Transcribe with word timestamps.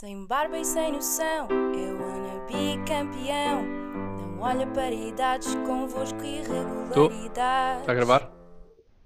Sem 0.00 0.24
barba 0.26 0.56
e 0.56 0.64
sem 0.64 0.92
noção, 0.92 1.48
eu 1.74 2.00
wanna 2.00 2.46
be 2.46 2.78
campeão. 2.86 3.64
Não 3.64 4.40
olha 4.42 4.64
para 4.68 4.92
idades, 4.92 5.52
convosco 5.66 6.22
irregularidades. 6.22 7.80
Está 7.80 7.90
a 7.90 7.94
gravar? 7.96 8.32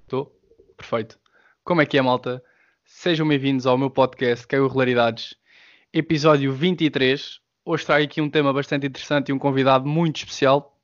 Estou? 0.02 0.38
Perfeito. 0.76 1.18
Como 1.64 1.80
é 1.80 1.86
que 1.86 1.96
é, 1.96 2.02
malta? 2.02 2.44
Sejam 2.84 3.26
bem-vindos 3.26 3.66
ao 3.66 3.78
meu 3.78 3.88
podcast, 3.88 4.46
que 4.46 4.54
é 4.54 4.60
o 4.60 4.66
Regularidades, 4.66 5.34
episódio 5.94 6.52
23. 6.52 7.40
Hoje 7.64 7.86
trago 7.86 8.04
aqui 8.04 8.20
um 8.20 8.28
tema 8.28 8.52
bastante 8.52 8.86
interessante 8.86 9.30
e 9.30 9.32
um 9.32 9.38
convidado 9.38 9.88
muito 9.88 10.16
especial, 10.16 10.78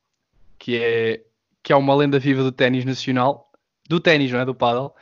que 0.59 0.79
é, 0.83 1.23
que 1.63 1.71
é 1.71 1.77
uma 1.77 1.95
lenda 1.95 2.19
viva 2.19 2.43
do 2.43 2.51
ténis 2.51 2.87
nacional. 2.87 3.53
Do 3.87 4.01
ténis, 4.01 4.33
não 4.33 4.41
é? 4.41 4.47
Do 4.47 4.55
paddle. 4.55 4.95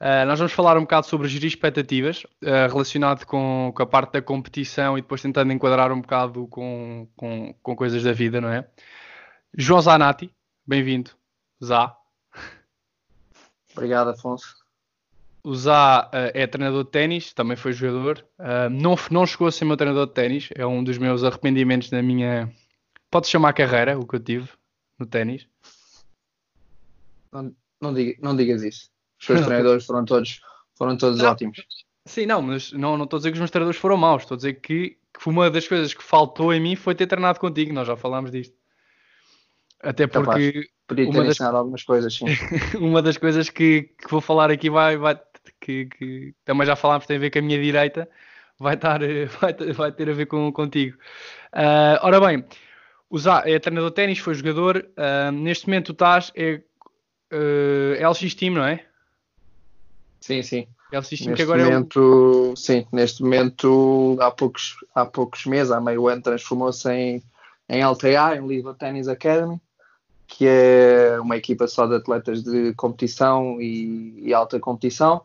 Uh, 0.00 0.24
nós 0.26 0.38
vamos 0.38 0.52
falar 0.52 0.76
um 0.76 0.82
bocado 0.82 1.08
sobre 1.08 1.26
gerir 1.26 1.48
expectativas, 1.48 2.22
uh, 2.44 2.70
relacionado 2.70 3.24
com, 3.26 3.72
com, 3.74 3.82
a 3.82 3.86
parte 3.86 4.12
da 4.12 4.22
competição 4.22 4.96
e 4.96 5.02
depois 5.02 5.20
tentando 5.20 5.52
enquadrar 5.52 5.90
um 5.90 6.00
bocado 6.00 6.46
com, 6.46 7.08
com, 7.16 7.52
com 7.60 7.74
coisas 7.74 8.04
da 8.04 8.12
vida, 8.12 8.40
não 8.40 8.48
é? 8.48 8.68
João 9.56 9.80
Zanatti, 9.80 10.32
bem-vindo. 10.64 11.10
Zá. 11.62 11.96
Obrigado, 13.72 14.10
Afonso. 14.10 14.54
O 15.42 15.52
Zá 15.56 16.08
uh, 16.14 16.30
é 16.32 16.46
treinador 16.46 16.84
de 16.84 16.90
ténis, 16.90 17.32
também 17.32 17.56
foi 17.56 17.72
jogador. 17.72 18.24
não, 18.70 18.94
não 19.10 19.26
chegou 19.26 19.48
a 19.48 19.52
ser 19.52 19.64
meu 19.64 19.76
treinador 19.76 20.06
de 20.06 20.14
ténis, 20.14 20.48
é 20.54 20.64
um 20.64 20.84
dos 20.84 20.96
meus 20.96 21.24
arrependimentos 21.24 21.90
na 21.90 22.00
minha. 22.02 22.52
Pode 23.10 23.26
chamar 23.26 23.52
carreira, 23.52 23.98
o 23.98 24.06
que 24.06 24.14
eu 24.14 24.20
tive 24.20 24.48
no 24.96 25.06
ténis. 25.06 25.48
Não, 27.32 27.52
não, 27.80 27.92
diga, 27.92 28.16
não 28.22 28.36
digas 28.36 28.62
isso. 28.62 28.90
Os 29.18 29.26
seus 29.26 29.40
treinadores 29.44 29.84
foram 29.84 30.04
todos, 30.04 30.40
foram 30.76 30.96
todos 30.96 31.18
não. 31.18 31.30
ótimos. 31.30 31.58
Sim, 32.06 32.26
não, 32.26 32.40
mas 32.40 32.72
não, 32.72 32.96
não 32.96 33.04
estou 33.04 33.18
a 33.18 33.20
dizer 33.20 33.30
que 33.30 33.34
os 33.34 33.40
meus 33.40 33.50
treinadores 33.50 33.80
foram 33.80 33.96
maus. 33.96 34.22
Estou 34.22 34.34
a 34.34 34.38
dizer 34.38 34.54
que, 34.54 34.96
que 35.18 35.28
uma 35.28 35.50
das 35.50 35.68
coisas 35.68 35.92
que 35.92 36.02
faltou 36.02 36.54
em 36.54 36.60
mim 36.60 36.76
foi 36.76 36.94
ter 36.94 37.06
treinado 37.06 37.38
contigo. 37.38 37.72
Nós 37.72 37.86
já 37.86 37.96
falámos 37.96 38.30
disto. 38.30 38.56
Até 39.82 40.06
porque. 40.06 40.52
Capaz. 40.52 40.78
Podia 40.88 41.04
ter 41.04 41.10
uma 41.10 41.24
das, 41.24 41.34
ensinado 41.34 41.56
algumas 41.58 41.82
coisas, 41.82 42.14
sim. 42.14 42.24
uma 42.80 43.02
das 43.02 43.18
coisas 43.18 43.50
que, 43.50 43.82
que 43.82 44.10
vou 44.10 44.22
falar 44.22 44.50
aqui 44.50 44.70
vai, 44.70 44.96
vai 44.96 45.20
que, 45.60 45.84
que, 45.84 46.34
também 46.46 46.66
já 46.66 46.74
falámos, 46.76 47.06
tem 47.06 47.18
a 47.18 47.20
ver 47.20 47.30
com 47.30 47.40
a 47.40 47.42
minha 47.42 47.60
direita, 47.60 48.08
vai, 48.58 48.74
estar, 48.74 48.98
vai, 49.38 49.52
vai 49.74 49.92
ter 49.92 50.08
a 50.08 50.14
ver 50.14 50.24
com, 50.24 50.50
contigo. 50.50 50.96
Uh, 51.52 52.00
ora 52.00 52.18
bem, 52.18 52.42
o 53.10 53.18
Zá 53.18 53.42
é 53.44 53.58
treinador 53.58 53.90
de 53.90 53.96
ténis, 53.96 54.18
foi 54.18 54.32
jogador. 54.32 54.88
Uh, 54.96 55.30
neste 55.30 55.66
momento 55.66 55.86
tu 55.86 55.92
estás 55.92 56.32
é, 56.34 56.62
uh, 57.32 58.10
LX 58.10 58.34
Team, 58.34 58.54
não 58.54 58.64
é? 58.64 58.87
Sim, 60.20 60.42
sim. 60.42 60.66
Neste 61.30 61.34
que 61.34 61.42
agora 61.42 61.64
momento, 61.64 62.54
sim, 62.56 62.86
neste 62.92 63.22
momento, 63.22 64.16
há 64.20 64.30
poucos, 64.30 64.76
há 64.94 65.04
poucos 65.04 65.44
meses, 65.44 65.70
há 65.70 65.80
meio 65.80 66.08
ano, 66.08 66.22
transformou-se 66.22 66.90
em, 66.90 67.22
em 67.68 67.84
LTA, 67.84 68.36
em 68.36 68.46
Lisbon 68.46 68.74
Tennis 68.74 69.06
Academy, 69.06 69.60
que 70.26 70.46
é 70.46 71.18
uma 71.20 71.36
equipa 71.36 71.66
só 71.66 71.86
de 71.86 71.96
atletas 71.96 72.42
de 72.42 72.72
competição 72.74 73.60
e, 73.60 74.28
e 74.28 74.34
alta 74.34 74.58
competição. 74.58 75.22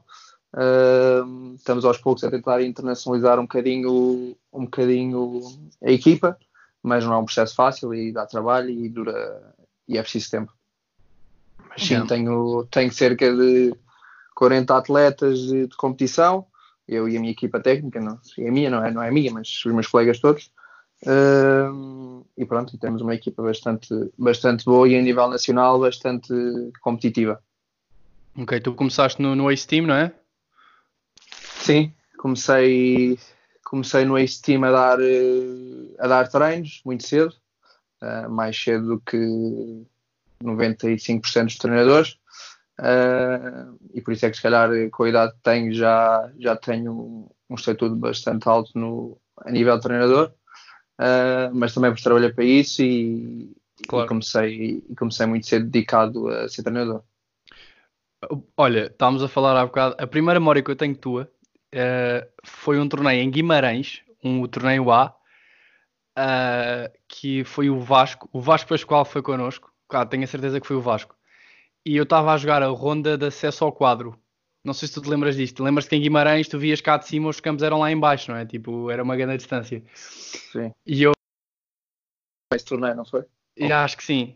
Uh, 0.53 1.55
estamos 1.55 1.83
aos 1.85 1.97
poucos 1.97 2.23
a 2.23 2.29
tentar 2.29 2.61
internacionalizar 2.61 3.39
um 3.39 3.43
bocadinho, 3.43 4.35
um 4.51 4.65
bocadinho 4.65 5.41
a 5.81 5.91
equipa, 5.91 6.37
mas 6.81 7.05
não 7.05 7.13
é 7.13 7.17
um 7.17 7.25
processo 7.25 7.55
fácil 7.55 7.93
e 7.93 8.11
dá 8.11 8.25
trabalho 8.25 8.69
e 8.69 8.89
dura 8.89 9.53
e 9.87 9.97
é 9.97 10.01
preciso 10.01 10.29
tempo. 10.29 10.53
Mas 11.69 11.83
sim, 11.83 12.05
tenho, 12.05 12.67
tenho 12.69 12.91
cerca 12.91 13.33
de 13.35 13.73
40 14.35 14.75
atletas 14.75 15.39
de, 15.39 15.67
de 15.67 15.75
competição, 15.75 16.45
eu 16.87 17.07
e 17.07 17.15
a 17.15 17.19
minha 17.19 17.31
equipa 17.31 17.59
técnica, 17.59 17.99
não, 17.99 18.19
e 18.37 18.47
a 18.47 18.51
minha 18.51 18.69
não 18.69 18.83
é, 18.83 18.91
não 18.91 19.01
é 19.01 19.09
a 19.09 19.11
minha, 19.11 19.31
mas 19.31 19.63
os 19.65 19.73
meus 19.73 19.87
colegas 19.87 20.19
todos. 20.19 20.51
Uh, 21.05 22.25
e 22.37 22.45
pronto, 22.45 22.77
temos 22.77 23.01
uma 23.01 23.13
equipa 23.13 23.43
bastante, 23.43 23.89
bastante 24.17 24.63
boa 24.63 24.87
e 24.87 24.97
a 24.97 25.01
nível 25.01 25.27
nacional 25.27 25.79
bastante 25.79 26.33
competitiva. 26.81 27.41
Ok, 28.37 28.59
tu 28.61 28.73
começaste 28.73 29.21
no, 29.21 29.35
no 29.35 29.51
Ace 29.51 29.67
Team, 29.67 29.85
não 29.85 29.95
é? 29.95 30.13
Sim, 31.59 31.93
comecei, 32.17 33.19
comecei 33.63 34.05
no 34.05 34.17
Ace 34.17 34.41
Team 34.41 34.63
a 34.63 34.71
dar, 34.71 34.99
eh, 35.01 35.95
a 35.99 36.07
dar 36.07 36.27
treinos 36.29 36.81
muito 36.85 37.03
cedo, 37.05 37.33
uh, 38.01 38.29
mais 38.29 38.57
cedo 38.61 38.95
do 38.95 38.99
que 39.01 39.17
95% 40.41 41.45
dos 41.45 41.57
treinadores. 41.57 42.17
Uh, 42.79 43.77
e 43.93 44.01
por 44.01 44.13
isso 44.13 44.25
é 44.25 44.29
que 44.29 44.35
se 44.35 44.41
calhar 44.41 44.69
com 44.91 45.03
a 45.03 45.09
idade 45.09 45.33
que 45.33 45.41
tenho 45.43 45.71
já, 45.73 46.31
já 46.39 46.55
tenho 46.55 47.29
um, 47.49 47.55
estatuto 47.55 47.95
bastante 47.95 48.49
alto 48.49 48.71
no, 48.77 49.17
a 49.37 49.51
nível 49.51 49.75
de 49.75 49.83
treinador, 49.83 50.33
uh, 50.99 51.53
mas 51.53 51.73
também 51.73 51.91
porque 51.91 52.03
trabalhei 52.03 52.33
para 52.33 52.43
isso 52.43 52.81
e, 52.81 53.55
Claro. 53.87 54.05
e 54.05 54.07
comecei, 54.07 54.83
e 54.89 54.95
comecei 54.95 55.25
muito 55.25 55.47
cedo 55.47 55.65
dedicado 55.65 56.27
a 56.29 56.47
ser 56.47 56.63
treinador. 56.63 57.03
Olha, 58.55 58.87
estávamos 58.87 59.21
a 59.23 59.27
falar 59.27 59.59
há 59.59 59.65
bocado. 59.65 59.95
A 59.97 60.07
primeira 60.07 60.39
memória 60.39 60.63
que 60.63 60.71
eu 60.71 60.75
tenho 60.75 60.95
tua 60.95 61.29
eh, 61.71 62.25
foi 62.43 62.79
um 62.79 62.87
torneio 62.87 63.21
em 63.21 63.29
Guimarães, 63.29 64.01
um 64.23 64.47
torneio 64.47 64.89
A, 64.91 65.13
que 67.07 67.43
foi 67.43 67.69
o 67.69 67.79
Vasco. 67.79 68.29
O 68.31 68.39
Vasco 68.39 68.69
Pascoal 68.69 69.03
foi 69.03 69.21
connosco. 69.21 69.73
Claro, 69.89 70.07
tenho 70.07 70.23
a 70.23 70.27
certeza 70.27 70.61
que 70.61 70.67
foi 70.67 70.77
o 70.77 70.81
Vasco. 70.81 71.15
E 71.85 71.95
eu 71.97 72.03
estava 72.03 72.33
a 72.33 72.37
jogar 72.37 72.63
a 72.63 72.67
ronda 72.67 73.17
de 73.17 73.25
acesso 73.25 73.65
ao 73.65 73.71
quadro. 73.71 74.17
Não 74.63 74.73
sei 74.73 74.87
se 74.87 74.93
tu 74.93 75.01
te 75.01 75.09
lembras 75.09 75.35
disto. 75.35 75.61
Lembras-te 75.63 75.89
que 75.89 75.95
em 75.95 76.01
Guimarães 76.01 76.47
tu 76.47 76.57
vias 76.57 76.79
cá 76.79 76.97
de 76.97 77.07
cima, 77.07 77.29
os 77.29 77.41
campos 77.41 77.63
eram 77.63 77.79
lá 77.79 77.91
em 77.91 77.99
baixo, 77.99 78.31
não 78.31 78.37
é? 78.37 78.45
Tipo, 78.45 78.89
era 78.89 79.03
uma 79.03 79.15
grande 79.15 79.37
distância. 79.37 79.83
Sim. 79.93 80.71
E 80.85 81.03
eu 81.03 81.11
Esse 82.53 82.65
torneio, 82.65 82.95
não 82.95 83.05
foi? 83.05 83.25
e 83.57 83.71
acho 83.71 83.97
que 83.97 84.03
sim. 84.03 84.35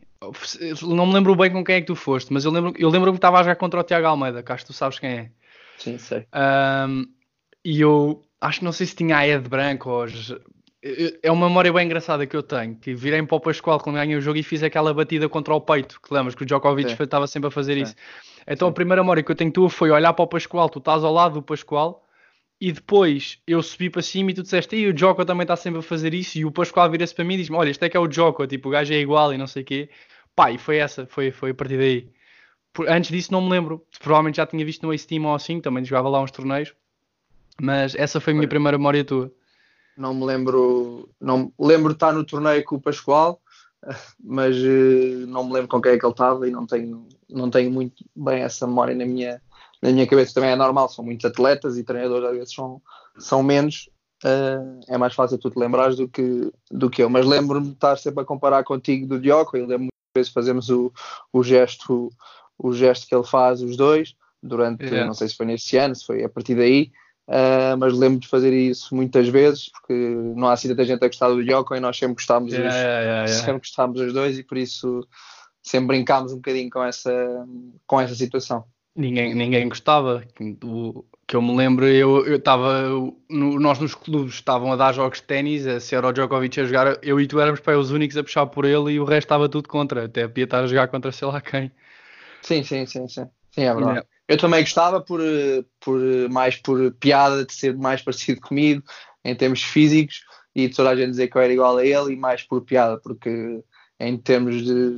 Não 0.82 1.06
me 1.06 1.14
lembro 1.14 1.36
bem 1.36 1.52
com 1.52 1.64
quem 1.64 1.76
é 1.76 1.82
que 1.82 1.88
tu 1.88 1.96
foste, 1.96 2.34
mas 2.34 2.44
eu 2.44 2.52
lembro, 2.52 2.74
eu 2.78 2.90
lembro 2.90 3.12
que 3.12 3.18
estava 3.18 3.40
a 3.40 3.44
jogar 3.44 3.56
contra 3.56 3.80
o 3.80 3.84
Tiago 3.84 4.08
Almeida, 4.08 4.44
que 4.44 4.52
acho 4.52 4.64
que 4.64 4.72
tu 4.72 4.74
sabes 4.74 5.00
quem 5.00 5.10
é. 5.10 5.32
Sim, 5.78 5.98
sei. 5.98 6.26
Um, 6.34 7.06
e 7.64 7.80
eu 7.82 8.24
acho 8.42 8.60
que 8.60 8.66
não 8.66 8.72
sei 8.72 8.88
se 8.88 8.96
tinha 8.96 9.18
a 9.18 9.28
Ed 9.28 9.48
Branco 9.48 9.90
ou. 9.90 10.06
É 11.24 11.32
uma 11.32 11.48
memória 11.48 11.74
bem 11.74 11.86
engraçada 11.86 12.26
que 12.28 12.36
eu 12.36 12.44
tenho. 12.44 12.76
Que 12.76 12.94
virei 12.94 13.22
para 13.24 13.36
o 13.36 13.40
Pascoal 13.40 13.80
quando 13.80 13.96
ganhei 13.96 14.16
o 14.16 14.22
jogo 14.22 14.38
e 14.38 14.44
fiz 14.44 14.62
aquela 14.62 14.94
batida 14.94 15.28
contra 15.28 15.54
o 15.54 15.60
peito. 15.62 16.00
Que 16.02 16.14
lembras 16.14 16.36
que 16.36 16.44
o 16.44 16.46
Djokovic 16.46 16.96
Sim. 16.96 17.04
estava 17.04 17.26
sempre 17.28 17.48
a 17.48 17.52
fazer 17.52 17.76
Sim. 17.76 17.82
isso. 17.84 17.96
Então 18.48 18.68
a 18.68 18.72
primeira 18.72 19.02
memória 19.02 19.24
que 19.24 19.32
eu 19.32 19.36
tenho 19.36 19.52
tua 19.52 19.70
foi 19.70 19.90
olhar 19.92 20.14
para 20.14 20.24
o 20.24 20.28
Pascoal, 20.28 20.70
tu 20.70 20.80
estás 20.80 21.04
ao 21.04 21.12
lado 21.14 21.36
do 21.36 21.42
Pascoal. 21.42 22.04
E 22.60 22.72
depois 22.72 23.40
eu 23.46 23.62
subi 23.62 23.90
para 23.90 24.02
cima 24.02 24.32
e 24.32 24.34
tu 24.34 24.42
disseste, 24.42 24.76
e 24.76 24.88
o 24.88 24.94
Djoko 24.94 25.24
também 25.26 25.44
está 25.44 25.56
sempre 25.56 25.80
a 25.80 25.84
fazer 25.84 26.14
isso. 26.14 26.38
E 26.40 26.46
o 26.46 26.52
Pascoal 26.52 26.90
vira-se 26.90 27.14
para 27.14 27.24
mim 27.26 27.36
e 27.36 27.38
diz-me: 27.38 27.56
Olha, 27.56 27.70
este 27.70 27.86
é 27.86 27.90
que 27.90 27.98
é 27.98 28.00
o 28.00 28.08
Djoko, 28.08 28.48
tipo, 28.48 28.70
o 28.70 28.72
gajo 28.72 28.94
é 28.94 28.98
igual 28.98 29.34
e 29.34 29.38
não 29.38 29.46
sei 29.48 29.62
o 29.64 29.66
quê. 29.66 29.90
Pá, 30.36 30.52
e 30.52 30.58
foi 30.58 30.78
essa, 30.78 31.06
foi, 31.08 31.32
foi 31.32 31.52
a 31.52 31.54
partir 31.56 31.78
daí. 31.78 32.10
Por- 32.74 32.88
antes 32.90 33.12
disso 33.12 33.32
não 33.32 33.42
me 33.42 33.50
lembro. 33.50 33.84
Provavelmente 34.00 34.38
já 34.38 34.46
tinha 34.46 34.64
visto 34.66 34.84
no 34.86 34.94
Ace 34.94 35.08
Team 35.08 35.26
ou 35.26 35.36
assim, 35.36 35.60
também 35.60 35.84
jogava 35.84 36.10
lá 36.10 36.22
uns 36.22 36.32
torneios. 36.32 36.74
Mas 37.62 37.96
essa 37.96 38.20
foi 38.20 38.32
a 38.32 38.36
minha 38.36 38.44
Foi. 38.44 38.50
primeira 38.50 38.78
memória 38.78 39.04
tua. 39.04 39.32
Não 39.98 40.14
me 40.14 40.26
lembro, 40.26 41.10
não 41.20 41.52
lembro 41.60 41.90
de 41.90 41.96
estar 41.96 42.14
no 42.14 42.24
torneio 42.24 42.64
com 42.64 42.76
o 42.76 42.82
Pascoal, 42.82 43.42
mas 44.24 44.56
eh, 44.56 45.26
não 45.28 45.44
me 45.46 45.54
lembro 45.54 45.68
com 45.68 45.82
quem 45.82 45.94
é 45.94 45.98
que 45.98 46.06
ele 46.06 46.12
estava 46.14 46.48
e 46.48 46.52
não 46.52 46.66
tenho, 46.66 47.08
não 47.30 47.50
tenho 47.50 47.72
muito 47.72 48.06
bem 48.16 48.42
essa 48.44 48.68
memória 48.68 48.96
na 48.96 49.06
minha, 49.06 49.42
na 49.82 49.92
minha 49.92 50.08
cabeça. 50.08 50.34
Também 50.36 50.52
é 50.52 50.56
normal, 50.56 50.90
são 50.90 51.04
muitos 51.04 51.26
atletas 51.26 51.78
e 51.78 51.84
treinadores 51.84 52.30
às 52.30 52.36
vezes 52.36 52.54
são, 52.54 52.82
são 53.18 53.42
menos. 53.44 53.90
eh, 54.24 54.60
é 54.90 54.98
mais 54.98 55.14
fácil 55.14 55.38
tu 55.38 55.50
te 55.50 55.60
lembrares 55.60 55.96
do 55.98 56.08
que, 56.08 56.52
do 56.72 56.90
que 56.90 57.02
eu, 57.04 57.10
mas 57.10 57.26
lembro-me 57.26 57.68
de 57.68 57.74
estar 57.74 57.98
sempre 57.98 58.22
a 58.22 58.26
comparar 58.26 58.64
contigo 58.64 59.08
do 59.08 59.20
Dioco 59.20 59.58
e 59.58 59.62
lembro-me 59.62 59.90
muitas 59.90 60.16
vezes 60.16 60.32
fazemos 60.34 60.70
o, 60.70 60.92
o 61.34 61.44
gesto 61.44 62.10
o 62.58 62.74
gesto 62.74 63.08
que 63.08 63.14
ele 63.14 63.24
faz 63.24 63.62
os 63.62 63.78
dois 63.78 64.16
durante, 64.42 64.84
Yeah. 64.84 65.06
não 65.06 65.14
sei 65.14 65.28
se 65.28 65.36
foi 65.36 65.46
nesse 65.46 65.78
ano, 65.78 65.96
se 65.96 66.06
foi 66.06 66.24
a 66.24 66.30
partir 66.30 66.56
daí, 66.56 66.92
Uh, 67.28 67.76
mas 67.78 67.94
lembro 67.94 68.20
de 68.20 68.28
fazer 68.28 68.54
isso 68.54 68.96
muitas 68.96 69.28
vezes 69.28 69.68
porque 69.70 69.94
não 69.94 70.48
há 70.48 70.54
assim 70.54 70.70
tanta 70.70 70.86
gente 70.86 71.04
a 71.04 71.08
gostar 71.08 71.28
do 71.28 71.42
Yoko 71.42 71.76
e 71.76 71.80
nós 71.82 71.98
sempre 71.98 72.16
gostámos, 72.16 72.54
Yeah, 72.54 72.70
os, 72.70 72.76
yeah, 72.76 73.02
yeah, 73.02 73.28
sempre 73.28 73.60
gostámos 73.60 74.00
os 74.00 74.14
dois 74.14 74.40
e 74.40 74.44
por 74.44 74.58
isso 74.58 75.06
sempre 75.62 75.88
brincámos 75.88 76.32
um 76.32 76.38
bocadinho 76.38 76.70
com 76.70 76.82
essa, 76.82 77.46
com 77.86 78.00
essa 78.00 78.16
situação. 78.16 78.64
Ninguém, 78.96 79.36
ninguém 79.36 79.70
gostava. 79.70 80.24
O 80.64 81.06
que 81.28 81.36
eu 81.36 81.42
me 81.42 81.56
lembro, 81.56 81.86
eu 81.86 82.36
estava. 82.36 82.90
Nós 83.30 83.78
nos 83.78 83.94
clubes 83.94 84.34
estavam 84.34 84.72
a 84.72 84.76
dar 84.76 84.92
jogos 84.92 85.20
de 85.20 85.26
ténis, 85.26 85.68
a 85.68 85.80
ser 85.80 86.04
o 86.04 86.12
Djokovic 86.12 86.60
a 86.60 86.66
jogar. 86.66 86.98
Eu 87.04 87.22
e 87.22 87.28
tu 87.28 87.40
éramos 87.40 87.60
para 87.60 87.78
os 87.78 87.92
únicos 87.92 88.18
a 88.18 88.24
puxar 88.24 88.48
por 88.48 88.66
ele 88.66 88.94
e 88.94 89.00
o 89.00 89.06
resto 89.06 89.26
estava 89.26 89.48
tudo 89.48 89.70
contra. 89.70 90.06
Até 90.06 90.28
podia 90.28 90.46
estar 90.46 90.64
a 90.64 90.68
jogar 90.68 90.88
contra 90.88 91.12
sei 91.12 91.28
lá 91.28 91.40
quem. 91.40 91.72
Sim, 92.42 92.64
sim, 92.64 92.88
sim, 92.88 93.08
sim. 93.08 93.28
Sim, 93.52 93.64
é 93.66 93.76
verdade. 93.76 94.08
Eu 94.28 94.38
também 94.38 94.62
gostava 94.62 95.02
por, 95.02 95.22
por 95.80 96.00
mais 96.30 96.56
por 96.58 96.92
piada 96.94 97.46
de 97.46 97.54
ser 97.54 97.76
mais 97.78 98.02
parecido 98.02 98.42
comigo 98.42 98.84
em 99.24 99.36
termos 99.36 99.64
físicos 99.64 100.26
e 100.54 100.68
de 100.68 100.76
toda 100.76 100.90
a 100.90 100.96
gente 100.96 101.12
dizer 101.12 101.28
que 101.28 101.38
eu 101.38 101.42
era 101.42 101.54
igual 101.54 101.78
a 101.78 101.86
ele 101.86 102.14
e 102.14 102.16
mais 102.16 102.44
por 102.44 102.62
piada, 102.62 103.00
porque 103.00 103.64
em 104.00 104.18
termos 104.18 104.64
de, 104.64 104.96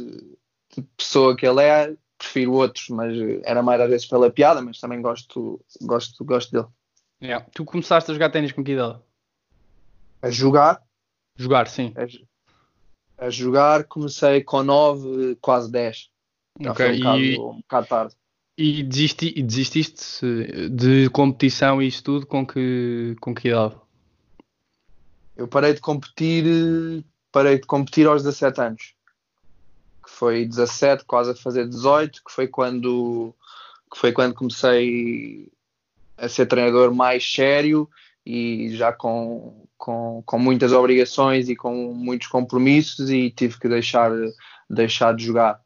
de 0.76 0.82
pessoa 0.98 1.36
que 1.36 1.46
ele 1.46 1.62
é, 1.62 1.96
prefiro 2.18 2.54
outros, 2.54 2.90
mas 2.90 3.16
era 3.44 3.62
mais 3.62 3.80
às 3.82 3.90
vezes 3.90 4.06
pela 4.06 4.32
piada, 4.32 4.62
mas 4.62 4.80
também 4.80 5.02
gosto, 5.02 5.64
gosto, 5.82 6.24
gosto 6.26 6.52
dele. 6.52 6.68
Yeah. 7.22 7.46
Tu 7.54 7.66
começaste 7.66 8.10
a 8.10 8.14
jogar 8.14 8.30
ténis 8.30 8.52
com 8.52 8.64
que 8.64 8.72
idade? 8.72 9.00
A 10.22 10.30
jogar? 10.30 10.82
Jogar, 11.36 11.68
sim. 11.68 11.94
A, 13.18 13.26
a 13.26 13.30
jogar 13.30 13.84
comecei 13.86 14.44
com 14.44 14.64
9, 14.64 15.38
quase 15.42 15.72
10. 15.72 16.10
Já 16.62 16.72
Ok, 16.72 16.86
um, 16.88 16.98
bocado, 16.98 17.20
e- 17.20 17.38
um 17.38 17.58
bocado 17.58 17.88
tarde. 17.88 18.16
E, 18.62 18.84
desisti, 18.84 19.34
e 19.38 19.42
desististe 19.42 20.26
de 20.70 21.10
competição 21.12 21.82
e 21.82 21.88
isso 21.88 22.04
tudo 22.04 22.28
com 22.28 22.46
que, 22.46 23.16
com 23.22 23.34
que 23.34 23.48
idade? 23.48 23.78
Eu 25.38 25.48
parei 25.48 25.74
de 25.74 25.80
competir, 25.80 27.06
parei 27.32 27.58
de 27.58 27.66
competir 27.66 28.06
aos 28.06 28.22
17 28.22 28.60
anos. 28.60 28.94
Que 30.04 30.12
foi 30.12 30.46
17, 30.46 31.06
quase 31.06 31.32
a 31.32 31.36
fazer 31.36 31.70
18, 31.70 32.22
que 32.22 32.34
foi 32.34 32.50
quando 32.50 33.34
que 33.90 33.98
foi 33.98 34.12
quando 34.12 34.36
comecei 34.36 35.50
a 36.18 36.28
ser 36.28 36.46
treinador 36.46 36.94
mais 36.94 37.24
sério 37.32 37.90
e 38.26 38.76
já 38.76 38.92
com, 38.92 39.66
com, 39.78 40.22
com 40.26 40.38
muitas 40.38 40.74
obrigações 40.74 41.48
e 41.48 41.56
com 41.56 41.94
muitos 41.94 42.28
compromissos 42.28 43.10
e 43.10 43.32
tive 43.32 43.58
que 43.58 43.70
deixar, 43.70 44.12
deixar 44.70 45.16
de 45.16 45.24
jogar. 45.24 45.62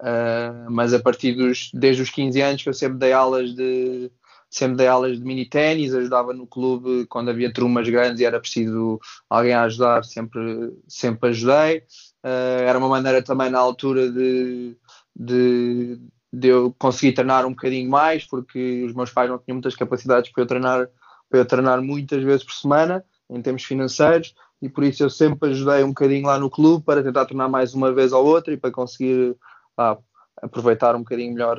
Uh, 0.00 0.70
mas 0.70 0.92
a 0.92 1.00
partir 1.00 1.32
dos 1.32 1.70
desde 1.72 2.02
os 2.02 2.10
15 2.10 2.40
anos 2.42 2.62
que 2.62 2.68
eu 2.68 2.74
sempre 2.74 2.98
dei 2.98 3.12
aulas 3.14 3.54
de 3.54 4.10
sempre 4.48 4.76
dei 4.76 4.86
aulas 4.86 5.18
de 5.18 5.24
mini 5.24 5.48
ténis, 5.48 5.94
ajudava 5.94 6.32
no 6.32 6.46
clube 6.46 7.06
quando 7.06 7.30
havia 7.30 7.52
turmas 7.52 7.88
grandes 7.88 8.20
e 8.20 8.24
era 8.24 8.40
preciso 8.40 9.00
alguém 9.28 9.52
a 9.52 9.64
ajudar, 9.64 10.04
sempre, 10.04 10.72
sempre 10.88 11.30
ajudei. 11.30 11.78
Uh, 12.24 12.62
era 12.66 12.78
uma 12.78 12.88
maneira 12.88 13.22
também 13.22 13.50
na 13.50 13.58
altura 13.58 14.10
de, 14.10 14.76
de, 15.14 16.00
de, 16.32 16.48
eu 16.48 16.74
conseguir 16.78 17.12
treinar 17.12 17.44
um 17.46 17.50
bocadinho 17.50 17.88
mais, 17.90 18.24
porque 18.24 18.84
os 18.84 18.94
meus 18.94 19.10
pais 19.10 19.28
não 19.28 19.38
tinham 19.38 19.56
muitas 19.56 19.76
capacidades 19.76 20.30
para 20.30 20.42
eu 20.42 20.46
treinar, 20.46 20.88
para 21.28 21.40
eu 21.40 21.44
treinar 21.44 21.82
muitas 21.82 22.22
vezes 22.22 22.44
por 22.44 22.54
semana, 22.54 23.04
em 23.28 23.42
termos 23.42 23.64
financeiros, 23.64 24.34
e 24.62 24.68
por 24.68 24.84
isso 24.84 25.02
eu 25.02 25.10
sempre 25.10 25.50
ajudei 25.50 25.82
um 25.82 25.88
bocadinho 25.88 26.26
lá 26.26 26.38
no 26.38 26.48
clube 26.48 26.84
para 26.84 27.02
tentar 27.02 27.26
treinar 27.26 27.50
mais 27.50 27.74
uma 27.74 27.92
vez 27.92 28.12
ou 28.12 28.24
outra 28.24 28.54
e 28.54 28.56
para 28.56 28.70
conseguir 28.70 29.36
ah, 29.76 29.98
aproveitar 30.42 30.94
um 30.94 31.00
bocadinho 31.00 31.32
melhor 31.32 31.58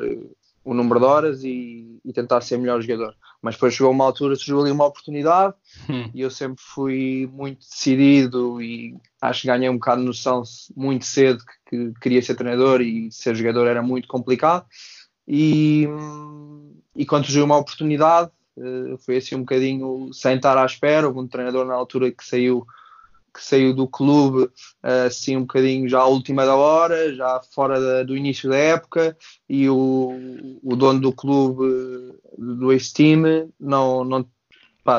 o 0.64 0.74
número 0.74 1.00
de 1.00 1.06
horas 1.06 1.44
e, 1.46 2.00
e, 2.04 2.12
tentar 2.12 2.42
ser 2.42 2.58
melhor 2.58 2.81
jogador. 2.81 3.16
Mas 3.42 3.56
depois 3.56 3.74
chegou 3.74 3.92
uma 3.92 4.04
altura, 4.04 4.36
surgiu 4.36 4.60
ali 4.62 4.72
uma 4.72 4.86
oportunidade 4.86 5.54
Hum. 5.90 6.10
e 6.14 6.22
eu 6.22 6.30
sempre 6.30 6.62
fui 6.62 7.30
muito 7.31 7.60
decidido 7.60 8.62
e 8.62 8.94
acho 9.22 9.42
que 9.42 9.48
ganhei 9.48 9.69
um 9.69 9.75
bocado 9.75 10.02
de 10.02 10.08
noção 10.08 10.44
muito 10.75 11.06
cedo 11.06 11.42
que, 11.69 11.94
que 11.94 12.00
queria 12.02 12.22
ser 12.22 12.36
treinador 12.36 12.81
e 12.81 13.10
ser 13.12 13.34
jogador 13.36 13.68
era 13.68 13.81
muito 13.81 14.10
complicado. 14.10 14.66
E, 15.25 15.88
e 16.96 17.06
quando 17.06 17.25
surgiu 17.25 17.46
uma 17.46 17.58
oportunidade, 17.58 18.31
eh, 18.58 18.98
foi 19.06 19.18
assim 19.18 19.36
um 19.36 19.42
bocadinho 19.42 20.10
sem 20.14 20.36
estar 20.36 20.58
à 20.58 20.66
espera. 20.66 21.08
Houve 21.08 21.19
um 21.19 21.28
treinador 21.28 21.66
na 21.66 21.75
altura 21.75 22.12
que 22.12 22.25
saiu 22.25 22.66
que 23.38 23.45
saiu 23.45 23.74
do 23.74 23.88
clube 23.88 24.51
assim 25.06 25.38
um 25.38 25.42
bocadinho 25.42 25.88
já 25.88 26.00
à 26.00 26.07
última 26.07 26.44
da 26.45 26.56
hora, 26.56 27.13
já 27.13 27.39
fora 27.54 27.80
da, 27.80 28.04
do 28.04 28.18
início 28.18 28.50
da 28.50 28.57
época, 28.57 29.16
e 29.48 29.69
o, 29.69 30.60
o 30.63 30.75
dono 30.75 31.00
do 31.00 31.13
clube 31.13 32.18
do 32.38 32.72
ex-time 32.72 33.51
não, 33.60 34.04
não, 34.04 34.30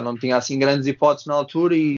não 0.04 0.16
tinha 0.16 0.36
assim 0.36 0.58
grandes 0.58 0.86
hipóteses 0.86 1.26
na 1.26 1.34
altura 1.34 1.76
e, 1.76 1.96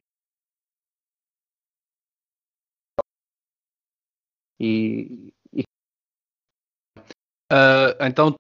e, 4.59 5.33
e... 5.53 5.63
Uh, 7.53 7.93
então 8.01 8.35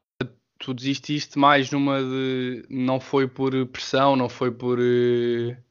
tu 0.58 0.72
desististe 0.72 1.38
mais 1.38 1.70
numa 1.70 2.00
de 2.00 2.64
não 2.70 2.98
foi 2.98 3.28
por 3.28 3.52
pressão, 3.66 4.16
não 4.16 4.28
foi 4.28 4.50
por 4.50 4.78
uh 4.78 5.69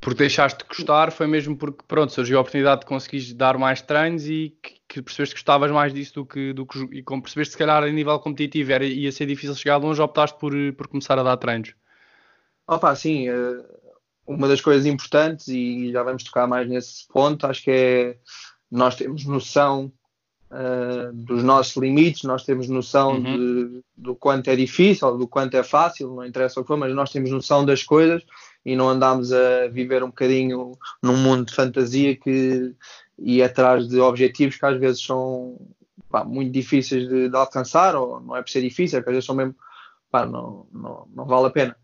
porque 0.00 0.18
deixaste 0.18 0.60
de 0.60 0.68
gostar, 0.68 1.12
foi 1.12 1.26
mesmo 1.26 1.56
porque, 1.56 1.84
pronto, 1.86 2.12
surgiu 2.12 2.38
a 2.38 2.40
oportunidade 2.40 2.80
de 2.80 2.86
conseguires 2.86 3.32
dar 3.34 3.58
mais 3.58 3.82
treinos 3.82 4.26
e 4.26 4.56
que, 4.62 4.74
que 4.88 5.02
percebeste 5.02 5.34
que 5.34 5.40
gostavas 5.40 5.70
mais 5.70 5.92
disso 5.92 6.14
do 6.14 6.26
que, 6.26 6.52
do 6.54 6.64
que 6.64 6.78
e 6.90 7.02
como 7.02 7.22
percebeste, 7.22 7.52
se 7.52 7.58
calhar, 7.58 7.82
a 7.82 7.88
nível 7.88 8.18
competitivo 8.18 8.72
era, 8.72 8.84
ia 8.84 9.12
ser 9.12 9.26
difícil 9.26 9.54
chegar 9.54 9.76
longe, 9.76 10.00
optaste 10.00 10.38
por, 10.38 10.52
por 10.72 10.88
começar 10.88 11.18
a 11.18 11.22
dar 11.22 11.36
treinos. 11.36 11.74
Opa, 12.66 12.94
sim, 12.94 13.26
uma 14.26 14.48
das 14.48 14.60
coisas 14.60 14.86
importantes, 14.86 15.48
e 15.48 15.90
já 15.92 16.02
vamos 16.02 16.24
tocar 16.24 16.46
mais 16.46 16.66
nesse 16.68 17.06
ponto, 17.08 17.46
acho 17.46 17.62
que 17.62 17.70
é 17.70 18.16
nós 18.70 18.94
temos 18.94 19.24
noção 19.26 19.92
uh, 20.50 21.12
dos 21.12 21.42
nossos 21.42 21.76
limites, 21.76 22.22
nós 22.22 22.44
temos 22.44 22.68
noção 22.68 23.16
Uhum. 23.16 23.22
de, 23.22 23.84
do 23.96 24.14
quanto 24.14 24.48
é 24.48 24.56
difícil, 24.56 25.18
do 25.18 25.26
quanto 25.26 25.56
é 25.56 25.62
fácil, 25.62 26.14
não 26.14 26.24
interessa 26.24 26.60
o 26.60 26.62
que 26.62 26.68
for, 26.68 26.76
mas 26.76 26.94
nós 26.94 27.10
temos 27.10 27.30
noção 27.30 27.66
das 27.66 27.82
coisas 27.82 28.22
e 28.64 28.76
não 28.76 28.88
andamos 28.88 29.32
a 29.32 29.68
viver 29.68 30.02
um 30.02 30.08
bocadinho 30.08 30.72
num 31.02 31.16
mundo 31.16 31.46
de 31.46 31.54
fantasia 31.54 32.16
que 32.16 32.74
e 33.18 33.42
atrás 33.42 33.86
de 33.88 34.00
objetivos 34.00 34.56
que 34.56 34.66
às 34.66 34.78
vezes 34.78 35.02
são 35.02 35.58
pá, 36.08 36.24
muito 36.24 36.52
difíceis 36.52 37.08
de, 37.08 37.28
de, 37.28 37.36
alcançar, 37.36 37.94
ou 37.94 38.20
não 38.20 38.36
é 38.36 38.42
por 38.42 38.50
ser 38.50 38.62
difícil, 38.62 38.98
é 38.98 39.00
às 39.00 39.06
vezes 39.06 39.24
são 39.24 39.34
mesmo 39.34 39.54
pá, 40.10 40.26
não, 40.26 40.66
não, 40.72 41.08
não 41.14 41.26
vale 41.26 41.46
a 41.46 41.50
pena. 41.50 41.76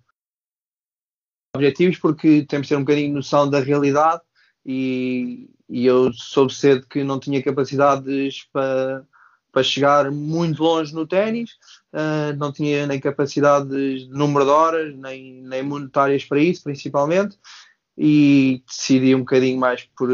Objetivos 1.54 1.98
porque 1.98 2.44
temos 2.46 2.66
de 2.66 2.74
ter 2.74 2.76
um 2.76 2.84
bocadinho 2.84 3.08
de 3.08 3.14
noção 3.14 3.48
da 3.48 3.60
realidade 3.60 4.22
e, 4.64 5.50
e 5.68 5.86
eu 5.86 6.12
soube 6.12 6.52
cedo 6.52 6.86
que 6.86 7.04
não 7.04 7.20
tinha 7.20 7.42
capacidades 7.42 8.44
para, 8.52 9.06
para 9.56 9.62
chegar 9.62 10.10
muito 10.10 10.62
longe 10.62 10.94
no 10.94 11.06
ténis, 11.06 11.52
uh, 11.94 12.36
não 12.36 12.52
tinha 12.52 12.86
nem 12.86 13.00
capacidades 13.00 14.02
de 14.02 14.10
número 14.10 14.44
de 14.44 14.50
horas, 14.50 14.94
nem, 14.94 15.40
nem 15.40 15.62
monetárias 15.62 16.26
para 16.26 16.38
isso, 16.38 16.62
principalmente, 16.62 17.38
e 17.96 18.62
decidi 18.68 19.14
um 19.14 19.20
bocadinho 19.20 19.58
mais 19.58 19.88
por, 19.96 20.10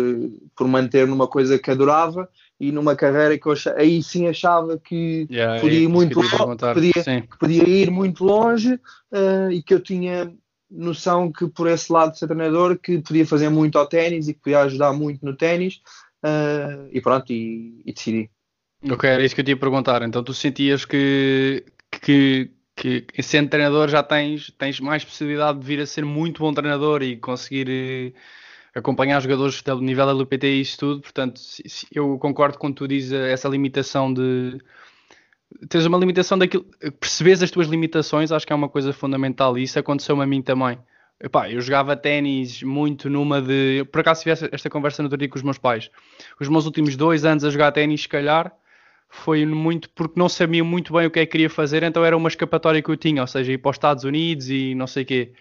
por 0.54 0.68
manter 0.68 1.08
numa 1.08 1.26
coisa 1.26 1.58
que 1.58 1.72
adorava 1.72 2.28
e 2.60 2.70
numa 2.70 2.94
carreira 2.94 3.36
que 3.36 3.44
eu 3.44 3.50
achava, 3.50 3.80
aí 3.80 4.00
sim 4.00 4.28
achava 4.28 4.78
que 4.78 5.26
yeah, 5.28 5.60
podia 5.60 5.80
ir 5.80 5.88
muito 5.88 6.20
longe, 6.20 6.56
podia, 6.72 7.28
podia 7.40 7.68
ir 7.68 7.90
muito 7.90 8.24
longe 8.24 8.74
uh, 8.74 9.50
e 9.50 9.60
que 9.60 9.74
eu 9.74 9.80
tinha 9.80 10.32
noção 10.70 11.32
que 11.32 11.48
por 11.48 11.66
esse 11.66 11.92
lado 11.92 12.12
de 12.12 12.20
ser 12.20 12.28
treinador 12.28 12.78
que 12.78 13.00
podia 13.00 13.26
fazer 13.26 13.48
muito 13.48 13.76
ao 13.76 13.88
ténis 13.88 14.28
e 14.28 14.34
que 14.34 14.40
podia 14.40 14.60
ajudar 14.60 14.92
muito 14.92 15.26
no 15.26 15.36
ténis 15.36 15.80
uh, 16.24 16.88
e 16.92 17.00
pronto, 17.00 17.32
e, 17.32 17.82
e 17.84 17.92
decidi. 17.92 18.30
Ok, 18.90 19.08
era 19.08 19.24
isso 19.24 19.34
que 19.34 19.40
eu 19.40 19.44
te 19.44 19.50
ia 19.50 19.56
perguntar. 19.56 20.02
Então 20.02 20.22
tu 20.24 20.34
sentias 20.34 20.84
que, 20.84 21.64
que, 21.90 22.50
que 22.74 23.06
sendo 23.22 23.48
treinador 23.48 23.88
já 23.88 24.02
tens, 24.02 24.50
tens 24.58 24.80
mais 24.80 25.04
possibilidade 25.04 25.60
de 25.60 25.66
vir 25.66 25.80
a 25.80 25.86
ser 25.86 26.04
muito 26.04 26.40
bom 26.40 26.52
treinador 26.52 27.02
e 27.02 27.16
conseguir 27.16 27.68
eh, 27.70 28.12
acompanhar 28.74 29.20
jogadores 29.20 29.62
do 29.62 29.80
nível 29.80 30.06
da 30.06 30.12
LPT 30.12 30.46
e 30.48 30.60
isso 30.60 30.78
tudo. 30.78 31.00
Portanto, 31.02 31.40
eu 31.92 32.18
concordo 32.18 32.58
quando 32.58 32.74
tu 32.74 32.88
dizes 32.88 33.12
essa 33.12 33.48
limitação 33.48 34.12
de 34.12 34.58
tens 35.68 35.86
uma 35.86 35.98
limitação 35.98 36.38
daquilo, 36.38 36.64
percebes 36.98 37.42
as 37.42 37.50
tuas 37.50 37.68
limitações, 37.68 38.32
acho 38.32 38.46
que 38.46 38.52
é 38.52 38.56
uma 38.56 38.68
coisa 38.68 38.92
fundamental 38.92 39.56
e 39.58 39.62
isso 39.62 39.78
aconteceu-me 39.78 40.22
a 40.22 40.26
mim 40.26 40.42
também. 40.42 40.78
Epá, 41.20 41.48
eu 41.48 41.60
jogava 41.60 41.94
ténis 41.96 42.64
muito 42.64 43.08
numa 43.08 43.40
de. 43.40 43.84
Por 43.92 44.00
acaso 44.00 44.22
tive 44.22 44.48
esta 44.50 44.68
conversa 44.68 45.02
no 45.02 45.06
outro 45.06 45.18
dia 45.18 45.28
com 45.28 45.36
os 45.36 45.42
meus 45.44 45.56
pais. 45.56 45.88
Os 46.40 46.48
meus 46.48 46.66
últimos 46.66 46.96
dois 46.96 47.24
anos 47.24 47.44
a 47.44 47.50
jogar 47.50 47.70
ténis, 47.70 48.02
se 48.02 48.08
calhar, 48.08 48.52
foi 49.14 49.44
muito 49.44 49.90
porque 49.90 50.18
não 50.18 50.26
sabia 50.26 50.64
muito 50.64 50.90
bem 50.94 51.06
o 51.06 51.10
que 51.10 51.20
é 51.20 51.26
que 51.26 51.32
queria 51.32 51.50
fazer, 51.50 51.82
então 51.82 52.02
era 52.02 52.16
uma 52.16 52.30
escapatória 52.30 52.80
que 52.80 52.88
eu 52.88 52.96
tinha, 52.96 53.20
ou 53.20 53.26
seja, 53.26 53.52
ir 53.52 53.58
para 53.58 53.70
os 53.70 53.76
Estados 53.76 54.04
Unidos 54.04 54.48
e 54.48 54.74
não 54.74 54.86
sei 54.86 55.02
o 55.02 55.06
quê. 55.06 55.32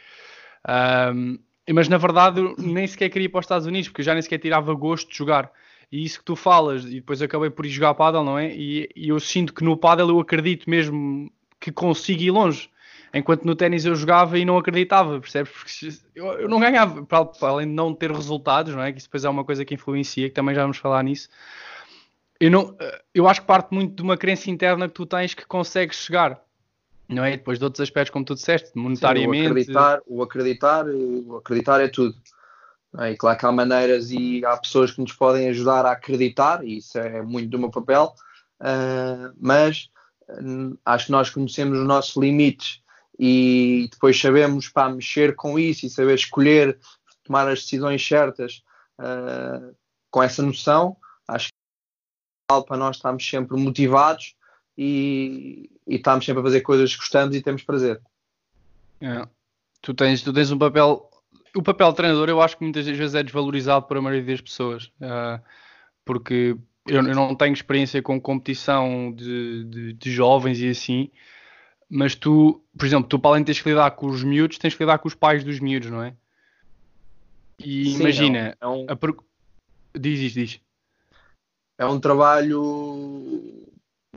Um, 1.16 1.40
mas 1.74 1.88
na 1.88 1.98
verdade 1.98 2.42
nem 2.58 2.86
sequer 2.86 3.10
queria 3.10 3.28
ir 3.28 3.30
para 3.30 3.40
os 3.40 3.46
Estados 3.46 3.66
Unidos, 3.66 3.88
porque 3.88 4.02
eu 4.02 4.06
já 4.06 4.14
nem 4.14 4.22
sequer 4.22 4.40
tirava 4.40 4.74
gosto 4.74 5.10
de 5.10 5.18
jogar. 5.18 5.50
E 5.90 6.04
isso 6.04 6.20
que 6.20 6.26
tu 6.26 6.36
falas, 6.36 6.84
e 6.84 6.96
depois 6.96 7.22
acabei 7.22 7.50
por 7.50 7.66
ir 7.66 7.70
jogar 7.70 7.94
paddle, 7.94 8.26
não 8.26 8.38
é? 8.38 8.54
E, 8.54 8.90
e 8.94 9.08
eu 9.08 9.20
sinto 9.22 9.54
que 9.54 9.64
no 9.64 9.78
paddle 9.78 10.10
eu 10.10 10.20
acredito 10.20 10.70
mesmo 10.70 11.32
que 11.58 11.72
consigo 11.72 12.22
ir 12.22 12.32
longe. 12.32 12.70
Enquanto 13.14 13.46
no 13.46 13.56
ténis 13.56 13.86
eu 13.86 13.96
jogava 13.96 14.38
e 14.38 14.44
não 14.44 14.58
acreditava, 14.58 15.20
percebes? 15.20 15.52
Porque 15.52 15.98
eu, 16.14 16.26
eu 16.42 16.50
não 16.50 16.60
ganhava, 16.60 17.06
para, 17.06 17.26
para 17.26 17.50
além 17.50 17.68
de 17.68 17.74
não 17.74 17.94
ter 17.94 18.12
resultados, 18.12 18.76
não 18.76 18.84
é? 18.84 18.92
Que 18.92 19.00
isso 19.00 19.08
depois 19.08 19.24
é 19.24 19.30
uma 19.30 19.46
coisa 19.46 19.64
que 19.64 19.74
influencia, 19.74 20.28
que 20.28 20.36
também 20.36 20.54
já 20.54 20.62
vamos 20.62 20.78
falar 20.78 21.04
nisso. 21.04 21.30
Eu, 22.42 22.50
não, 22.50 22.76
eu 23.14 23.28
acho 23.28 23.42
que 23.42 23.46
parte 23.46 23.72
muito 23.72 23.94
de 23.94 24.02
uma 24.02 24.18
crença 24.18 24.50
interna 24.50 24.88
que 24.88 24.96
tu 24.96 25.06
tens 25.06 25.36
que 25.36 25.46
consegues 25.46 25.98
chegar, 25.98 26.42
não 27.08 27.24
é? 27.24 27.38
Depois 27.38 27.60
de 27.60 27.66
outros 27.66 27.82
aspectos, 27.82 28.10
como 28.10 28.26
tu 28.26 28.34
disseste, 28.34 28.72
monetariamente. 28.76 29.44
Sim, 29.44 29.48
o, 29.48 29.52
acreditar, 29.52 30.02
o, 30.08 30.24
acreditar, 30.24 30.86
o 30.88 31.36
acreditar 31.38 31.82
é 31.82 31.88
tudo. 31.88 32.16
É? 32.98 33.12
E 33.12 33.16
claro 33.16 33.38
que 33.38 33.46
há 33.46 33.52
maneiras 33.52 34.10
e 34.10 34.44
há 34.44 34.58
pessoas 34.58 34.92
que 34.92 35.00
nos 35.00 35.14
podem 35.14 35.50
ajudar 35.50 35.86
a 35.86 35.92
acreditar, 35.92 36.66
e 36.66 36.78
isso 36.78 36.98
é 36.98 37.22
muito 37.22 37.48
do 37.48 37.60
meu 37.60 37.70
papel, 37.70 38.12
uh, 38.60 39.32
mas 39.40 39.92
uh, 40.28 40.76
acho 40.84 41.06
que 41.06 41.12
nós 41.12 41.30
conhecemos 41.30 41.78
os 41.78 41.86
nossos 41.86 42.16
limites 42.18 42.82
e 43.20 43.88
depois 43.92 44.20
sabemos 44.20 44.68
para 44.68 44.92
mexer 44.92 45.36
com 45.36 45.60
isso 45.60 45.86
e 45.86 45.92
saber 45.92 46.16
escolher, 46.16 46.80
tomar 47.24 47.48
as 47.48 47.62
decisões 47.62 48.06
certas 48.06 48.64
uh, 49.00 49.76
com 50.10 50.24
essa 50.24 50.42
noção, 50.42 50.98
acho 51.28 51.50
para 52.60 52.78
nós 52.78 52.98
estarmos 52.98 53.28
sempre 53.28 53.58
motivados 53.58 54.36
e, 54.78 55.70
e 55.88 55.96
estamos 55.96 56.26
sempre 56.26 56.42
a 56.42 56.44
fazer 56.44 56.62
coisas 56.62 56.92
que 56.92 57.00
gostamos 57.00 57.36
e 57.36 57.42
temos 57.42 57.64
prazer. 57.64 58.02
É. 59.00 59.28
Tu, 59.82 59.94
tens, 59.94 60.22
tu 60.22 60.34
tens 60.34 60.52
um 60.52 60.58
papel 60.58 61.10
o 61.56 61.62
papel 61.62 61.90
de 61.90 61.96
treinador 61.96 62.30
eu 62.30 62.42
acho 62.42 62.58
que 62.58 62.64
muitas 62.64 62.86
vezes 62.86 63.16
é 63.16 63.24
desvalorizado 63.24 63.86
por 63.86 63.98
a 63.98 64.02
maioria 64.02 64.26
das 64.26 64.42
pessoas, 64.42 64.86
uh, 65.02 65.42
porque 66.06 66.56
eu, 66.88 67.08
eu, 67.08 67.16
não 67.16 67.36
tenho 67.36 67.54
experiência 67.54 68.02
com 68.02 68.20
competição 68.20 69.14
de, 69.14 69.66
de, 69.66 69.94
de, 69.94 70.12
jovens 70.12 70.60
e 70.60 70.70
assim, 70.70 71.12
mas 71.90 72.16
tu, 72.16 72.64
por 72.78 72.86
exemplo, 72.86 73.08
tu 73.08 73.20
para 73.20 73.32
além 73.32 73.44
de 73.44 73.48
teres 73.48 73.62
que 73.62 73.70
lidar 73.70 73.92
com 73.92 74.08
os 74.08 74.24
miúdos, 74.24 74.58
tens 74.58 74.74
que 74.74 74.84
lidar 74.84 74.98
com 75.00 75.08
os 75.08 75.16
pais 75.16 75.44
dos 75.44 75.60
miúdos, 75.60 75.90
não 75.90 76.04
é? 76.04 76.14
E 77.60 77.92
Sim, 77.92 78.00
imagina, 78.00 78.58
é 78.60 78.68
um, 78.68 78.86
é 78.88 78.94
um... 78.94 79.10
A... 79.96 80.00
diz, 80.00 80.20
diz, 80.20 80.34
diz. 80.34 80.60
É 81.78 81.86
um 81.86 82.00
trabalho. 82.00 83.68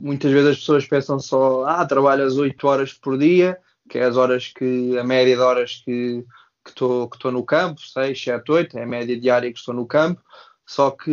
Muitas 0.01 0.31
vezes 0.31 0.49
as 0.49 0.57
pessoas 0.57 0.87
pensam 0.87 1.19
só, 1.19 1.65
ah, 1.65 1.85
trabalhas 1.85 2.37
8 2.37 2.67
horas 2.67 2.93
por 2.93 3.17
dia, 3.17 3.57
que 3.89 3.97
é 3.97 4.03
as 4.03 4.17
horas 4.17 4.47
que, 4.47 4.97
a 4.97 5.03
média 5.03 5.35
de 5.35 5.41
horas 5.41 5.81
que 5.83 6.25
estou 6.67 7.09
que 7.09 7.17
que 7.17 7.31
no 7.31 7.43
campo, 7.43 7.79
6, 7.81 8.21
7, 8.21 8.51
8, 8.51 8.77
é 8.77 8.83
a 8.83 8.87
média 8.87 9.19
diária 9.19 9.51
que 9.51 9.59
estou 9.59 9.73
no 9.73 9.85
campo. 9.85 10.21
Só 10.67 10.91
que 10.91 11.11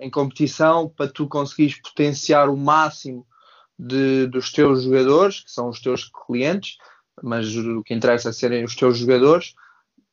em 0.00 0.10
competição, 0.10 0.88
para 0.88 1.10
tu 1.10 1.28
conseguires 1.28 1.80
potenciar 1.80 2.48
o 2.48 2.56
máximo 2.56 3.26
de, 3.78 4.26
dos 4.26 4.50
teus 4.50 4.84
jogadores, 4.84 5.40
que 5.40 5.50
são 5.50 5.68
os 5.68 5.80
teus 5.80 6.10
clientes, 6.26 6.78
mas 7.22 7.54
o 7.54 7.82
que 7.82 7.92
interessa 7.92 8.30
é 8.30 8.32
serem 8.32 8.64
os 8.64 8.74
teus 8.74 8.96
jogadores, 8.96 9.54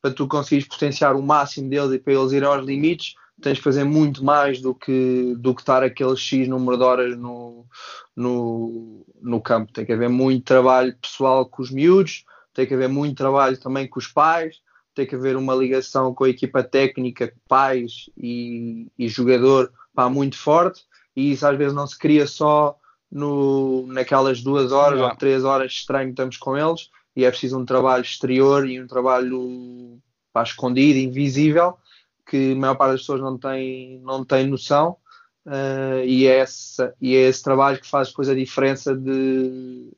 para 0.02 0.12
tu 0.12 0.26
conseguires 0.26 0.68
potenciar 0.68 1.16
o 1.16 1.22
máximo 1.22 1.70
deles 1.70 1.92
e 1.92 1.98
para 1.98 2.12
eles 2.12 2.32
irem 2.32 2.48
aos 2.48 2.64
limites, 2.64 3.14
tens 3.40 3.58
que 3.58 3.64
fazer 3.64 3.84
muito 3.84 4.24
mais 4.24 4.60
do 4.60 4.74
que, 4.74 5.34
do 5.38 5.54
que 5.54 5.62
estar 5.62 5.82
aquele 5.82 6.16
X 6.16 6.48
número 6.48 6.76
de 6.76 6.82
horas 6.82 7.16
no, 7.16 7.66
no, 8.14 9.06
no 9.20 9.40
campo. 9.40 9.72
Tem 9.72 9.84
que 9.84 9.92
haver 9.92 10.08
muito 10.08 10.44
trabalho 10.44 10.96
pessoal 11.00 11.46
com 11.46 11.62
os 11.62 11.70
miúdos, 11.70 12.24
tem 12.52 12.66
que 12.66 12.74
haver 12.74 12.88
muito 12.88 13.16
trabalho 13.16 13.58
também 13.58 13.88
com 13.88 13.98
os 13.98 14.06
pais, 14.06 14.56
tem 14.94 15.06
que 15.06 15.14
haver 15.14 15.36
uma 15.36 15.54
ligação 15.54 16.14
com 16.14 16.24
a 16.24 16.28
equipa 16.28 16.62
técnica, 16.62 17.32
pais 17.48 18.10
e, 18.16 18.90
e 18.98 19.08
jogador 19.08 19.72
pá, 19.94 20.08
muito 20.08 20.36
forte, 20.36 20.84
e 21.16 21.32
isso 21.32 21.46
às 21.46 21.56
vezes 21.56 21.74
não 21.74 21.86
se 21.86 21.98
cria 21.98 22.26
só 22.26 22.76
no, 23.10 23.86
naquelas 23.86 24.42
duas 24.42 24.72
horas 24.72 25.00
ou 25.00 25.16
três 25.16 25.44
horas 25.44 25.72
estranho 25.72 26.06
que 26.06 26.12
estamos 26.12 26.36
com 26.36 26.56
eles, 26.56 26.90
e 27.16 27.24
é 27.24 27.30
preciso 27.30 27.58
um 27.58 27.64
trabalho 27.64 28.02
exterior 28.02 28.68
e 28.68 28.80
um 28.80 28.86
trabalho 28.86 29.98
pá, 30.32 30.42
escondido, 30.42 30.98
invisível, 30.98 31.76
que 32.30 32.52
a 32.52 32.56
maior 32.56 32.76
parte 32.76 32.92
das 32.92 33.00
pessoas 33.00 33.20
não 33.20 33.36
tem, 33.36 34.00
não 34.04 34.24
tem 34.24 34.46
noção. 34.46 34.96
Uh, 35.44 36.04
e, 36.04 36.26
é 36.26 36.38
essa, 36.38 36.94
e 37.00 37.16
é 37.16 37.22
esse 37.22 37.42
trabalho 37.42 37.80
que 37.80 37.88
faz 37.88 38.08
depois 38.08 38.28
a 38.28 38.34
diferença 38.34 38.94
de 38.94 39.90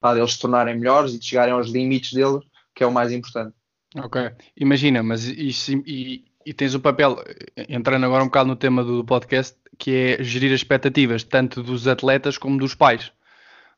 pá, 0.00 0.14
deles 0.14 0.34
se 0.34 0.38
tornarem 0.38 0.78
melhores 0.78 1.12
e 1.12 1.18
de 1.18 1.26
chegarem 1.26 1.52
aos 1.52 1.68
limites 1.68 2.12
deles, 2.12 2.44
que 2.72 2.84
é 2.84 2.86
o 2.86 2.92
mais 2.92 3.10
importante. 3.10 3.52
Ok, 3.96 4.30
imagina, 4.56 5.02
mas 5.02 5.24
isso, 5.24 5.72
e, 5.86 6.24
e 6.44 6.52
tens 6.52 6.74
o 6.74 6.80
papel, 6.80 7.16
entrando 7.68 8.04
agora 8.04 8.22
um 8.22 8.26
bocado 8.26 8.48
no 8.48 8.56
tema 8.56 8.84
do 8.84 9.04
podcast, 9.04 9.56
que 9.78 9.90
é 9.90 10.22
gerir 10.22 10.52
as 10.52 10.60
expectativas, 10.60 11.24
tanto 11.24 11.62
dos 11.62 11.88
atletas 11.88 12.38
como 12.38 12.58
dos 12.58 12.74
pais. 12.74 13.10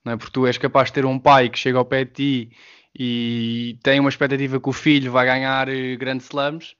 Não 0.05 0.13
é? 0.13 0.17
Porque 0.17 0.33
tu 0.33 0.47
és 0.47 0.59
capaz 0.59 0.89
de 0.89 0.95
ter 0.95 1.07
um 1.07 1.19
pai 1.19 1.49
que 1.49 1.59
chega 1.59 1.79
ao 1.79 1.85
pé 1.85 2.05
de 2.05 2.11
ti 2.11 2.51
e 2.99 3.79
tem 3.83 4.01
uma 4.01 4.09
expectativa 4.09 4.61
que 4.61 4.69
o 4.69 4.73
filho 4.73 5.13
vai 5.13 5.25
ganhar 5.25 5.69
eh, 5.69 5.97
grandes 5.97 6.27
slams, 6.27 6.75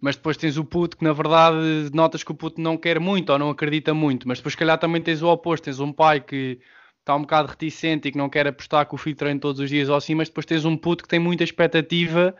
mas 0.00 0.16
depois 0.16 0.36
tens 0.36 0.56
o 0.56 0.64
puto 0.64 0.96
que 0.96 1.04
na 1.04 1.12
verdade 1.12 1.90
notas 1.92 2.24
que 2.24 2.32
o 2.32 2.34
puto 2.34 2.60
não 2.60 2.76
quer 2.76 2.98
muito 2.98 3.30
ou 3.30 3.38
não 3.38 3.50
acredita 3.50 3.92
muito, 3.92 4.26
mas 4.26 4.38
depois 4.38 4.54
se 4.54 4.58
calhar 4.58 4.78
também 4.78 5.02
tens 5.02 5.22
o 5.22 5.28
oposto, 5.28 5.64
tens 5.64 5.80
um 5.80 5.92
pai 5.92 6.20
que 6.20 6.58
está 7.00 7.14
um 7.16 7.22
bocado 7.22 7.48
reticente 7.48 8.08
e 8.08 8.12
que 8.12 8.18
não 8.18 8.28
quer 8.28 8.46
apostar 8.46 8.86
que 8.86 8.94
o 8.94 8.98
filho 8.98 9.16
treine 9.16 9.40
todos 9.40 9.60
os 9.60 9.68
dias 9.68 9.88
ou 9.88 9.96
assim, 9.96 10.14
mas 10.14 10.28
depois 10.28 10.46
tens 10.46 10.64
um 10.64 10.76
puto 10.76 11.02
que 11.02 11.08
tem 11.08 11.18
muita 11.18 11.44
expectativa 11.44 12.34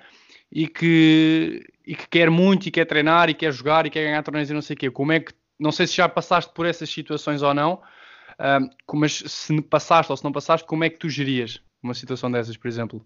e 0.52 0.66
que, 0.66 1.66
e 1.86 1.94
que 1.94 2.08
quer 2.08 2.30
muito 2.30 2.66
e 2.66 2.70
quer 2.70 2.84
treinar 2.84 3.28
e 3.28 3.34
quer 3.34 3.52
jogar 3.52 3.86
e 3.86 3.90
quer 3.90 4.04
ganhar 4.04 4.22
torneios 4.22 4.50
e 4.50 4.54
não 4.54 4.62
sei 4.62 4.74
o 4.74 4.78
quê. 4.78 4.90
Como 4.90 5.12
é 5.12 5.20
que, 5.20 5.32
não 5.58 5.72
sei 5.72 5.86
se 5.86 5.96
já 5.96 6.08
passaste 6.08 6.52
por 6.52 6.66
essas 6.66 6.90
situações 6.90 7.42
ou 7.42 7.54
não, 7.54 7.74
uh, 7.74 8.96
mas 8.96 9.22
se 9.26 9.60
passaste 9.62 10.10
ou 10.10 10.16
se 10.16 10.24
não 10.24 10.32
passaste, 10.32 10.66
como 10.66 10.84
é 10.84 10.90
que 10.90 10.98
tu 10.98 11.08
gerias 11.08 11.60
uma 11.82 11.94
situação 11.94 12.30
dessas, 12.30 12.56
por 12.56 12.68
exemplo? 12.68 13.04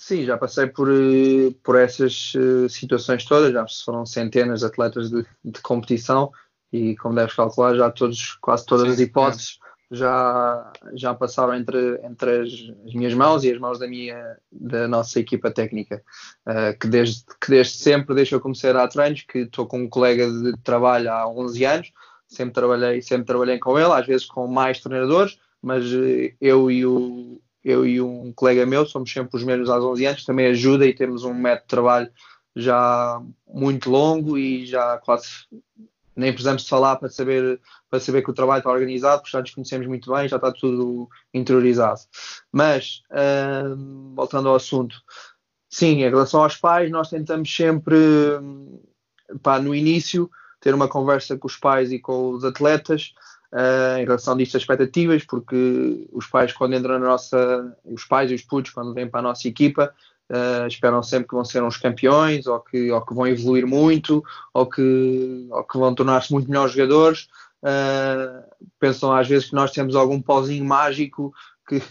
Sim, 0.00 0.24
já 0.24 0.38
passei 0.38 0.66
por, 0.66 0.88
eh, 0.90 1.54
por 1.62 1.76
essas 1.76 2.32
uh, 2.34 2.66
situações 2.70 3.22
todas, 3.22 3.52
já 3.52 3.66
foram 3.84 4.06
centenas 4.06 4.60
de 4.60 4.66
atletas 4.66 5.10
de, 5.10 5.26
de 5.44 5.60
competição 5.60 6.32
e 6.72 6.96
como 6.96 7.14
deves 7.14 7.34
calcular, 7.34 7.76
já 7.76 7.90
todos, 7.90 8.32
quase 8.40 8.64
todas 8.64 8.86
Sim, 8.86 8.92
as 8.94 8.98
hipóteses 9.00 9.58
é. 9.92 9.96
já, 9.96 10.72
já 10.94 11.14
passaram 11.14 11.54
entre, 11.54 12.00
entre 12.02 12.40
as, 12.40 12.48
as, 12.86 12.94
minhas 12.94 13.12
mãos 13.12 13.44
e 13.44 13.52
as 13.52 13.58
mãos 13.58 13.78
da 13.78 13.86
minha 13.86 14.38
da 14.50 14.88
nossa 14.88 15.20
equipa 15.20 15.50
técnica, 15.50 16.02
uh, 16.48 16.78
que, 16.80 16.88
desde, 16.88 17.22
que 17.38 17.50
desde 17.50 17.74
sempre, 17.74 18.14
desde 18.14 18.30
que 18.30 18.36
eu 18.36 18.40
comecei 18.40 18.70
a 18.70 18.72
dar 18.72 18.88
treinos, 18.88 19.20
que 19.28 19.40
estou 19.40 19.66
com 19.66 19.82
um 19.82 19.88
colega 19.88 20.26
de 20.30 20.56
trabalho 20.62 21.12
há 21.12 21.28
11 21.28 21.64
anos, 21.66 21.92
sempre 22.26 22.54
trabalhei, 22.54 23.02
sempre 23.02 23.26
trabalhei 23.26 23.58
com 23.58 23.78
ele, 23.78 23.92
às 23.92 24.06
vezes 24.06 24.24
com 24.24 24.46
mais 24.46 24.80
treinadores, 24.80 25.38
mas 25.60 25.84
eu 26.40 26.70
e 26.70 26.86
o, 26.86 27.38
eu 27.64 27.86
e 27.86 28.00
um 28.00 28.32
colega 28.32 28.66
meu 28.66 28.86
somos 28.86 29.12
sempre 29.12 29.36
os 29.36 29.44
mesmos 29.44 29.68
há 29.70 29.78
11 29.78 30.06
anos, 30.06 30.24
também 30.24 30.46
ajuda 30.46 30.86
e 30.86 30.94
temos 30.94 31.24
um 31.24 31.34
método 31.34 31.62
de 31.62 31.68
trabalho 31.68 32.10
já 32.56 33.22
muito 33.46 33.90
longo 33.90 34.36
e 34.36 34.66
já 34.66 34.98
quase 34.98 35.28
nem 36.16 36.32
precisamos 36.32 36.62
de 36.62 36.68
falar 36.68 36.96
para 36.96 37.08
saber, 37.08 37.60
para 37.88 38.00
saber 38.00 38.22
que 38.22 38.30
o 38.30 38.34
trabalho 38.34 38.58
está 38.58 38.70
organizado, 38.70 39.22
porque 39.22 39.32
já 39.32 39.40
nos 39.40 39.54
conhecemos 39.54 39.86
muito 39.86 40.12
bem, 40.12 40.28
já 40.28 40.36
está 40.36 40.52
tudo 40.52 41.08
interiorizado. 41.32 42.00
Mas, 42.52 43.02
uh, 43.10 44.14
voltando 44.14 44.48
ao 44.48 44.56
assunto, 44.56 44.96
sim, 45.68 46.02
em 46.02 46.10
relação 46.10 46.42
aos 46.42 46.56
pais, 46.56 46.90
nós 46.90 47.08
tentamos 47.08 47.54
sempre, 47.54 47.96
pá, 49.42 49.58
no 49.58 49.74
início, 49.74 50.30
ter 50.60 50.74
uma 50.74 50.88
conversa 50.88 51.38
com 51.38 51.46
os 51.46 51.56
pais 51.56 51.90
e 51.90 51.98
com 51.98 52.32
os 52.32 52.44
atletas, 52.44 53.14
uh, 53.52 53.98
em 53.98 54.04
relação 54.04 54.36
disto 54.36 54.56
as 54.56 54.62
expectativas, 54.62 55.24
porque 55.24 56.08
os 56.12 56.26
pais 56.26 56.52
quando 56.52 56.74
entram 56.74 56.98
na 56.98 57.06
nossa, 57.06 57.76
os 57.84 58.04
pais 58.04 58.30
e 58.30 58.34
os 58.34 58.42
putos 58.42 58.72
quando 58.72 58.94
vêm 58.94 59.08
para 59.08 59.20
a 59.20 59.24
nossa 59.24 59.46
equipa 59.48 59.92
uh, 60.30 60.66
esperam 60.66 61.02
sempre 61.02 61.28
que 61.28 61.34
vão 61.34 61.44
ser 61.44 61.62
uns 61.62 61.76
campeões 61.76 62.46
ou 62.46 62.60
que, 62.60 62.90
ou 62.90 63.04
que 63.04 63.14
vão 63.14 63.26
evoluir 63.26 63.66
muito 63.66 64.24
ou 64.54 64.66
que, 64.66 65.46
ou 65.50 65.64
que 65.64 65.78
vão 65.78 65.94
tornar-se 65.94 66.32
muito 66.32 66.48
melhores 66.48 66.72
jogadores. 66.72 67.28
Uh, 67.62 68.42
pensam 68.78 69.12
às 69.12 69.28
vezes 69.28 69.50
que 69.50 69.54
nós 69.54 69.70
temos 69.72 69.94
algum 69.94 70.20
pozinho 70.20 70.64
mágico 70.64 71.32
que, 71.68 71.82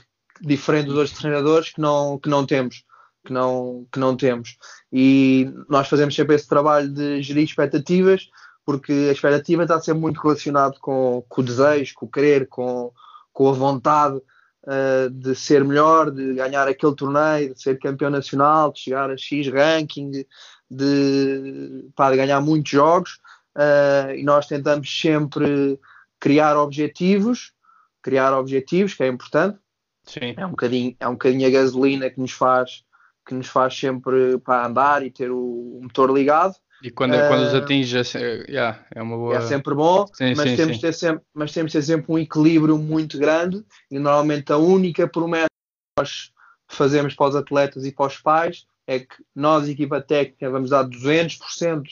diferente 0.42 0.88
dos 0.88 0.98
outros 0.98 1.18
treinadores 1.18 1.70
que 1.70 1.82
não, 1.82 2.18
que 2.18 2.30
não 2.30 2.46
temos. 2.46 2.84
Que 3.26 3.34
não, 3.34 3.86
que 3.92 4.00
não 4.00 4.16
temos. 4.16 4.58
E 4.92 5.52
nós 5.68 5.90
fazemos 5.90 6.16
sempre 6.16 6.36
esse 6.36 6.48
trabalho 6.48 6.88
de 6.88 7.22
gerir 7.22 7.44
expectativas, 7.44 8.30
porque 8.66 8.92
a 8.92 9.12
expectativa 9.12 9.64
está 9.64 9.76
a 9.76 9.82
ser 9.82 9.94
muito 9.94 10.20
relacionado 10.22 10.80
com, 10.80 11.24
com 11.28 11.42
o 11.42 11.44
desejo, 11.44 11.94
com 11.96 12.06
o 12.06 12.10
querer, 12.10 12.48
com, 12.48 12.92
com 13.34 13.50
a 13.50 13.54
vontade 13.54 14.18
uh, 14.18 15.10
de 15.10 15.36
ser 15.36 15.64
melhor, 15.64 16.12
de 16.12 16.36
ganhar 16.36 16.68
aquele 16.68 16.96
torneio, 16.96 17.54
de 17.54 17.62
ser 17.62 17.80
campeão 17.80 18.10
nacional, 18.10 18.72
de 18.72 18.80
chegar 18.80 19.10
a 19.10 19.18
X 19.18 19.48
ranking, 19.48 20.26
de, 20.70 21.90
pá, 21.96 22.12
de 22.12 22.18
ganhar 22.18 22.42
muitos 22.42 22.72
jogos. 22.72 23.20
Uh, 23.56 24.14
e 24.16 24.24
nós 24.24 24.48
tentamos 24.48 24.90
sempre 25.00 25.80
criar 26.20 26.58
objetivos, 26.58 27.54
criar 28.02 28.34
objetivos, 28.34 28.94
que 28.94 29.04
é 29.04 29.08
importante. 29.08 29.58
Sim. 30.04 30.34
É 30.38 30.46
um 30.46 30.52
bocadinho, 30.52 30.96
é 31.00 31.08
um 31.08 31.14
bocadinho 31.14 31.48
a 31.48 31.52
gasolina 31.52 32.10
que 32.10 32.20
nos 32.20 32.32
faz 32.32 32.84
que 33.30 33.36
nos 33.36 33.48
faz 33.48 33.78
sempre 33.78 34.40
para 34.40 34.66
andar 34.66 35.06
e 35.06 35.12
ter 35.12 35.30
o 35.30 35.80
motor 35.84 36.12
ligado. 36.12 36.56
E 36.82 36.90
quando, 36.90 37.14
uh, 37.14 37.28
quando 37.28 37.48
os 37.48 37.54
atinge, 37.54 37.98
é, 37.98 38.46
yeah, 38.50 38.86
é 38.96 39.02
uma 39.02 39.18
boa. 39.18 39.38
É 39.38 39.42
sempre 39.42 39.74
bom, 39.76 40.08
sim, 40.14 40.34
mas, 40.36 40.50
sim, 40.50 40.56
temos 40.56 40.76
sim. 40.76 40.82
Ter 40.82 40.94
sempre, 40.94 41.24
mas 41.34 41.52
temos 41.52 41.72
de 41.72 41.78
ter 41.78 41.84
sempre 41.84 42.12
um 42.12 42.18
equilíbrio 42.18 42.78
muito 42.78 43.18
grande 43.18 43.64
e 43.92 44.00
normalmente 44.00 44.52
a 44.52 44.58
única 44.58 45.08
promessa 45.08 45.48
que 45.48 46.02
nós 46.02 46.32
fazemos 46.68 47.14
para 47.16 47.28
os 47.28 47.36
atletas 47.36 47.86
e 47.86 47.92
para 47.92 48.08
os 48.08 48.18
pais 48.18 48.66
é 48.88 49.00
que 49.00 49.16
nós, 49.36 49.68
equipa 49.68 50.02
técnica, 50.02 50.50
vamos 50.50 50.70
dar 50.70 50.84
200% 50.86 51.84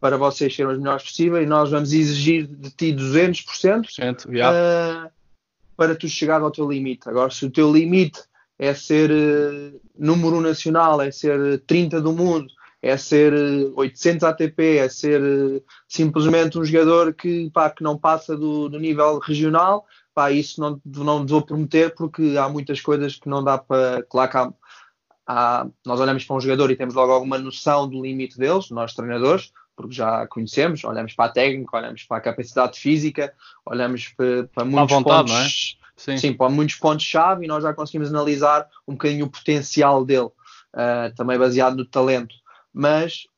para 0.00 0.16
vocês 0.16 0.54
serem 0.54 0.72
os 0.72 0.78
melhores 0.78 1.02
possíveis 1.02 1.44
e 1.44 1.48
nós 1.48 1.70
vamos 1.70 1.92
exigir 1.92 2.46
de 2.46 2.70
ti 2.70 2.94
200% 2.94 4.30
yeah. 4.30 5.06
uh, 5.06 5.10
para 5.76 5.94
tu 5.94 6.08
chegar 6.08 6.40
ao 6.40 6.50
teu 6.50 6.70
limite. 6.70 7.08
Agora, 7.08 7.30
se 7.30 7.44
o 7.44 7.50
teu 7.50 7.72
limite 7.72 8.22
é 8.58 8.72
ser 8.74 9.10
uh, 9.10 9.80
número 9.98 10.36
1 10.36 10.40
nacional, 10.40 11.00
é 11.00 11.10
ser 11.10 11.60
30 11.66 12.00
do 12.00 12.12
mundo, 12.12 12.46
é 12.84 12.98
ser 12.98 13.32
800 13.74 14.22
eh, 14.22 14.26
ATP, 14.26 14.76
é 14.76 14.88
ser 14.90 15.22
eh, 15.22 15.62
simplesmente 15.88 16.58
um 16.58 16.64
jogador 16.64 17.14
que, 17.14 17.50
pá, 17.50 17.70
que 17.70 17.82
não 17.82 17.96
passa 17.96 18.36
do, 18.36 18.68
do 18.68 18.78
nível 18.78 19.18
regional, 19.20 19.86
pá, 20.14 20.30
isso 20.30 20.60
não, 20.60 20.78
não 20.84 21.26
vou 21.26 21.40
prometer 21.40 21.94
porque 21.94 22.36
há 22.36 22.46
muitas 22.46 22.82
coisas 22.82 23.16
que 23.16 23.26
não 23.26 23.42
dá 23.42 23.56
para. 23.56 24.02
Claro 24.02 24.30
que 24.30 24.36
há, 24.36 24.52
há, 25.26 25.66
nós 25.86 25.98
olhamos 25.98 26.26
para 26.26 26.36
um 26.36 26.40
jogador 26.40 26.70
e 26.70 26.76
temos 26.76 26.94
logo 26.94 27.10
alguma 27.10 27.38
noção 27.38 27.88
do 27.88 28.02
limite 28.02 28.36
deles, 28.36 28.68
nós 28.68 28.92
treinadores, 28.92 29.50
porque 29.74 29.94
já 29.94 30.26
conhecemos, 30.26 30.84
olhamos 30.84 31.14
para 31.14 31.24
a 31.24 31.32
técnica, 31.32 31.78
olhamos 31.78 32.02
para 32.02 32.18
a 32.18 32.20
capacidade 32.20 32.78
física, 32.78 33.32
olhamos 33.64 34.08
para, 34.08 34.44
para 34.48 34.64
muitos 34.66 34.94
vontade, 34.94 35.32
pontos. 35.32 35.78
É? 35.80 35.84
Sim. 35.96 36.18
Sim, 36.18 36.32
para 36.34 36.50
muitos 36.50 36.74
pontos-chave 36.74 37.46
e 37.46 37.48
nós 37.48 37.62
já 37.62 37.72
conseguimos 37.72 38.10
analisar 38.10 38.68
um 38.86 38.92
bocadinho 38.92 39.24
o 39.24 39.30
potencial 39.30 40.04
dele, 40.04 40.26
uh, 40.26 41.14
também 41.16 41.38
baseado 41.38 41.76
no 41.76 41.86
talento 41.86 42.43
mas, 42.74 43.28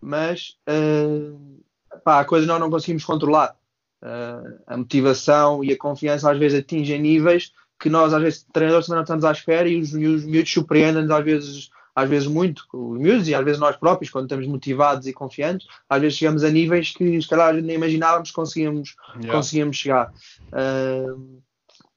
mas 0.00 0.56
uh, 0.68 1.62
pá, 2.04 2.20
a 2.20 2.24
coisa 2.24 2.46
nós 2.46 2.60
não 2.60 2.70
conseguimos 2.70 3.04
controlar. 3.04 3.56
Uh, 4.02 4.62
a 4.66 4.76
motivação 4.76 5.64
e 5.64 5.72
a 5.72 5.76
confiança 5.76 6.30
às 6.30 6.38
vezes 6.38 6.60
atingem 6.60 7.00
níveis 7.00 7.50
que 7.80 7.90
nós, 7.90 8.14
às 8.14 8.22
vezes, 8.22 8.46
treinadores 8.52 8.86
também 8.86 8.98
não 8.98 9.02
estamos 9.02 9.24
à 9.24 9.32
espera 9.32 9.68
e 9.68 9.80
os, 9.80 9.94
e 9.94 10.06
os 10.06 10.24
miúdos 10.24 10.52
surpreendem-nos 10.52 11.10
às 11.10 11.24
vezes, 11.24 11.70
às 11.94 12.08
vezes 12.08 12.28
muito, 12.28 12.64
os 12.72 12.98
miúdos 12.98 13.28
e 13.28 13.34
às 13.34 13.44
vezes 13.44 13.60
nós 13.60 13.76
próprios, 13.76 14.10
quando 14.10 14.26
estamos 14.26 14.46
motivados 14.46 15.06
e 15.06 15.12
confiantes, 15.12 15.66
às 15.88 16.00
vezes 16.00 16.18
chegamos 16.18 16.44
a 16.44 16.50
níveis 16.50 16.92
que, 16.92 17.20
se 17.20 17.28
calhar, 17.28 17.54
nem 17.54 17.76
imaginávamos 17.76 18.30
que 18.30 18.34
conseguíamos, 18.34 18.94
yeah. 19.16 19.32
conseguíamos 19.32 19.76
chegar. 19.76 20.12
Uh, 20.52 21.42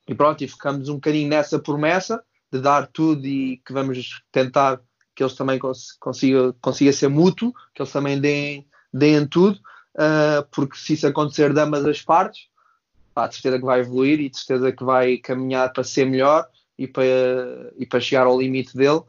e 0.08 0.16
pronto, 0.16 0.44
e 0.44 0.48
ficamos 0.48 0.90
um 0.90 0.96
bocadinho 0.96 1.30
nessa 1.30 1.60
promessa 1.60 2.24
de 2.52 2.60
dar 2.60 2.88
tudo 2.88 3.26
e 3.28 3.58
que 3.58 3.72
vamos 3.72 4.22
tentar 4.32 4.82
que 5.20 5.24
eles 5.24 5.36
também 5.36 5.60
cons 5.60 5.98
consiga, 6.00 6.94
ser 6.94 7.10
mútuo, 7.10 7.54
que 7.76 7.82
eles 7.82 7.92
também 7.92 8.22
deem, 8.22 8.66
deem 8.94 9.28
tudo, 9.28 9.60
uh, 9.96 10.48
porque 10.50 10.78
se 10.78 10.94
isso 10.94 11.06
acontecer 11.06 11.54
de 11.54 11.60
ambas 11.60 11.86
as 11.86 12.02
partes, 12.02 12.48
pá, 13.14 13.28
de 13.28 13.34
certeza 13.34 13.60
que 13.60 13.66
vai 13.66 13.82
evoluir 13.82 14.22
e 14.22 14.30
de 14.30 14.38
certeza 14.38 14.72
que 14.72 14.82
vai 14.82 15.18
caminhar 15.18 15.74
para 15.74 15.84
ser 15.84 16.06
melhor 16.06 16.48
e 16.78 16.88
para, 16.88 17.04
e 17.78 17.86
para 17.86 18.00
chegar 18.00 18.28
ao 18.28 18.40
limite 18.40 18.78
dele, 18.78 19.02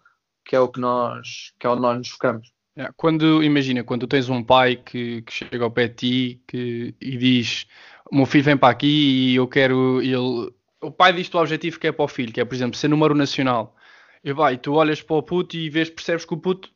que 0.45 0.57
é 0.57 0.59
o 0.59 0.67
que 0.67 0.81
nós, 0.81 1.53
que 1.61 1.65
é 1.65 1.71
onde 1.71 1.83
nós 1.83 1.97
nos 1.99 2.09
focamos. 2.09 2.53
Quando, 2.97 3.41
imagina, 3.45 3.85
quando 3.85 4.09
tens 4.09 4.29
um 4.29 4.43
pai 4.43 4.75
que, 4.75 5.23
que 5.23 5.33
chega 5.33 5.63
ao 5.63 5.71
pé 5.71 5.87
de 5.87 5.95
ti 5.95 6.43
que, 6.49 6.93
e 7.01 7.17
diz 7.17 7.69
o 8.11 8.17
meu 8.17 8.27
filho 8.27 8.43
vem 8.43 8.57
para 8.57 8.71
aqui 8.71 9.31
e 9.31 9.37
eu 9.37 9.47
quero, 9.47 10.03
ele, 10.03 10.53
o 10.81 10.91
pai 10.91 11.13
diz 11.13 11.33
o 11.33 11.39
objetivo 11.39 11.79
que 11.79 11.87
é 11.87 11.93
para 11.93 12.05
o 12.05 12.09
filho, 12.09 12.33
que 12.33 12.41
é, 12.41 12.45
por 12.45 12.55
exemplo, 12.57 12.77
ser 12.77 12.89
número 12.89 13.15
nacional. 13.15 13.77
E 14.23 14.33
vai, 14.33 14.59
tu 14.59 14.75
olhas 14.75 15.03
para 15.03 15.17
o 15.17 15.23
puto 15.23 15.57
e 15.57 15.71
vês, 15.71 15.89
percebes 15.89 16.25
que 16.25 16.35
o 16.35 16.37
puto 16.37 16.71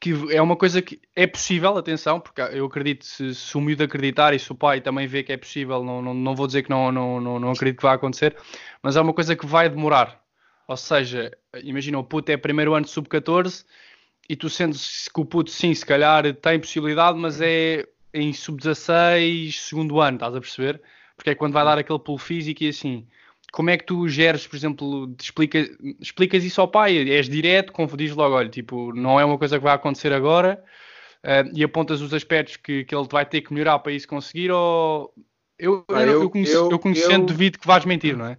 que 0.00 0.12
é 0.34 0.42
uma 0.42 0.54
coisa 0.54 0.82
que 0.82 1.00
é 1.16 1.26
possível, 1.26 1.78
atenção, 1.78 2.20
porque 2.20 2.40
eu 2.40 2.66
acredito, 2.66 3.06
se, 3.06 3.34
se 3.34 3.56
o 3.56 3.60
miúdo 3.60 3.84
acreditar 3.84 4.34
e 4.34 4.38
se 4.38 4.52
o 4.52 4.54
pai 4.54 4.80
também 4.82 5.06
vê 5.06 5.22
que 5.22 5.32
é 5.32 5.36
possível, 5.36 5.82
não, 5.82 6.02
não, 6.02 6.12
não 6.12 6.34
vou 6.34 6.46
dizer 6.46 6.62
que 6.62 6.68
não, 6.68 6.92
não, 6.92 7.18
não, 7.20 7.40
não 7.40 7.50
acredito 7.50 7.78
que 7.78 7.84
vai 7.84 7.94
acontecer, 7.94 8.36
mas 8.82 8.96
é 8.96 9.00
uma 9.00 9.14
coisa 9.14 9.34
que 9.34 9.46
vai 9.46 9.66
demorar. 9.66 10.22
Ou 10.68 10.76
seja, 10.76 11.32
imagina, 11.62 11.98
o 11.98 12.04
puto 12.04 12.30
é 12.30 12.36
primeiro 12.36 12.74
ano 12.74 12.84
de 12.84 12.90
sub-14 12.90 13.64
e 14.28 14.36
tu 14.36 14.50
sentes 14.50 15.08
que 15.08 15.20
o 15.20 15.24
puto, 15.24 15.50
sim, 15.50 15.74
se 15.74 15.86
calhar 15.86 16.34
tem 16.34 16.60
possibilidade, 16.60 17.18
mas 17.18 17.40
é 17.40 17.86
em 18.12 18.32
sub-16, 18.32 19.52
segundo 19.52 20.00
ano, 20.00 20.16
estás 20.16 20.34
a 20.34 20.40
perceber? 20.40 20.82
Porque 21.16 21.30
é 21.30 21.34
quando 21.34 21.54
vai 21.54 21.64
dar 21.64 21.78
aquele 21.78 21.98
pulo 21.98 22.18
físico 22.18 22.62
e 22.62 22.68
assim. 22.68 23.06
Como 23.54 23.70
é 23.70 23.76
que 23.76 23.86
tu 23.86 24.08
geres, 24.08 24.48
por 24.48 24.56
exemplo, 24.56 25.14
explica, 25.16 25.64
explicas 26.00 26.42
isso 26.42 26.60
ao 26.60 26.66
pai? 26.66 27.08
És 27.08 27.28
direto, 27.28 27.72
dizes 27.96 28.16
logo, 28.16 28.34
olha, 28.34 28.48
tipo, 28.48 28.92
não 28.92 29.20
é 29.20 29.24
uma 29.24 29.38
coisa 29.38 29.58
que 29.58 29.62
vai 29.62 29.72
acontecer 29.72 30.12
agora 30.12 30.60
uh, 31.22 31.48
e 31.54 31.62
apontas 31.62 32.00
os 32.00 32.12
aspectos 32.12 32.56
que, 32.56 32.84
que 32.84 32.92
ele 32.92 33.06
vai 33.08 33.24
ter 33.24 33.42
que 33.42 33.52
melhorar 33.52 33.78
para 33.78 33.92
isso 33.92 34.08
conseguir 34.08 34.50
ou... 34.50 35.14
Eu, 35.56 35.84
ah, 35.88 36.02
eu, 36.02 36.22
eu, 36.22 36.30
conheço, 36.30 36.52
eu, 36.52 36.70
eu 36.72 36.78
conhecendo, 36.80 37.26
devido 37.26 37.60
que 37.60 37.66
vais 37.66 37.84
mentir, 37.84 38.16
não 38.16 38.26
é? 38.26 38.36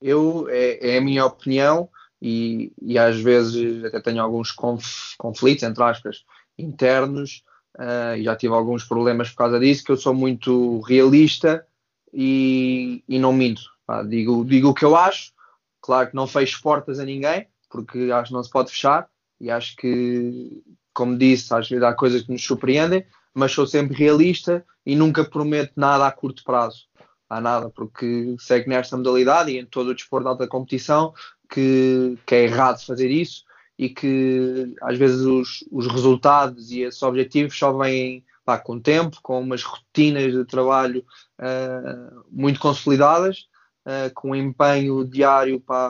Eu, 0.00 0.46
é, 0.48 0.94
é 0.94 0.98
a 0.98 1.00
minha 1.00 1.26
opinião 1.26 1.88
e, 2.22 2.72
e 2.80 2.96
às 2.96 3.20
vezes 3.20 3.84
até 3.84 3.98
tenho 4.00 4.22
alguns 4.22 4.52
conf, 4.52 5.16
conflitos, 5.18 5.64
entre 5.64 5.82
aspas, 5.82 6.24
internos 6.56 7.42
uh, 7.76 8.16
e 8.16 8.22
já 8.22 8.36
tive 8.36 8.54
alguns 8.54 8.84
problemas 8.84 9.30
por 9.30 9.38
causa 9.38 9.58
disso, 9.58 9.82
que 9.82 9.90
eu 9.90 9.96
sou 9.96 10.14
muito 10.14 10.78
realista 10.82 11.66
e, 12.14 13.02
e 13.08 13.18
não 13.18 13.32
minto. 13.32 13.62
Pá, 13.90 14.04
digo, 14.04 14.44
digo 14.44 14.68
o 14.68 14.74
que 14.74 14.84
eu 14.84 14.94
acho, 14.94 15.32
claro 15.80 16.10
que 16.10 16.14
não 16.14 16.24
fecho 16.24 16.62
portas 16.62 17.00
a 17.00 17.04
ninguém, 17.04 17.48
porque 17.68 18.08
acho 18.12 18.28
que 18.28 18.34
não 18.34 18.44
se 18.44 18.48
pode 18.48 18.70
fechar, 18.70 19.08
e 19.40 19.50
acho 19.50 19.74
que, 19.74 20.62
como 20.94 21.18
disse, 21.18 21.52
às 21.52 21.68
vezes 21.68 21.82
há 21.82 21.92
coisas 21.92 22.22
que 22.22 22.30
nos 22.30 22.44
surpreendem, 22.44 23.04
mas 23.34 23.50
sou 23.50 23.66
sempre 23.66 23.96
realista 23.96 24.64
e 24.86 24.94
nunca 24.94 25.24
prometo 25.24 25.72
nada 25.74 26.06
a 26.06 26.12
curto 26.12 26.44
prazo. 26.44 26.84
Há 27.28 27.40
nada, 27.40 27.68
porque 27.68 28.36
segue 28.38 28.68
nesta 28.68 28.96
modalidade 28.96 29.50
e 29.50 29.58
em 29.58 29.66
todo 29.66 29.88
o 29.88 29.94
desporto 29.94 30.22
de 30.22 30.30
alta 30.30 30.46
competição 30.46 31.12
que, 31.50 32.16
que 32.24 32.36
é 32.36 32.44
errado 32.44 32.86
fazer 32.86 33.10
isso 33.10 33.42
e 33.76 33.88
que 33.88 34.72
às 34.82 34.96
vezes 34.96 35.22
os, 35.22 35.64
os 35.72 35.88
resultados 35.88 36.70
e 36.70 36.82
esses 36.82 37.02
objetivos 37.02 37.58
só 37.58 37.72
vêm 37.72 38.24
pá, 38.44 38.56
com 38.56 38.78
tempo, 38.78 39.18
com 39.20 39.40
umas 39.40 39.64
rotinas 39.64 40.32
de 40.32 40.44
trabalho 40.44 41.04
uh, 41.40 42.24
muito 42.30 42.60
consolidadas, 42.60 43.49
uh, 43.90 44.12
com 44.14 44.34
empenho 44.34 45.04
diário 45.04 45.60
pá, 45.60 45.88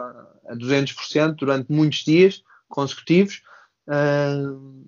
a 0.48 0.54
200% 0.54 1.34
durante 1.34 1.70
muitos 1.70 2.00
dias 2.00 2.42
consecutivos. 2.68 3.42
Uh, 3.86 4.84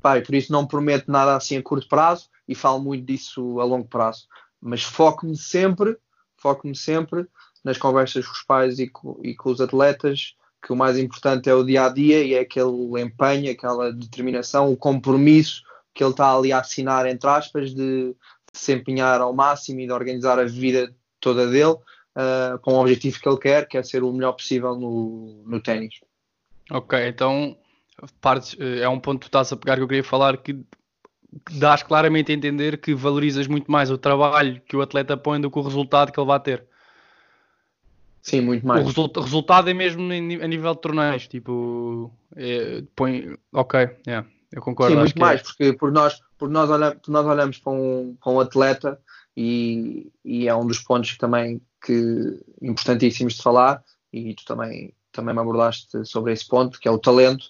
pá, 0.00 0.18
e 0.18 0.22
por 0.22 0.34
isso 0.34 0.52
não 0.52 0.66
prometo 0.66 1.10
nada 1.10 1.36
assim 1.36 1.56
a 1.56 1.62
curto 1.62 1.88
prazo 1.88 2.28
e 2.48 2.54
falo 2.54 2.80
muito 2.80 3.04
disso 3.04 3.60
a 3.60 3.64
longo 3.64 3.88
prazo. 3.88 4.26
Mas 4.60 4.82
foco-me 4.82 5.36
sempre, 5.36 5.96
foco-me 6.36 6.74
sempre 6.74 7.26
nas 7.62 7.76
conversas 7.76 8.24
com 8.26 8.32
os 8.32 8.42
pais 8.42 8.78
e 8.78 8.88
com, 8.88 9.20
e 9.22 9.34
com 9.34 9.50
os 9.50 9.60
atletas 9.60 10.34
que 10.62 10.72
o 10.72 10.76
mais 10.76 10.98
importante 10.98 11.48
é 11.48 11.54
o 11.54 11.62
dia 11.62 11.84
a 11.84 11.88
dia 11.88 12.24
e 12.24 12.34
é 12.34 12.40
aquele 12.40 13.00
empenho, 13.00 13.50
aquela 13.50 13.92
determinação, 13.92 14.72
o 14.72 14.76
compromisso 14.76 15.62
que 15.94 16.02
ele 16.02 16.10
está 16.10 16.34
ali 16.34 16.52
a 16.52 16.60
assinar, 16.60 17.06
entre 17.06 17.28
aspas, 17.28 17.72
de, 17.72 18.14
se 18.56 18.72
empenhar 18.72 19.20
ao 19.20 19.34
máximo 19.34 19.80
e 19.80 19.86
de 19.86 19.92
organizar 19.92 20.38
a 20.38 20.44
vida 20.44 20.94
toda 21.20 21.46
dele 21.46 21.76
uh, 22.16 22.58
com 22.60 22.72
o 22.72 22.80
objetivo 22.80 23.20
que 23.20 23.28
ele 23.28 23.38
quer, 23.38 23.68
que 23.68 23.76
é 23.76 23.82
ser 23.82 24.02
o 24.02 24.12
melhor 24.12 24.32
possível 24.32 24.74
no, 24.74 25.42
no 25.46 25.60
ténis. 25.60 26.00
Ok, 26.70 27.06
então 27.06 27.56
partes, 28.20 28.56
eh, 28.58 28.80
é 28.80 28.88
um 28.88 29.00
ponto 29.00 29.20
que 29.20 29.26
tu 29.26 29.28
estás 29.28 29.52
a 29.52 29.56
pegar 29.56 29.76
que 29.76 29.82
eu 29.82 29.88
queria 29.88 30.04
falar 30.04 30.36
que 30.36 30.58
dás 31.52 31.82
claramente 31.82 32.32
a 32.32 32.34
entender 32.34 32.78
que 32.78 32.94
valorizas 32.94 33.46
muito 33.46 33.70
mais 33.70 33.90
o 33.90 33.98
trabalho 33.98 34.60
que 34.66 34.76
o 34.76 34.82
atleta 34.82 35.16
põe 35.16 35.40
do 35.40 35.50
que 35.50 35.58
o 35.58 35.62
resultado 35.62 36.12
que 36.12 36.18
ele 36.18 36.26
vai 36.26 36.40
ter. 36.40 36.64
Sim, 38.22 38.40
muito 38.40 38.66
mais. 38.66 38.82
O 38.82 38.86
resulta 38.86 39.20
resultado 39.20 39.70
é 39.70 39.74
mesmo 39.74 40.02
a 40.02 40.46
nível 40.48 40.74
de 40.74 40.80
torneios, 40.80 41.28
tipo, 41.28 42.12
é, 42.34 42.82
põe, 42.94 43.36
ok, 43.52 43.88
yeah, 44.06 44.26
eu 44.52 44.60
concordo. 44.60 44.94
Sim, 44.94 45.00
muito 45.00 45.18
mais, 45.18 45.40
é. 45.40 45.44
porque 45.44 45.72
por 45.74 45.92
nós, 45.92 46.20
por 46.36 46.48
nós, 46.48 46.68
olhamos, 46.68 46.98
por 46.98 47.10
nós 47.12 47.26
olhamos 47.26 47.58
para 47.58 47.72
um, 47.72 48.16
para 48.20 48.32
um 48.32 48.40
atleta 48.40 49.00
e, 49.36 50.10
e, 50.24 50.48
é 50.48 50.54
um 50.54 50.66
dos 50.66 50.78
pontos 50.78 51.16
também 51.18 51.60
que 51.84 52.40
importantíssimos 52.62 53.34
de 53.34 53.42
falar 53.42 53.84
e 54.12 54.34
tu 54.34 54.44
também, 54.44 54.94
também 55.12 55.34
me 55.34 55.40
abordaste 55.40 56.04
sobre 56.04 56.32
esse 56.32 56.46
ponto, 56.46 56.80
que 56.80 56.88
é 56.88 56.90
o 56.90 56.98
talento. 56.98 57.46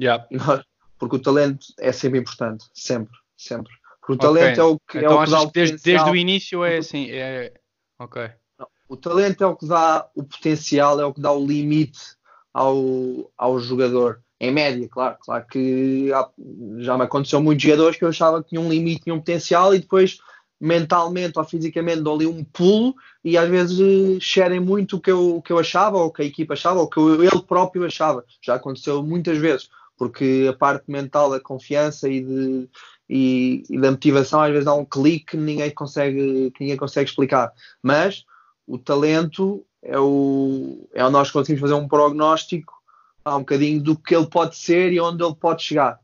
Yeah. 0.00 0.26
Nós, 0.30 0.64
porque 0.98 1.16
o 1.16 1.18
talento 1.18 1.66
é 1.78 1.92
sempre 1.92 2.18
importante, 2.18 2.64
sempre, 2.74 3.16
sempre. 3.36 3.72
Porque 4.00 4.14
o 4.14 4.16
talento 4.16 4.60
okay. 4.60 4.62
é 4.62 4.64
o 4.64 4.78
que, 4.80 4.98
então, 4.98 5.12
é 5.12 5.14
o 5.14 5.24
que 5.24 5.30
dá 5.30 5.40
o 5.42 5.50
desde, 5.50 5.76
desde 5.78 6.10
o 6.10 6.16
início 6.16 6.64
é 6.64 6.78
assim, 6.78 7.08
é... 7.10 7.52
ok. 7.98 8.30
O 8.88 8.96
talento 8.96 9.42
é 9.42 9.46
o 9.46 9.56
que 9.56 9.66
dá 9.66 10.08
o 10.14 10.22
potencial, 10.22 11.00
é 11.00 11.04
o 11.04 11.14
que 11.14 11.20
dá 11.20 11.32
o 11.32 11.46
limite 11.46 12.00
ao, 12.52 13.32
ao 13.38 13.58
jogador. 13.58 14.22
Em 14.38 14.50
média, 14.50 14.88
claro. 14.88 15.16
Claro 15.20 15.46
que 15.46 16.10
já 16.78 16.98
me 16.98 17.04
aconteceu 17.04 17.40
muitos 17.40 17.62
jogadores 17.62 17.96
que 17.96 18.04
eu 18.04 18.08
achava 18.08 18.42
que 18.42 18.50
tinham 18.50 18.64
um 18.64 18.68
limite, 18.68 19.04
tinham 19.04 19.16
um 19.16 19.20
potencial 19.20 19.74
e 19.74 19.78
depois 19.78 20.18
mentalmente 20.62 21.36
ou 21.36 21.44
fisicamente 21.44 22.02
dão 22.02 22.14
ali 22.14 22.24
um 22.24 22.44
pulo 22.44 22.94
e 23.24 23.36
às 23.36 23.48
vezes 23.48 24.22
xerem 24.22 24.60
muito 24.60 24.96
o 24.96 25.00
que, 25.00 25.10
eu, 25.10 25.36
o 25.36 25.42
que 25.42 25.52
eu 25.52 25.58
achava, 25.58 25.98
ou 25.98 26.06
o 26.06 26.12
que 26.12 26.22
a 26.22 26.24
equipa 26.24 26.54
achava, 26.54 26.78
ou 26.78 26.84
o 26.84 26.88
que 26.88 26.98
eu, 26.98 27.24
ele 27.24 27.42
próprio 27.42 27.84
achava. 27.84 28.24
Já 28.40 28.54
aconteceu 28.54 29.02
muitas 29.02 29.38
vezes, 29.38 29.68
porque 29.98 30.46
a 30.48 30.52
parte 30.52 30.84
mental 30.88 31.30
da 31.30 31.40
confiança 31.40 32.08
e, 32.08 32.20
de, 32.22 32.68
e, 33.10 33.64
e 33.68 33.80
da 33.80 33.90
motivação 33.90 34.40
às 34.40 34.50
vezes 34.50 34.64
dá 34.64 34.72
um 34.72 34.84
clique 34.84 35.32
que 35.32 35.36
ninguém 35.36 35.70
consegue, 35.72 36.52
que 36.52 36.60
ninguém 36.60 36.76
consegue 36.76 37.10
explicar. 37.10 37.52
Mas 37.82 38.24
o 38.64 38.78
talento 38.78 39.66
é 39.82 39.98
o, 39.98 40.88
é 40.94 41.04
o 41.04 41.10
nós 41.10 41.28
conseguimos 41.32 41.60
fazer 41.60 41.74
um 41.74 41.88
prognóstico 41.88 42.72
há 43.24 43.34
um 43.34 43.40
bocadinho 43.40 43.82
do 43.82 43.96
que 43.96 44.14
ele 44.14 44.26
pode 44.26 44.56
ser 44.56 44.92
e 44.92 45.00
onde 45.00 45.24
ele 45.24 45.34
pode 45.34 45.64
chegar. 45.64 45.98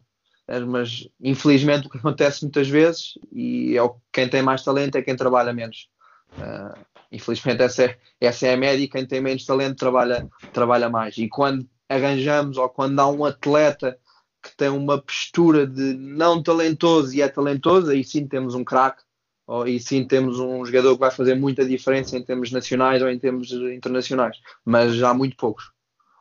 É, 0.48 0.58
mas 0.60 1.06
infelizmente 1.20 1.86
o 1.86 1.90
que 1.90 1.98
acontece 1.98 2.42
muitas 2.42 2.66
vezes, 2.66 3.18
e 3.30 3.76
é 3.76 3.82
o, 3.82 3.94
quem 4.10 4.26
tem 4.26 4.40
mais 4.40 4.64
talento 4.64 4.96
é 4.96 5.02
quem 5.02 5.14
trabalha 5.14 5.52
menos. 5.52 5.90
Uh, 6.38 6.78
infelizmente 7.12 7.62
essa 7.62 7.84
é, 7.84 7.98
essa 8.18 8.46
é 8.46 8.54
a 8.54 8.56
média 8.56 8.82
e 8.82 8.88
quem 8.88 9.06
tem 9.06 9.20
menos 9.20 9.44
talento 9.44 9.76
trabalha, 9.76 10.26
trabalha 10.52 10.88
mais. 10.88 11.18
E 11.18 11.28
quando 11.28 11.68
arranjamos 11.86 12.56
ou 12.56 12.68
quando 12.70 12.98
há 12.98 13.06
um 13.06 13.26
atleta 13.26 13.98
que 14.42 14.56
tem 14.56 14.70
uma 14.70 14.98
postura 14.98 15.66
de 15.66 15.94
não 15.94 16.42
talentoso 16.42 17.14
e 17.14 17.20
é 17.20 17.28
talentoso, 17.28 17.90
aí 17.90 18.02
sim 18.02 18.26
temos 18.26 18.54
um 18.54 18.64
craque 18.64 19.02
oh, 19.46 19.66
e 19.66 19.78
sim 19.78 20.06
temos 20.06 20.40
um 20.40 20.64
jogador 20.64 20.94
que 20.94 21.00
vai 21.00 21.10
fazer 21.10 21.34
muita 21.34 21.66
diferença 21.66 22.16
em 22.16 22.22
termos 22.22 22.50
nacionais 22.50 23.02
ou 23.02 23.10
em 23.10 23.18
termos 23.18 23.52
internacionais, 23.52 24.38
mas 24.64 25.02
há 25.02 25.12
muito 25.12 25.36
poucos. 25.36 25.70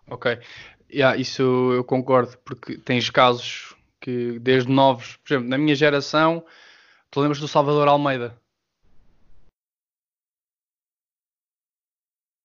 Ok, 0.09 0.37
yeah, 0.91 1.17
isso 1.17 1.41
eu 1.73 1.83
concordo, 1.85 2.37
porque 2.43 2.77
tens 2.77 3.09
casos 3.09 3.76
que 4.01 4.39
desde 4.39 4.71
novos, 4.71 5.17
por 5.17 5.33
exemplo, 5.33 5.49
na 5.49 5.57
minha 5.57 5.75
geração, 5.75 6.45
tu 7.11 7.19
lembras 7.21 7.39
do 7.39 7.47
Salvador 7.47 7.87
Almeida? 7.87 8.39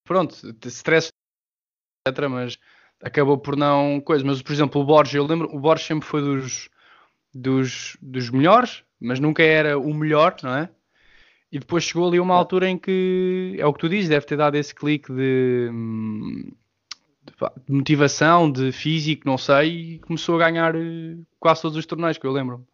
Pronto, 0.05 0.35
stress, 0.69 1.11
etc. 2.07 2.29
Mas 2.29 2.59
acabou 3.03 3.38
por 3.38 3.57
não 3.57 4.01
coisa. 4.01 4.25
Mas, 4.25 4.43
por 4.43 4.53
exemplo, 4.53 4.81
o 4.81 4.85
Borges, 4.85 5.15
eu 5.15 5.25
lembro, 5.27 5.55
o 5.55 5.61
Borges 5.61 5.87
sempre 5.87 6.09
foi 6.09 6.23
dos, 6.23 6.69
dos, 7.35 7.97
dos 8.01 8.31
melhores, 8.31 8.85
mas 9.01 9.21
nunca 9.21 9.43
era 9.43 9.79
o 9.79 9.93
melhor, 9.95 10.37
não 10.43 10.55
é? 10.57 10.71
E 11.51 11.59
depois 11.59 11.85
chegou 11.85 12.09
ali 12.09 12.19
uma 12.19 12.35
altura 12.35 12.69
em 12.69 12.79
que, 12.79 13.57
é 13.59 13.67
o 13.67 13.73
que 13.75 13.81
tu 13.81 13.88
dizes, 13.88 14.09
deve 14.09 14.25
ter 14.27 14.37
dado 14.37 14.57
esse 14.57 14.75
clique 14.75 15.12
de, 15.12 15.69
de, 15.71 16.55
de 17.24 17.72
motivação, 17.72 18.50
de 18.50 18.72
físico, 18.72 19.22
não 19.26 19.38
sei, 19.38 19.94
e 19.94 19.98
começou 20.00 20.37
a 20.37 20.38
ganhar 20.38 20.74
eh, 20.74 21.16
quase 21.38 21.62
todos 21.62 21.76
os 21.76 21.87
torneios 21.87 22.18
que 22.18 22.26
eu 22.26 22.32
lembro. 22.32 22.66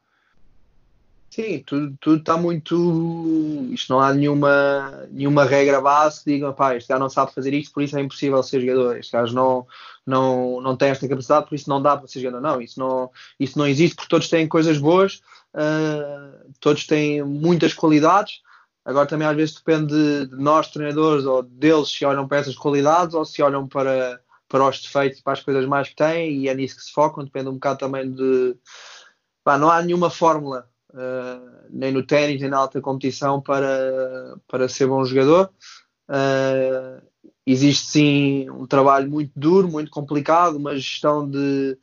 Sim, 1.30 1.62
tudo, 1.66 1.96
tudo 2.00 2.20
está 2.20 2.36
muito. 2.38 3.68
Isto 3.70 3.92
não 3.92 4.00
há 4.00 4.14
nenhuma, 4.14 5.06
nenhuma 5.10 5.44
regra 5.44 5.80
base 5.80 6.24
que 6.24 6.32
diga, 6.32 6.52
pá, 6.52 6.74
este 6.74 6.88
gajo 6.88 7.00
não 7.00 7.10
sabe 7.10 7.34
fazer 7.34 7.52
isto, 7.52 7.72
por 7.72 7.82
isso 7.82 7.96
é 7.98 8.00
impossível 8.00 8.42
ser 8.42 8.62
jogador. 8.62 8.96
Este 8.96 9.12
gajo 9.12 9.34
não, 9.34 9.66
não, 10.06 10.60
não 10.60 10.74
tem 10.76 10.88
esta 10.88 11.06
capacidade, 11.06 11.46
por 11.46 11.54
isso 11.54 11.68
não 11.68 11.82
dá 11.82 11.96
para 11.96 12.08
ser 12.08 12.20
jogador. 12.20 12.40
Não, 12.40 12.60
isso 12.62 12.80
não, 12.80 13.10
isso 13.38 13.58
não 13.58 13.66
existe, 13.66 13.94
porque 13.94 14.08
todos 14.08 14.28
têm 14.28 14.48
coisas 14.48 14.78
boas, 14.78 15.20
uh, 15.54 16.50
todos 16.60 16.86
têm 16.86 17.22
muitas 17.22 17.74
qualidades. 17.74 18.40
Agora 18.84 19.06
também 19.06 19.28
às 19.28 19.36
vezes 19.36 19.54
depende 19.54 20.26
de 20.28 20.36
nós, 20.36 20.70
treinadores, 20.70 21.26
ou 21.26 21.42
deles, 21.42 21.90
se 21.90 22.06
olham 22.06 22.26
para 22.26 22.38
essas 22.38 22.56
qualidades 22.56 23.14
ou 23.14 23.22
se 23.22 23.42
olham 23.42 23.68
para, 23.68 24.18
para 24.48 24.66
os 24.66 24.80
defeitos 24.80 25.20
para 25.20 25.34
as 25.34 25.42
coisas 25.42 25.66
mais 25.66 25.88
que 25.90 25.96
têm, 25.96 26.38
e 26.38 26.48
é 26.48 26.54
nisso 26.54 26.76
que 26.76 26.82
se 26.82 26.92
focam. 26.92 27.24
Depende 27.24 27.48
um 27.48 27.54
bocado 27.54 27.78
também 27.78 28.10
de. 28.10 28.56
Pá, 29.44 29.58
não 29.58 29.70
há 29.70 29.82
nenhuma 29.82 30.10
fórmula 30.10 30.68
uh, 30.90 31.66
nem 31.70 31.92
no 31.92 32.02
ténis, 32.02 32.40
nem 32.40 32.50
na 32.50 32.58
alta 32.58 32.80
competição 32.80 33.40
para, 33.40 34.36
para 34.46 34.68
ser 34.68 34.86
bom 34.86 35.04
jogador. 35.04 35.50
Uh, 36.08 37.02
existe 37.46 37.86
sim 37.86 38.50
um 38.50 38.66
trabalho 38.66 39.10
muito 39.10 39.32
duro, 39.36 39.68
muito 39.68 39.90
complicado, 39.90 40.56
uma 40.56 40.76
gestão 40.76 41.28
de, 41.28 41.78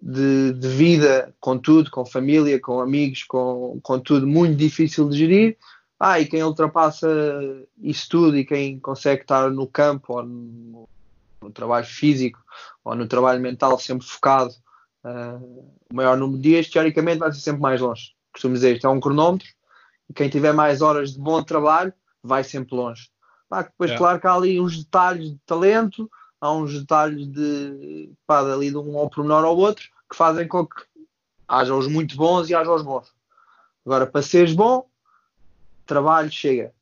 de, 0.00 0.52
de, 0.52 0.68
vida 0.68 1.34
com 1.40 1.58
tudo, 1.58 1.90
com 1.90 2.04
família, 2.04 2.60
com 2.60 2.80
amigos, 2.80 3.22
com, 3.24 3.78
com 3.82 3.98
tudo 3.98 4.26
muito 4.26 4.56
difícil 4.56 5.08
de 5.08 5.18
gerir. 5.18 5.56
Ah, 5.98 6.20
e 6.20 6.26
quem 6.26 6.42
ultrapassa 6.42 7.08
isso 7.80 8.08
tudo 8.08 8.36
e 8.36 8.44
quem 8.44 8.78
consegue 8.80 9.22
estar 9.22 9.50
no 9.50 9.66
campo 9.66 10.14
ou 10.16 10.22
no, 10.24 10.88
no 11.44 11.52
trabalho 11.52 11.86
físico 11.86 12.42
ou 12.84 12.94
no 12.94 13.06
trabalho 13.06 13.40
mental 13.40 13.78
sempre 13.78 14.06
focado 14.06 14.52
uh, 15.04 15.70
o 15.90 15.94
maior 15.94 16.16
número 16.16 16.40
de 16.40 16.48
dias, 16.48 16.68
teoricamente 16.68 17.18
vai 17.18 17.32
ser 17.32 17.40
sempre 17.40 17.62
mais 17.62 17.80
longe 17.80 18.14
costumo 18.34 18.54
dizer, 18.54 18.74
isto 18.74 18.86
é 18.86 18.90
um 18.90 19.00
cronómetro, 19.00 19.48
e 20.10 20.12
quem 20.12 20.28
tiver 20.28 20.52
mais 20.52 20.82
horas 20.82 21.12
de 21.12 21.18
bom 21.18 21.42
trabalho 21.42 21.92
vai 22.22 22.44
sempre 22.44 22.74
longe. 22.74 23.08
Pá, 23.48 23.62
depois, 23.62 23.92
é. 23.92 23.96
claro 23.96 24.20
que 24.20 24.26
há 24.26 24.34
ali 24.34 24.60
uns 24.60 24.76
detalhes 24.84 25.30
de 25.30 25.38
talento, 25.46 26.10
há 26.40 26.52
uns 26.52 26.78
detalhes 26.78 27.26
de, 27.28 28.10
pá, 28.26 28.40
ali 28.40 28.70
de 28.70 28.76
um 28.76 28.98
ao 28.98 29.08
pormenor 29.08 29.44
ao 29.44 29.56
outro, 29.56 29.84
que 30.10 30.16
fazem 30.16 30.46
com 30.48 30.66
que 30.66 30.82
haja 31.46 31.74
os 31.74 31.86
muito 31.86 32.16
bons 32.16 32.50
e 32.50 32.54
haja 32.54 32.72
os 32.72 32.82
bons. 32.82 33.12
Agora, 33.86 34.06
para 34.06 34.22
seres 34.22 34.52
bom, 34.52 34.86
trabalho 35.86 36.30
chega. 36.30 36.72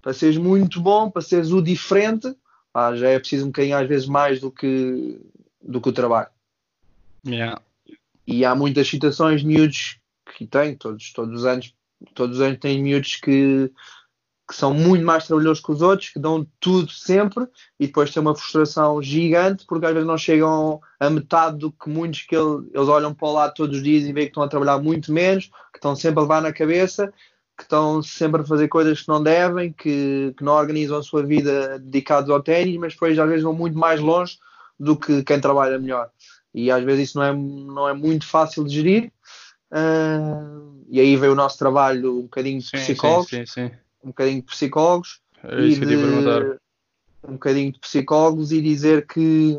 Para 0.00 0.12
seres 0.12 0.36
muito 0.36 0.80
bom, 0.80 1.10
para 1.10 1.22
seres 1.22 1.50
o 1.50 1.62
diferente, 1.62 2.34
pá, 2.74 2.92
já 2.96 3.08
é 3.08 3.20
preciso 3.20 3.44
um 3.44 3.48
bocadinho 3.48 3.78
às 3.78 3.88
vezes 3.88 4.06
mais 4.08 4.40
do 4.40 4.50
que, 4.50 5.20
do 5.62 5.80
que 5.80 5.88
o 5.88 5.92
trabalho. 5.92 6.28
Yeah. 7.24 7.62
E 8.26 8.44
há 8.44 8.52
muitas 8.54 8.88
situações, 8.88 9.44
miúdos 9.44 10.00
que 10.36 10.44
tem, 10.44 10.74
todos, 10.74 11.12
todos 11.12 11.40
os 11.40 11.46
anos, 11.46 11.72
todos 12.14 12.38
os 12.38 12.42
anos 12.42 12.58
tem 12.58 12.82
miúdos 12.82 13.14
que, 13.16 13.70
que 14.48 14.56
são 14.56 14.74
muito 14.74 15.04
mais 15.04 15.24
trabalhosos 15.24 15.62
que 15.62 15.70
os 15.70 15.82
outros, 15.82 16.08
que 16.08 16.18
dão 16.18 16.44
tudo 16.58 16.90
sempre 16.90 17.46
e 17.78 17.86
depois 17.86 18.12
tem 18.12 18.20
uma 18.20 18.34
frustração 18.34 19.00
gigante 19.00 19.64
porque 19.68 19.86
às 19.86 19.92
vezes 19.92 20.08
não 20.08 20.18
chegam 20.18 20.80
a 20.98 21.08
metade 21.08 21.58
do 21.58 21.70
que 21.70 21.88
muitos 21.88 22.22
que 22.22 22.34
ele, 22.34 22.68
eles 22.74 22.88
olham 22.88 23.14
para 23.14 23.28
o 23.28 23.32
lado 23.32 23.54
todos 23.54 23.76
os 23.76 23.84
dias 23.84 24.02
e 24.02 24.12
veem 24.12 24.26
que 24.26 24.30
estão 24.32 24.42
a 24.42 24.48
trabalhar 24.48 24.78
muito 24.78 25.12
menos, 25.12 25.46
que 25.46 25.78
estão 25.78 25.94
sempre 25.94 26.18
a 26.18 26.22
levar 26.22 26.42
na 26.42 26.52
cabeça, 26.52 27.12
que 27.56 27.62
estão 27.62 28.02
sempre 28.02 28.42
a 28.42 28.44
fazer 28.44 28.68
coisas 28.68 29.02
que 29.02 29.08
não 29.08 29.22
devem, 29.22 29.72
que, 29.72 30.34
que 30.36 30.42
não 30.44 30.52
organizam 30.52 30.98
a 30.98 31.02
sua 31.02 31.22
vida 31.22 31.78
dedicados 31.78 32.30
ao 32.30 32.42
ténis, 32.42 32.76
mas 32.78 32.94
depois 32.94 33.18
às 33.18 33.28
vezes 33.28 33.44
vão 33.44 33.52
muito 33.52 33.78
mais 33.78 34.00
longe 34.00 34.38
do 34.78 34.96
que 34.96 35.22
quem 35.22 35.40
trabalha 35.40 35.78
melhor. 35.78 36.10
E 36.52 36.70
às 36.70 36.82
vezes 36.82 37.10
isso 37.10 37.18
não 37.18 37.24
é, 37.24 37.32
não 37.32 37.88
é 37.88 37.92
muito 37.92 38.26
fácil 38.26 38.64
de 38.64 38.74
gerir, 38.74 39.12
Uh, 39.74 40.84
e 40.88 41.00
aí 41.00 41.16
veio 41.16 41.32
o 41.32 41.34
nosso 41.34 41.58
trabalho 41.58 42.20
um 42.20 42.22
bocadinho 42.22 42.60
de 42.60 42.70
psicólogos, 42.70 43.28
sim, 43.28 43.44
sim, 43.44 43.68
sim. 43.68 43.74
um 44.04 44.08
bocadinho 44.08 44.40
de 44.40 44.46
psicólogos 44.46 45.20
é 45.42 45.60
e 45.60 45.74
de, 45.74 45.96
um 47.26 47.32
bocadinho 47.32 47.72
de 47.72 47.80
psicólogos 47.80 48.52
e 48.52 48.62
dizer 48.62 49.04
que 49.04 49.58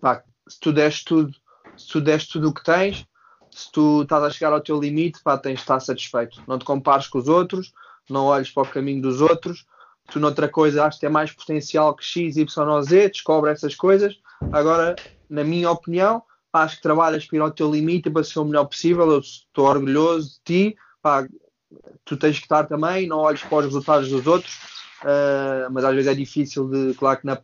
pá, 0.00 0.24
se 0.48 0.58
tu 0.58 0.72
deste 0.72 1.04
tudo, 1.04 1.34
se 1.76 1.86
tu 1.88 2.00
deste 2.00 2.32
tudo 2.32 2.48
o 2.48 2.54
que 2.54 2.64
tens, 2.64 3.04
se 3.60 3.72
tu 3.72 4.02
estás 4.02 4.22
a 4.22 4.30
chegar 4.30 4.52
ao 4.52 4.60
teu 4.60 4.80
limite, 4.80 5.22
pá, 5.22 5.36
tens 5.36 5.54
de 5.54 5.60
estar 5.60 5.80
satisfeito. 5.80 6.42
Não 6.46 6.58
te 6.58 6.64
compares 6.64 7.06
com 7.08 7.18
os 7.18 7.28
outros, 7.28 7.72
não 8.08 8.24
olhes 8.26 8.50
para 8.50 8.62
o 8.62 8.70
caminho 8.70 9.02
dos 9.02 9.20
outros. 9.20 9.66
Tu 10.10 10.18
noutra 10.18 10.48
coisa 10.48 10.84
achas 10.84 10.98
que 10.98 11.06
é 11.06 11.10
mais 11.10 11.32
potencial 11.32 11.94
que 11.94 12.04
X, 12.04 12.36
Y 12.36 12.82
Z, 12.82 13.08
descobre 13.08 13.50
essas 13.50 13.74
coisas. 13.74 14.18
Agora, 14.52 14.96
na 15.28 15.44
minha 15.44 15.70
opinião, 15.70 16.22
acho 16.52 16.76
que 16.76 16.82
trabalhas 16.82 17.26
para 17.26 17.36
ir 17.36 17.40
ao 17.40 17.50
teu 17.50 17.70
limite 17.70 18.10
para 18.10 18.24
ser 18.24 18.40
o 18.40 18.44
melhor 18.44 18.64
possível. 18.64 19.10
Eu 19.10 19.20
estou 19.20 19.66
orgulhoso 19.66 20.40
de 20.46 20.70
ti. 20.70 20.76
Pá, 21.00 21.26
tu 22.04 22.16
tens 22.16 22.38
que 22.38 22.44
estar 22.44 22.64
também, 22.64 23.06
não 23.06 23.18
olhes 23.18 23.42
para 23.42 23.58
os 23.58 23.64
resultados 23.66 24.08
dos 24.08 24.26
outros, 24.26 24.54
uh, 25.02 25.70
mas 25.70 25.84
às 25.84 25.94
vezes 25.94 26.10
é 26.10 26.14
difícil 26.14 26.68
de, 26.68 26.94
claro 26.94 27.20
que 27.20 27.26
na, 27.26 27.40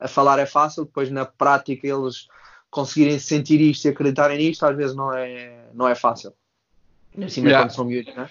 a 0.00 0.08
falar 0.08 0.38
é 0.38 0.46
fácil, 0.46 0.84
depois 0.84 1.10
na 1.10 1.24
prática 1.24 1.86
eles 1.86 2.26
conseguirem 2.76 3.18
sentir 3.18 3.58
isto 3.58 3.86
e 3.86 3.88
acreditarem 3.88 4.36
nisto, 4.36 4.66
às 4.66 4.76
vezes 4.76 4.94
não 4.94 5.10
é, 5.14 5.64
não 5.72 5.88
é 5.88 5.94
fácil. 5.94 6.34
Assim 7.24 7.40
yeah. 7.40 7.64
quando 7.64 7.74
são 7.74 7.86
miúdos, 7.86 8.14
não 8.14 8.24
é? 8.24 8.28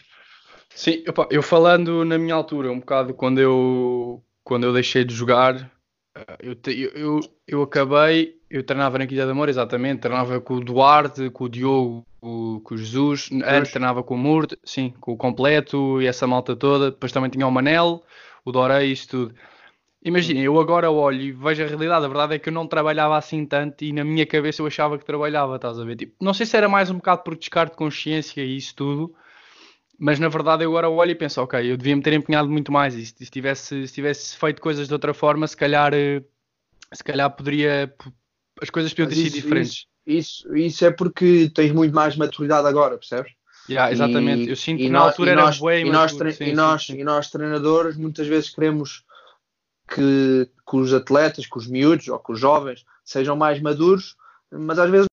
Sim, 0.70 1.04
opa, 1.08 1.28
eu 1.32 1.42
falando 1.42 2.06
na 2.06 2.18
minha 2.20 2.36
altura, 2.36 2.72
um 2.72 2.80
bocado 2.80 3.14
quando 3.16 3.40
eu, 3.40 4.22
quando 4.44 4.66
eu 4.66 4.74
deixei 4.74 5.04
de 5.04 5.16
jogar, 5.16 5.72
eu, 6.40 6.56
eu, 6.94 7.20
eu 7.48 7.62
acabei, 7.64 8.38
eu 8.50 8.64
treinava 8.64 9.00
na 9.00 9.08
Quilha 9.08 9.26
de 9.26 9.32
Amor, 9.32 9.50
exatamente, 9.50 10.02
treinava 10.02 10.40
com 10.40 10.56
o 10.56 10.60
Duarte, 10.60 11.32
com 11.32 11.46
o 11.46 11.50
Diogo, 11.50 12.06
com, 12.22 12.62
com 12.64 12.76
o 12.76 12.78
Jesus, 12.78 13.30
antes 13.46 13.72
treinava 13.72 14.04
com 14.04 14.14
o 14.14 14.18
Murdo, 14.18 14.58
sim, 14.64 14.94
com 15.00 15.14
o 15.14 15.18
Completo 15.18 16.00
e 16.02 16.06
essa 16.06 16.28
malta 16.28 16.56
toda, 16.56 16.92
depois 16.92 17.12
também 17.12 17.32
tinha 17.32 17.48
o 17.48 17.52
Manel, 17.52 18.04
o 18.44 18.52
Dorei, 18.52 18.92
isso 18.92 19.08
tudo. 19.08 19.36
Imaginem, 20.06 20.44
eu 20.44 20.60
agora 20.60 20.92
olho 20.92 21.20
e 21.20 21.32
vejo 21.32 21.64
a 21.64 21.66
realidade, 21.66 22.06
a 22.06 22.08
verdade 22.08 22.36
é 22.36 22.40
que 22.40 22.50
eu 22.50 22.54
não 22.54 22.68
trabalhava 22.68 23.18
assim 23.18 23.44
tanto 23.44 23.84
e 23.84 23.92
na 23.92 24.04
minha 24.04 24.24
cabeça 24.24 24.62
eu 24.62 24.68
achava 24.68 25.00
que 25.00 25.04
trabalhava, 25.04 25.56
estás 25.56 25.80
a 25.80 25.84
ver? 25.84 25.96
Tipo, 25.96 26.14
não 26.24 26.32
sei 26.32 26.46
se 26.46 26.56
era 26.56 26.70
mais 26.70 26.92
um 26.92 26.98
bocado 26.98 27.24
por 27.24 27.36
descarte 27.36 27.72
de 27.72 27.78
consciência 27.80 28.44
e 28.44 28.56
isso 28.56 28.76
tudo, 28.76 29.16
mas 29.98 30.20
na 30.20 30.28
verdade 30.28 30.64
eu 30.64 30.70
agora 30.70 30.88
olho 30.88 31.10
e 31.10 31.16
penso, 31.16 31.42
ok, 31.42 31.72
eu 31.72 31.76
devia 31.76 31.96
me 31.96 32.04
ter 32.04 32.14
empenhado 32.14 32.48
muito 32.48 32.72
mais 32.72 32.94
e 32.94 33.04
se 33.04 33.32
tivesse, 33.32 33.88
se 33.88 33.94
tivesse 33.96 34.38
feito 34.38 34.62
coisas 34.62 34.88
de 34.88 34.94
outra 34.94 35.12
forma, 35.12 35.48
se 35.48 35.58
calhar, 35.58 35.92
eh, 35.92 36.22
se 36.94 37.04
calhar 37.04 37.36
poderia, 37.36 37.92
as 38.62 38.70
coisas 38.70 38.94
podiam 38.94 39.10
ter 39.10 39.16
sido 39.16 39.34
diferentes. 39.34 39.88
Isso, 40.06 40.46
isso, 40.46 40.56
isso, 40.56 40.86
é 40.86 40.92
porque 40.92 41.50
tens 41.52 41.72
muito 41.72 41.96
mais 41.96 42.16
maturidade 42.16 42.68
agora, 42.68 42.96
percebes? 42.96 43.32
Yeah, 43.68 43.92
exatamente, 43.92 44.46
e, 44.46 44.50
eu 44.52 44.56
sinto 44.56 44.84
que 44.84 44.90
na 44.90 45.00
altura 45.00 45.32
era 45.32 45.42
nós, 45.42 45.60
e 45.60 45.86
nós, 45.86 46.12
sim, 46.12 46.44
e, 46.44 46.54
nós, 46.54 46.86
sim, 46.86 46.94
sim. 46.94 47.00
e 47.00 47.04
nós 47.04 47.32
treinadores 47.32 47.98
muitas 47.98 48.28
vezes 48.28 48.52
queremos 48.52 49.04
que, 49.88 50.50
que 50.68 50.76
os 50.76 50.94
atletas, 50.94 51.46
que 51.46 51.58
os 51.58 51.68
miúdos 51.68 52.08
ou 52.08 52.20
que 52.20 52.32
os 52.32 52.40
jovens 52.40 52.86
sejam 53.04 53.36
mais 53.36 53.62
maduros, 53.62 54.16
mas 54.52 54.80
às 54.80 54.90
vezes 54.90 55.06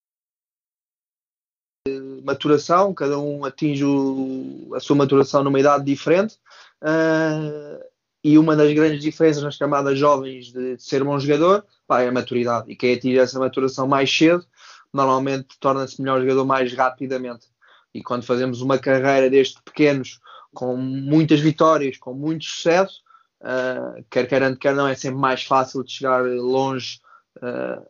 maturação, 2.24 2.94
cada 2.94 3.18
um 3.18 3.44
atinge 3.44 3.84
o, 3.84 4.70
a 4.74 4.80
sua 4.80 4.96
maturação 4.96 5.42
numa 5.42 5.60
idade 5.60 5.84
diferente. 5.84 6.36
Uh, 6.80 7.82
e 8.24 8.38
uma 8.38 8.54
das 8.54 8.72
grandes 8.72 9.02
diferenças 9.02 9.42
nas 9.42 9.58
camadas 9.58 9.98
jovens 9.98 10.52
de, 10.52 10.76
de 10.76 10.82
ser 10.82 11.02
bom 11.02 11.18
jogador 11.18 11.64
pá, 11.86 12.02
é 12.02 12.08
a 12.08 12.12
maturidade. 12.12 12.70
E 12.70 12.76
quem 12.76 12.94
atinge 12.94 13.18
essa 13.18 13.38
maturação 13.38 13.86
mais 13.86 14.10
cedo, 14.16 14.46
normalmente 14.92 15.58
torna-se 15.58 16.00
melhor 16.00 16.20
jogador 16.20 16.44
mais 16.44 16.72
rapidamente. 16.72 17.46
E 17.92 18.02
quando 18.02 18.24
fazemos 18.24 18.62
uma 18.62 18.78
carreira 18.78 19.28
destes 19.28 19.60
pequenos, 19.62 20.20
com 20.54 20.76
muitas 20.76 21.40
vitórias, 21.40 21.96
com 21.98 22.14
muito 22.14 22.44
sucesso, 22.44 23.02
uh, 23.42 24.04
quer 24.10 24.26
querendo, 24.26 24.56
quer 24.56 24.74
não, 24.74 24.86
é 24.86 24.94
sempre 24.94 25.18
mais 25.18 25.44
fácil 25.44 25.84
de 25.84 25.92
chegar 25.92 26.24
longe 26.24 27.00
uh, 27.38 27.86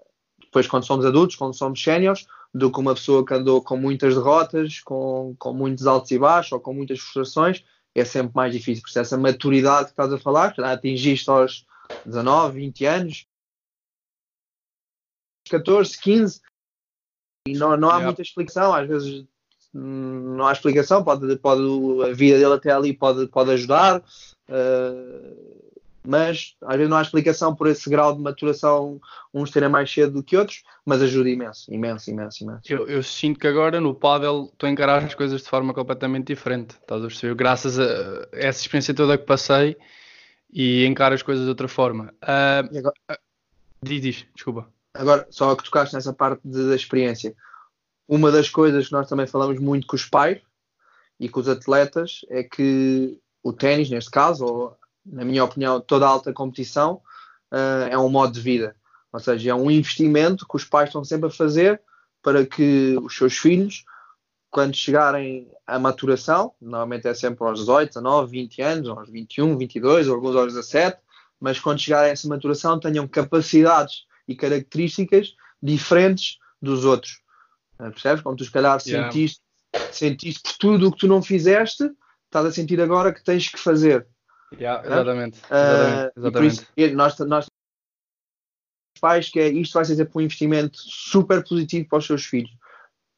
depois 0.52 0.66
quando 0.66 0.84
somos 0.84 1.06
adultos, 1.06 1.36
quando 1.36 1.54
somos 1.54 1.82
séniores, 1.82 2.26
do 2.52 2.70
que 2.70 2.78
uma 2.78 2.94
pessoa 2.94 3.24
que 3.24 3.32
andou 3.32 3.62
com 3.62 3.76
muitas 3.76 4.14
derrotas, 4.14 4.80
com, 4.80 5.34
com 5.38 5.54
muitos 5.54 5.86
altos 5.86 6.10
e 6.10 6.18
baixos 6.18 6.52
ou 6.52 6.60
com 6.60 6.74
muitas 6.74 7.00
frustrações, 7.00 7.64
é 7.94 8.04
sempre 8.04 8.32
mais 8.34 8.52
difícil. 8.52 8.84
Por 8.84 9.00
essa 9.00 9.16
maturidade 9.16 9.86
que 9.86 9.92
estás 9.92 10.12
a 10.12 10.18
falar, 10.18 10.52
que 10.52 10.60
atingiste 10.60 11.30
aos 11.30 11.66
19, 12.04 12.60
20 12.60 12.84
anos, 12.84 13.26
14, 15.48 15.98
15, 15.98 16.40
e 17.48 17.54
não, 17.54 17.76
não 17.76 17.88
há 17.88 17.92
yeah. 17.92 18.06
muita 18.06 18.22
explicação, 18.22 18.74
às 18.74 18.86
vezes 18.86 19.26
não 19.72 20.46
há 20.46 20.52
explicação, 20.52 21.02
pode, 21.02 21.36
pode, 21.36 21.62
a 22.08 22.12
vida 22.12 22.38
dele 22.38 22.54
até 22.54 22.70
ali 22.70 22.92
pode, 22.92 23.26
pode 23.28 23.50
ajudar, 23.52 23.98
uh, 23.98 25.62
mas 26.04 26.56
às 26.62 26.76
vezes 26.76 26.90
não 26.90 26.96
há 26.96 27.02
explicação 27.02 27.54
por 27.54 27.68
esse 27.68 27.88
grau 27.88 28.14
de 28.14 28.20
maturação 28.20 29.00
uns 29.32 29.50
terem 29.50 29.68
mais 29.68 29.90
cedo 29.90 30.14
do 30.14 30.22
que 30.22 30.36
outros, 30.36 30.62
mas 30.84 31.00
ajuda 31.00 31.30
imenso, 31.30 31.72
imenso, 31.72 32.10
imenso, 32.10 32.42
imenso. 32.42 32.60
Eu, 32.68 32.88
eu 32.88 33.02
sinto 33.02 33.38
que 33.38 33.46
agora 33.46 33.80
no 33.80 33.94
paddle 33.94 34.50
estou 34.52 34.66
a 34.66 34.70
encarar 34.70 35.04
as 35.04 35.14
coisas 35.14 35.42
de 35.42 35.48
forma 35.48 35.72
completamente 35.72 36.26
diferente, 36.26 36.74
estás 36.80 37.02
a 37.02 37.06
perceber? 37.06 37.34
Graças 37.34 37.78
a 37.78 38.28
essa 38.32 38.60
experiência 38.60 38.92
toda 38.92 39.16
que 39.16 39.24
passei 39.24 39.76
e 40.52 40.84
encaro 40.84 41.14
as 41.14 41.22
coisas 41.22 41.44
de 41.44 41.48
outra 41.48 41.68
forma. 41.68 42.12
Uh, 42.22 42.78
agora, 42.78 42.94
uh, 43.10 43.16
diz, 43.82 44.02
diz, 44.02 44.26
desculpa. 44.34 44.68
Agora, 44.94 45.26
só 45.30 45.54
que 45.56 45.64
tocaste 45.64 45.94
nessa 45.94 46.12
parte 46.12 46.42
da 46.44 46.74
experiência. 46.74 47.34
Uma 48.14 48.30
das 48.30 48.50
coisas 48.50 48.88
que 48.88 48.92
nós 48.92 49.08
também 49.08 49.26
falamos 49.26 49.58
muito 49.58 49.86
com 49.86 49.96
os 49.96 50.04
pais 50.04 50.38
e 51.18 51.30
com 51.30 51.40
os 51.40 51.48
atletas 51.48 52.20
é 52.28 52.42
que 52.42 53.18
o 53.42 53.54
ténis, 53.54 53.88
neste 53.88 54.10
caso, 54.10 54.44
ou 54.44 54.76
na 55.02 55.24
minha 55.24 55.42
opinião, 55.42 55.80
toda 55.80 56.04
a 56.04 56.10
alta 56.10 56.30
competição 56.30 57.00
uh, 57.50 57.88
é 57.90 57.96
um 57.96 58.10
modo 58.10 58.34
de 58.34 58.40
vida. 58.42 58.76
Ou 59.10 59.18
seja, 59.18 59.52
é 59.52 59.54
um 59.54 59.70
investimento 59.70 60.46
que 60.46 60.56
os 60.56 60.62
pais 60.62 60.90
estão 60.90 61.02
sempre 61.02 61.28
a 61.28 61.30
fazer 61.30 61.80
para 62.20 62.44
que 62.44 62.98
os 63.02 63.16
seus 63.16 63.38
filhos, 63.38 63.82
quando 64.50 64.76
chegarem 64.76 65.50
à 65.66 65.78
maturação, 65.78 66.52
normalmente 66.60 67.08
é 67.08 67.14
sempre 67.14 67.42
aos 67.46 67.60
18, 67.60 67.94
19, 67.94 68.30
20 68.30 68.60
anos, 68.60 68.88
aos 68.90 69.08
21, 69.08 69.56
22, 69.56 70.08
ou 70.08 70.16
alguns 70.16 70.36
aos 70.36 70.52
17, 70.52 70.98
mas 71.40 71.58
quando 71.58 71.80
chegarem 71.80 72.10
a 72.10 72.12
essa 72.12 72.28
maturação 72.28 72.78
tenham 72.78 73.08
capacidades 73.08 74.04
e 74.28 74.36
características 74.36 75.34
diferentes 75.62 76.36
dos 76.60 76.84
outros. 76.84 77.21
Uh, 77.82 77.90
percebes? 77.90 78.22
Como 78.22 78.36
tu, 78.36 78.44
se 78.44 78.50
calhar, 78.50 78.80
yeah. 78.86 79.10
sentiste, 79.10 79.40
sentiste 79.90 80.42
por 80.42 80.58
tudo 80.58 80.88
o 80.88 80.92
que 80.92 80.98
tu 80.98 81.08
não 81.08 81.22
fizeste, 81.22 81.90
estás 82.26 82.46
a 82.46 82.52
sentir 82.52 82.80
agora 82.80 83.12
que 83.12 83.22
tens 83.24 83.48
que 83.48 83.58
fazer. 83.58 84.06
Yeah, 84.58 84.86
exatamente. 84.86 85.38
exatamente, 85.50 86.12
exatamente. 86.16 86.28
Uh, 86.28 86.32
por 86.32 86.44
isso, 86.44 86.66
nós, 86.94 87.18
nós 87.20 87.46
pais 89.02 89.28
que 89.28 89.40
é, 89.40 89.48
isto 89.48 89.74
vai 89.74 89.84
ser 89.84 89.96
sempre 89.96 90.12
um 90.14 90.20
investimento 90.20 90.78
super 90.78 91.42
positivo 91.42 91.88
para 91.88 91.98
os 91.98 92.06
seus 92.06 92.24
filhos. 92.24 92.52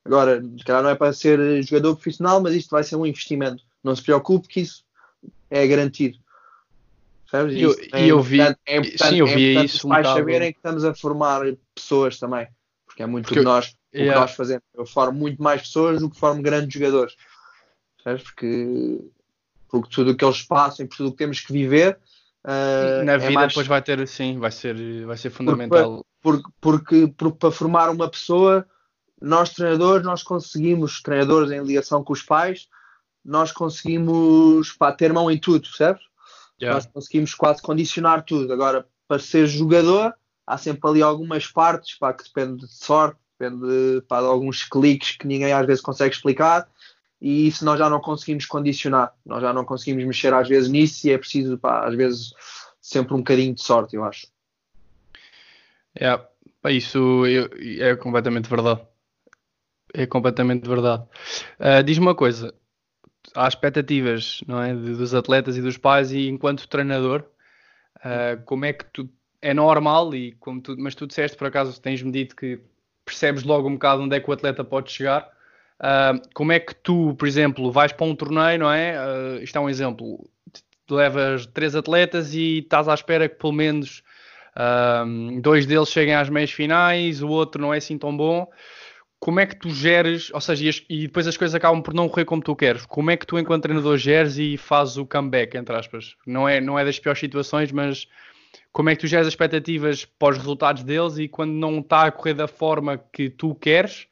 Agora, 0.05 0.43
se 0.43 0.65
calhar 0.65 0.83
não 0.83 0.91
é 0.91 0.95
para 0.95 1.13
ser 1.13 1.63
jogador 1.63 1.95
profissional, 1.95 2.41
mas 2.41 2.55
isto 2.55 2.71
vai 2.71 2.83
ser 2.83 2.97
um 2.97 3.07
investimento. 3.07 3.63
Não 3.83 3.95
se 3.95 4.03
preocupe 4.03 4.49
que 4.49 4.61
isso 4.61 4.83
é 5.51 5.67
garantido. 5.67 6.19
E 7.51 7.63
eu, 7.63 7.75
é 7.93 8.07
eu 8.07 8.23
vi, 8.23 8.41
é 8.41 8.55
sim, 8.97 9.17
eu 9.17 9.27
vi 9.27 9.57
é 9.57 9.65
isso. 9.65 9.77
Os 9.77 9.83
pais 9.83 10.07
um 10.07 10.15
saberem 10.15 10.53
que 10.53 10.59
estamos 10.59 10.85
a 10.85 10.95
formar 10.95 11.43
pessoas 11.75 12.19
também. 12.19 12.47
Porque 12.95 13.03
é 13.03 13.07
muito 13.07 13.27
Porque, 13.27 13.41
de 13.41 13.45
nós, 13.45 13.75
yeah. 13.93 14.13
o 14.13 14.15
que 14.15 14.21
nós 14.21 14.37
fazemos. 14.37 14.63
Eu 14.73 14.87
formo 14.87 15.19
muito 15.19 15.43
mais 15.43 15.63
pessoas 15.63 16.01
do 16.01 16.09
que 16.09 16.17
formo 16.17 16.41
grandes 16.41 16.73
jogadores. 16.73 17.17
Sabes? 18.03 18.23
Porque 18.23 19.01
porque 19.69 19.91
tudo 19.93 20.13
o 20.13 20.17
que 20.17 20.25
eles 20.25 20.43
passam 20.43 20.87
e 20.87 20.89
por 20.89 20.97
tudo 20.97 21.09
o 21.09 21.11
que 21.11 21.19
temos 21.19 21.41
que 21.41 21.53
viver. 21.53 21.99
Uh, 22.45 23.05
Na 23.05 23.17
vida 23.17 23.33
é 23.33 23.35
mais... 23.35 23.49
depois 23.49 23.67
vai 23.67 23.83
ter, 23.83 24.07
sim, 24.07 24.39
vai 24.39 24.53
ser, 24.53 25.05
vai 25.05 25.17
ser 25.17 25.31
fundamental. 25.31 26.07
Porque, 26.23 26.49
porque, 26.61 27.15
porque, 27.17 27.39
para 27.39 27.51
formar 27.51 27.91
uma 27.91 28.09
pessoa, 28.09 28.65
nós 29.21 29.51
treinadores, 29.51 30.07
nós 30.07 30.23
conseguimos, 30.23 31.03
treinadores 31.03 31.51
em 31.51 31.61
ligação 31.65 32.05
com 32.05 32.13
os 32.13 32.23
pais, 32.23 32.69
nós 33.25 33.51
conseguimos 33.51 34.73
pá, 34.75 34.93
ter 34.93 35.13
mão 35.13 35.29
em 35.29 35.39
tudo, 35.39 35.63
percebes? 35.63 36.03
Yeah. 36.61 36.77
Nós 36.77 36.87
conseguimos 36.87 37.35
quase 37.35 37.61
condicionar 37.61 38.23
tudo. 38.23 38.53
Agora, 38.53 38.87
para 39.09 39.19
ser 39.19 39.49
jogador, 39.49 40.15
há 40.47 40.59
sempre 40.59 40.89
ali 40.91 41.03
algumas 41.03 41.47
partes 41.47 41.99
pá, 41.99 42.13
que 42.13 42.25
depende 42.25 42.67
de 42.67 42.73
sorte, 42.73 43.19
depende 43.39 44.03
pá, 44.09 44.21
de 44.21 44.27
alguns 44.27 44.65
cliques 44.65 45.17
que 45.17 45.27
ninguém 45.27 45.53
às 45.53 45.67
vezes 45.67 45.83
consegue 45.83 46.15
explicar 46.15 46.69
e 47.25 47.47
isso 47.49 47.65
nós 47.65 47.79
já 47.79 47.89
não 47.89 48.01
conseguimos 48.01 48.45
condicionar, 48.45 49.15
nós 49.25 49.41
já 49.41 49.51
não 49.51 49.65
conseguimos 49.65 50.05
mexer 50.05 50.35
às 50.35 50.47
vezes 50.47 50.69
nisso 50.69 51.07
e 51.07 51.11
é 51.11 51.17
preciso, 51.17 51.57
pá, 51.57 51.87
às 51.87 51.95
vezes, 51.95 52.35
sempre 52.81 53.15
um 53.15 53.19
bocadinho 53.19 53.55
de 53.55 53.63
sorte, 53.63 53.97
eu 53.97 54.05
acho. 54.05 54.27
É, 55.99 56.21
isso 56.71 57.23
é 57.81 57.97
completamente 57.97 58.49
verdade. 58.49 58.83
É 59.95 60.07
completamente 60.07 60.69
verdade. 60.69 61.05
Uh, 61.59 61.83
Diz-me 61.83 62.05
uma 62.05 62.15
coisa: 62.15 62.53
há 63.35 63.49
expectativas 63.49 64.43
não 64.47 64.61
é, 64.61 64.75
dos 64.75 65.15
atletas 65.15 65.57
e 65.57 65.63
dos 65.63 65.79
pais, 65.79 66.13
e 66.13 66.29
enquanto 66.29 66.69
treinador, 66.69 67.25
uh, 67.99 68.43
como 68.45 68.67
é 68.67 68.73
que 68.73 68.85
tu. 68.87 69.09
É 69.45 69.53
normal, 69.53 70.15
e 70.15 70.33
como 70.41 70.59
tu, 70.59 70.75
mas 70.79 70.95
tu 70.95 71.07
disseste 71.07 71.37
por 71.37 71.47
acaso, 71.47 71.79
tens-me 71.79 72.11
dito 72.11 72.35
que 72.35 72.59
percebes 73.05 73.43
logo 73.43 73.69
um 73.69 73.75
bocado 73.75 74.01
onde 74.01 74.17
é 74.17 74.19
que 74.19 74.31
o 74.31 74.33
atleta 74.33 74.65
pode 74.65 74.91
chegar. 74.91 75.31
Uh, 75.79 76.19
como 76.33 76.51
é 76.51 76.59
que 76.59 76.75
tu, 76.75 77.15
por 77.19 77.29
exemplo, 77.29 77.71
vais 77.71 77.93
para 77.93 78.07
um 78.07 78.17
torneio, 78.17 78.59
não 78.59 78.73
é? 78.73 78.97
Uh, 78.97 79.43
isto 79.43 79.55
é 79.55 79.61
um 79.61 79.69
exemplo. 79.69 80.27
Levas 80.91 81.45
três 81.45 81.77
atletas 81.77 82.33
e 82.33 82.61
estás 82.61 82.89
à 82.89 82.95
espera 82.95 83.29
que 83.29 83.35
pelo 83.35 83.53
menos 83.53 84.03
uh, 84.57 85.41
dois 85.43 85.67
deles 85.67 85.91
cheguem 85.91 86.15
às 86.15 86.31
meias 86.31 86.51
finais, 86.51 87.23
o 87.23 87.29
outro 87.29 87.61
não 87.61 87.75
é 87.75 87.77
assim 87.77 87.99
tão 87.99 88.17
bom. 88.17 88.51
Como 89.21 89.41
é 89.41 89.45
que 89.47 89.57
tu 89.57 89.69
geres, 89.69 90.31
ou 90.33 90.41
seja, 90.41 90.83
e, 90.89 91.03
depois 91.03 91.27
as 91.27 91.37
coisas 91.37 91.55
acabam 91.55 91.83
por 91.83 91.93
não 91.93 92.09
correr 92.09 92.25
como 92.25 92.41
tu 92.41 92.57
queres. 92.57 92.87
Como 92.87 93.11
é 93.11 93.17
que 93.19 93.27
tu, 93.27 93.39
enquanto 93.39 93.65
treinador, 93.65 93.99
geres 93.99 94.39
e 94.39 94.57
fazes 94.57 94.97
o 94.97 95.05
comeback, 95.05 95.55
entre 95.55 95.77
aspas? 95.77 96.17
Não 96.27 96.49
é, 96.49 96.63
não 96.63 96.79
é 96.79 96.85
das 96.87 96.99
piores 96.99 97.21
situações, 97.21 97.71
mas 97.71 98.09
como 98.73 98.91
é 98.91 98.95
que 98.95 99.03
tu 99.03 99.07
geres 99.07 99.27
as 99.27 99.33
expectativas 99.33 100.05
para 100.05 100.33
os 100.33 100.39
resultados 100.39 100.83
deles 100.83 101.19
e 101.19 101.29
quando 101.29 101.53
não 101.53 101.79
está 101.79 102.05
a 102.05 102.13
correr 102.13 102.35
da 102.35 102.49
forma 102.49 102.99
que 102.99 103.31
tu 103.31 103.55
queres, 103.55 104.07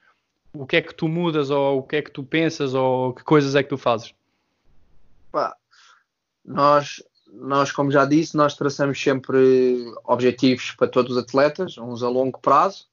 o 0.52 0.66
que 0.66 0.76
é 0.76 0.83
que 0.83 0.94
tu 0.94 1.09
mudas 1.09 1.50
ou 1.50 1.78
o 1.78 1.83
que 1.83 1.96
é 1.96 2.02
que 2.02 2.11
tu 2.11 2.22
pensas 2.22 2.74
ou 2.74 3.14
que 3.14 3.24
coisas 3.24 3.55
é 3.55 3.62
que 3.62 3.68
tu 3.68 3.78
fazes? 3.78 4.14
Pá, 5.31 5.57
nós, 6.44 7.02
nós, 7.33 7.72
como 7.72 7.90
já 7.90 8.05
disse, 8.05 8.37
nós 8.37 8.55
traçamos 8.55 9.00
sempre 9.00 9.85
objetivos 10.05 10.72
para 10.72 10.88
todos 10.88 11.16
os 11.16 11.22
atletas, 11.22 11.78
uns 11.78 12.02
a 12.02 12.09
longo 12.09 12.38
prazo, 12.38 12.87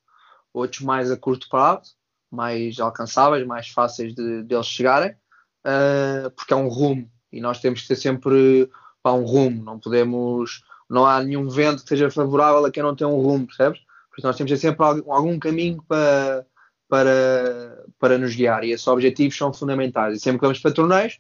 outros 0.54 0.82
mais 0.82 1.12
a 1.12 1.18
curto 1.18 1.50
prazo, 1.50 1.96
mais 2.32 2.80
alcançáveis, 2.80 3.46
mais 3.46 3.70
fáceis 3.70 4.14
de, 4.14 4.44
de 4.44 4.56
eles 4.56 4.68
chegarem, 4.68 5.12
uh, 5.12 6.30
porque 6.32 6.54
é 6.54 6.56
um 6.56 6.68
rumo 6.68 7.10
e 7.32 7.42
nós 7.42 7.60
temos 7.60 7.82
que 7.82 7.88
ter 7.88 7.96
sempre 7.96 8.70
pá, 9.02 9.12
um 9.12 9.24
rumo, 9.24 9.64
não 9.64 9.80
podemos, 9.80 10.64
não 10.89 11.06
há 11.06 11.21
nenhum 11.23 11.47
vento 11.49 11.84
que 11.84 11.89
seja 11.89 12.10
favorável 12.10 12.65
a 12.65 12.71
quem 12.71 12.84
não 12.84 12.95
tem 12.95 13.06
um 13.06 13.21
rumo, 13.21 13.47
percebes? 13.47 13.80
Porque 14.10 14.25
nós 14.25 14.36
temos 14.36 14.60
sempre 14.60 14.84
algum, 14.84 15.13
algum 15.13 15.39
caminho 15.39 15.84
para 15.88 16.45
para, 16.89 17.86
para 17.99 18.17
nos 18.17 18.36
guiar 18.36 18.63
e 18.63 18.71
esses 18.71 18.88
objetivos 18.88 19.38
são 19.38 19.54
fundamentais. 19.54 20.17
E 20.17 20.19
sempre 20.19 20.39
que 20.39 20.45
vamos 20.45 20.60
para 20.60 20.73
torneios, 20.73 21.19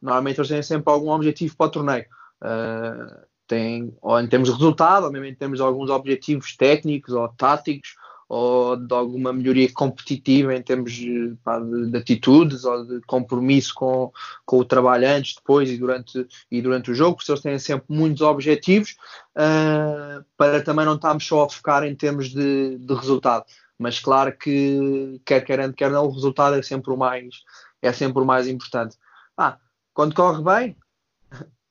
normalmente 0.00 0.38
eles 0.38 0.48
têm 0.48 0.62
sempre 0.62 0.92
algum 0.92 1.10
objetivo 1.10 1.56
para 1.56 1.66
o 1.66 1.70
torneio. 1.70 2.06
Uh, 2.40 3.26
tem, 3.48 3.92
ou 4.00 4.20
em 4.20 4.28
termos 4.28 4.48
de 4.48 4.54
resultado, 4.54 5.10
termos 5.34 5.58
de 5.58 5.64
alguns 5.64 5.90
objetivos 5.90 6.56
técnicos 6.56 7.12
ou 7.14 7.28
táticos, 7.30 7.96
ou 8.28 8.76
de 8.76 8.92
alguma 8.94 9.32
melhoria 9.32 9.72
competitiva 9.72 10.54
em 10.54 10.62
termos 10.62 10.92
de, 10.92 11.34
pá, 11.42 11.58
de, 11.58 11.90
de, 11.90 11.96
atitudes 11.96 12.64
ou 12.64 12.84
de 12.84 13.00
compromisso 13.02 13.72
com, 13.74 14.12
com 14.44 14.58
o 14.58 14.64
trabalho 14.64 15.08
antes, 15.08 15.34
depois 15.34 15.70
e 15.70 15.78
durante, 15.78 16.26
e 16.50 16.60
durante 16.60 16.90
o 16.90 16.94
jogo, 16.94 17.16
porque 17.16 17.30
eles 17.30 17.42
têm 17.42 17.58
sempre 17.58 17.86
muitos 17.88 18.20
objetivos 18.20 18.96
uh, 19.36 20.24
para 20.36 20.62
também 20.62 20.84
não 20.84 20.96
estarmos 20.96 21.26
só 21.26 21.44
a 21.44 21.48
focar 21.48 21.84
em 21.84 21.94
termos 21.94 22.28
de, 22.28 22.76
de 22.78 22.94
resultado 22.94 23.46
mas 23.78 24.00
claro 24.00 24.36
que 24.36 25.20
quer 25.24 25.44
querendo, 25.44 25.72
quer 25.72 25.90
não, 25.90 26.06
o 26.06 26.10
resultado 26.10 26.56
é 26.56 26.62
sempre 26.62 26.92
o 26.92 26.96
mais, 26.96 27.44
é 27.80 27.92
sempre 27.92 28.20
o 28.20 28.26
mais 28.26 28.48
importante. 28.48 28.96
Ah, 29.36 29.56
quando 29.94 30.14
corre 30.16 30.42
bem, 30.42 30.76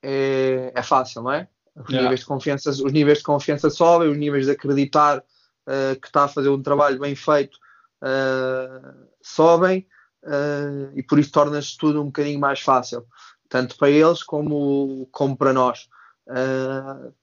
é, 0.02 0.72
é 0.74 0.82
fácil, 0.82 1.22
não 1.22 1.34
é? 1.34 1.50
Os, 1.76 1.90
yeah. 1.90 2.04
níveis 2.04 2.22
de 2.22 2.26
confiança, 2.26 2.70
os 2.70 2.94
níveis 2.94 3.18
de 3.20 3.24
confiança 3.26 3.70
sobem, 3.70 4.10
os 4.10 4.18
níveis 4.18 4.46
de 4.46 4.54
acreditar 4.54 5.22
uh, 5.68 6.00
que 6.00 6.08
está 6.08 6.24
a 6.24 6.28
fazer 6.28 6.50
um 6.50 6.62
trabalho 6.62 7.00
bem 7.00 7.16
feito 7.16 7.58
uh, 8.02 9.08
sobem 9.22 9.88
uh, 10.24 10.92
e 10.96 11.04
por 11.04 11.20
isso 11.20 11.32
torna-se 11.32 11.78
tudo 11.78 12.02
um 12.02 12.06
bocadinho 12.06 12.40
mais 12.40 12.62
fácil, 12.62 13.06
tanto 13.50 13.78
para 13.78 13.90
eles 13.90 14.24
como, 14.24 15.08
como 15.12 15.38
para 15.38 15.54
nós. 15.54 15.88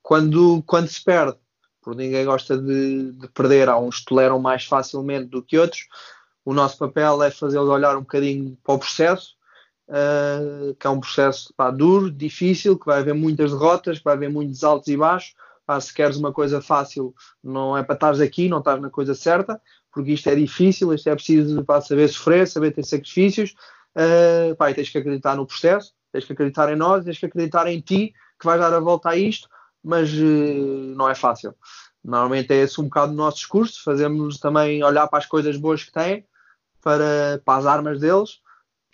quando, 0.02 0.62
quando 0.66 0.88
se 0.88 1.02
perde, 1.02 1.38
porque 1.84 2.02
ninguém 2.02 2.24
gosta 2.24 2.56
de, 2.56 3.12
de, 3.12 3.28
perder. 3.28 3.68
Há 3.68 3.78
uns 3.78 3.98
que 4.00 4.06
toleram 4.06 4.40
mais 4.40 4.64
facilmente 4.64 5.26
do 5.26 5.42
que 5.42 5.58
outros. 5.58 5.86
O 6.44 6.54
nosso 6.54 6.78
papel 6.78 7.22
é 7.22 7.30
fazê-los 7.30 7.68
olhar 7.68 7.96
um 7.96 8.00
bocadinho 8.00 8.56
para 8.64 8.74
o 8.74 8.78
processo, 8.78 9.34
uh, 9.88 10.74
que 10.74 10.86
é 10.86 10.90
um 10.90 11.00
processo 11.00 11.52
pá, 11.54 11.70
duro, 11.70 12.10
difícil, 12.10 12.78
que 12.78 12.86
vai 12.86 13.00
haver 13.00 13.14
muitas 13.14 13.52
derrotas, 13.52 13.98
que 13.98 14.04
vai 14.04 14.14
haver 14.14 14.30
muitos 14.30 14.64
altos 14.64 14.88
e 14.88 14.96
baixos. 14.96 15.34
Pá, 15.66 15.80
se 15.80 15.94
queres 15.94 16.16
uma 16.16 16.32
coisa 16.32 16.60
fácil, 16.60 17.14
não 17.42 17.76
é 17.76 17.82
para 17.82 17.94
estares 17.94 18.20
aqui, 18.20 18.48
não 18.48 18.58
estás 18.58 18.80
na 18.80 18.90
coisa 18.90 19.14
certa, 19.14 19.60
porque 19.92 20.12
isto 20.12 20.28
é 20.28 20.34
difícil, 20.34 20.92
isto 20.92 21.08
é 21.08 21.14
preciso 21.14 21.64
pá, 21.64 21.80
saber 21.80 22.08
sofrer, 22.08 22.46
saber 22.46 22.72
ter 22.72 22.84
sacrifícios, 22.84 23.54
uh, 23.96 24.54
pá, 24.56 24.72
tens 24.74 24.90
que 24.90 24.98
acreditar 24.98 25.36
no 25.36 25.46
processo, 25.46 25.92
tens 26.12 26.24
que 26.24 26.32
acreditar 26.32 26.70
em 26.70 26.76
nós, 26.76 27.04
tens 27.04 27.18
que 27.18 27.26
acreditar 27.26 27.66
em 27.66 27.80
ti, 27.80 28.12
que 28.38 28.44
vais 28.44 28.60
dar 28.60 28.74
a 28.74 28.80
volta 28.80 29.10
a 29.10 29.16
isto, 29.16 29.48
mas 29.82 30.12
uh, 30.12 30.94
não 30.96 31.08
é 31.08 31.14
fácil. 31.14 31.54
Normalmente 32.02 32.52
é 32.52 32.56
esse 32.56 32.80
um 32.80 32.84
bocado 32.84 33.12
o 33.12 33.16
nosso 33.16 33.38
discurso, 33.38 33.82
fazemos 33.82 34.38
também 34.38 34.84
olhar 34.84 35.08
para 35.08 35.20
as 35.20 35.26
coisas 35.26 35.56
boas 35.56 35.82
que 35.82 35.92
têm, 35.92 36.26
para, 36.82 37.40
para 37.42 37.58
as 37.58 37.66
armas 37.66 38.00
deles, 38.00 38.40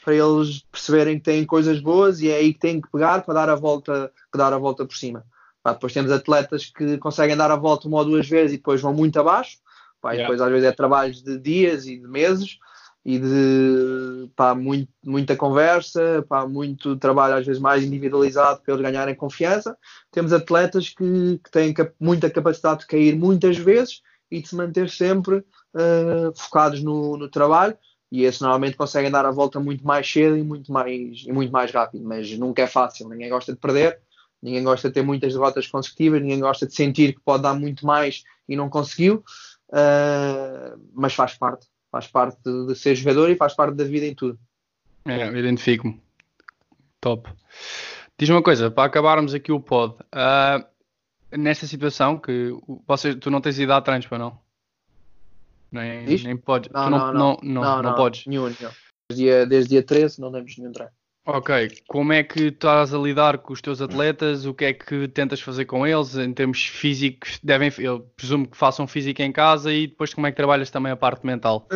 para 0.05 0.15
eles 0.15 0.61
perceberem 0.71 1.19
que 1.19 1.25
têm 1.25 1.45
coisas 1.45 1.81
boas 1.81 2.21
e 2.21 2.31
é 2.31 2.37
aí 2.37 2.55
que 2.55 2.61
têm 2.61 2.81
que 2.81 2.91
pegar 2.91 3.23
para 3.23 3.35
dar 3.35 3.49
a 3.49 3.57
volta, 3.57 4.13
que 4.33 4.39
dar 4.39 4.53
a 4.53 4.59
volta 4.59 4.87
por 4.87 4.97
cima. 4.97 5.25
Pá, 5.63 5.73
depois 5.73 5.93
temos 5.93 6.11
atletas 6.11 6.67
que 6.67 6.99
conseguem 6.99 7.37
dar 7.37 7.51
a 7.51 7.57
volta 7.57 7.87
uma 7.87 7.99
ou 7.99 8.05
duas 8.05 8.29
vezes 8.29 8.55
e 8.55 8.57
depois 8.57 8.81
vão 8.81 8.95
muito 8.95 9.19
abaixo. 9.21 9.59
Pá, 10.01 10.13
yeah. 10.13 10.23
depois 10.27 10.41
às 10.41 10.51
vezes 10.51 10.69
é 10.69 10.73
trabalhos 10.73 11.23
de 11.23 11.39
dias 11.39 11.87
e 11.87 11.99
de 11.99 12.09
meses 12.09 12.59
e 13.05 13.19
de 13.19 14.31
pá, 14.37 14.55
muito, 14.55 14.91
muita 15.05 15.37
conversa, 15.37 16.25
pá, 16.29 16.47
muito 16.47 16.97
trabalho 16.97 17.35
às 17.35 17.47
vezes 17.47 17.61
mais 17.61 17.83
individualizado 17.83 18.61
para 18.61 18.75
eles 18.75 18.83
ganharem 18.83 19.15
confiança. 19.15 19.77
Temos 20.11 20.33
atletas 20.33 20.91
que, 20.91 21.41
que 21.43 21.51
têm 21.51 21.75
muita 21.99 22.31
capacidade 22.31 22.81
de 22.81 22.87
cair 22.87 23.17
muitas 23.17 23.57
vezes 23.57 24.03
e 24.31 24.41
de 24.41 24.49
se 24.49 24.55
manter 24.55 24.89
sempre 24.91 25.37
uh, 25.39 26.33
focados 26.37 26.83
no, 26.83 27.17
no 27.17 27.29
trabalho 27.29 27.77
e 28.13 28.25
esses 28.25 28.41
normalmente 28.41 28.77
conseguem 28.77 29.11
dar 29.11 29.25
a 29.25 29.31
volta 29.31 29.61
muito 29.61 29.87
mais 29.87 30.11
cedo 30.11 30.37
e 30.37 30.43
muito 30.43 30.73
mais, 30.73 31.25
e 31.27 31.33
muito 31.33 31.53
mais 31.53 31.71
rápido, 31.71 32.05
mas 32.05 32.37
nunca 32.37 32.63
é 32.63 32.67
fácil, 32.67 33.09
ninguém 33.09 33.31
gosta 33.31 33.53
de 33.53 33.59
perder, 33.59 34.01
ninguém 34.43 34.63
gosta 34.63 34.89
de 34.89 34.95
ter 34.95 35.03
muitas 35.03 35.33
derrotas 35.33 35.67
consecutivas, 35.67 36.21
ninguém 36.21 36.41
gosta 36.41 36.67
de 36.67 36.75
sentir 36.75 37.15
que 37.15 37.21
pode 37.21 37.43
dar 37.43 37.55
muito 37.55 37.87
mais 37.87 38.25
e 38.49 38.57
não 38.57 38.69
conseguiu, 38.69 39.25
uh, 39.69 40.81
mas 40.93 41.15
faz 41.15 41.35
parte, 41.35 41.67
faz 41.91 42.07
parte 42.07 42.39
de 42.45 42.75
ser 42.75 42.95
jogador 42.95 43.31
e 43.31 43.37
faz 43.37 43.55
parte 43.55 43.75
da 43.77 43.85
vida 43.85 44.07
em 44.07 44.15
tudo. 44.15 44.39
É, 45.05 45.27
identifico-me. 45.29 46.01
Top. 47.01 47.31
Diz-me 48.19 48.37
uma 48.37 48.43
coisa, 48.43 48.71
para 48.71 48.85
acabarmos 48.85 49.33
aqui 49.33 49.51
o 49.51 49.61
pod, 49.61 49.95
uh, 49.95 50.65
nesta 51.37 51.67
situação 51.67 52.19
que 52.19 52.53
vocês, 52.87 53.15
tu 53.17 53.31
não 53.31 53.41
tens 53.41 53.59
idade 53.59 53.85
trans 53.85 54.07
para 54.07 54.19
não? 54.19 54.39
Nem, 55.73 56.05
nem 56.05 56.37
podes. 56.37 56.71
Não, 56.73 56.91
não, 56.91 56.99
não, 56.99 57.13
não, 57.13 57.39
não, 57.43 57.63
não, 57.63 57.83
não 57.83 57.95
podes. 57.95 58.27
Nenhum, 58.27 58.45
nenhum. 58.45 58.73
Desde 59.09 59.25
dia, 59.25 59.47
desde 59.47 59.71
dia 59.71 59.83
13 59.83 60.21
não 60.21 60.33
demos 60.33 60.57
nenhum 60.59 60.73
treino. 60.73 60.93
Ok, 61.33 61.71
como 61.87 62.13
é 62.13 62.25
que 62.25 62.47
estás 62.47 62.93
a 62.93 62.99
lidar 62.99 63.39
com 63.39 63.53
os 63.53 63.61
teus 63.61 63.81
atletas? 63.81 64.47
O 64.47 64.53
que 64.53 64.65
é 64.65 64.73
que 64.73 65.07
tentas 65.07 65.41
fazer 65.41 65.65
com 65.65 65.87
eles 65.87 66.17
em 66.17 66.35
termos 66.35 66.67
físicos? 66.67 67.39
Devem, 67.41 67.71
eu 67.79 68.01
presumo 68.17 68.49
que 68.49 68.57
façam 68.57 68.85
física 68.85 69.23
em 69.23 69.31
casa 69.31 69.73
e 69.73 69.87
depois 69.87 70.13
como 70.13 70.27
é 70.27 70.33
que 70.33 70.37
trabalhas 70.37 70.73
também 70.73 70.91
a 70.91 70.97
parte 70.97 71.25
mental? 71.25 71.69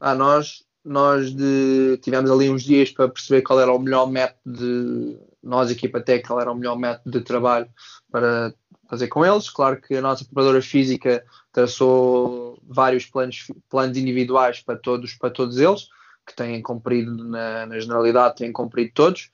Ah, 0.00 0.16
nós, 0.16 0.64
nós 0.84 1.32
de, 1.32 1.96
tivemos 2.02 2.28
ali 2.28 2.50
uns 2.50 2.64
dias 2.64 2.90
para 2.90 3.08
perceber 3.08 3.42
qual 3.42 3.60
era 3.60 3.72
o 3.72 3.78
melhor 3.78 4.10
método 4.10 4.56
de 4.56 5.16
nós, 5.40 5.70
equipa 5.70 6.00
técnica, 6.00 6.26
qual 6.26 6.40
era 6.40 6.50
o 6.50 6.56
melhor 6.56 6.76
método 6.76 7.20
de 7.20 7.24
trabalho 7.24 7.68
para 8.10 8.52
fazer 8.90 9.06
com 9.06 9.24
eles. 9.24 9.48
Claro 9.48 9.80
que 9.80 9.94
a 9.94 10.02
nossa 10.02 10.24
preparadora 10.24 10.60
física 10.60 11.24
traçou 11.52 12.58
vários 12.64 13.06
planos, 13.06 13.46
planos 13.70 13.96
individuais 13.96 14.60
para 14.60 14.76
todos, 14.76 15.14
para 15.14 15.30
todos 15.30 15.56
eles, 15.58 15.86
que 16.26 16.34
têm 16.34 16.62
cumprido 16.62 17.24
na, 17.24 17.66
na 17.66 17.78
generalidade, 17.78 18.36
têm 18.36 18.52
cumprido 18.52 18.92
todos. 18.94 19.30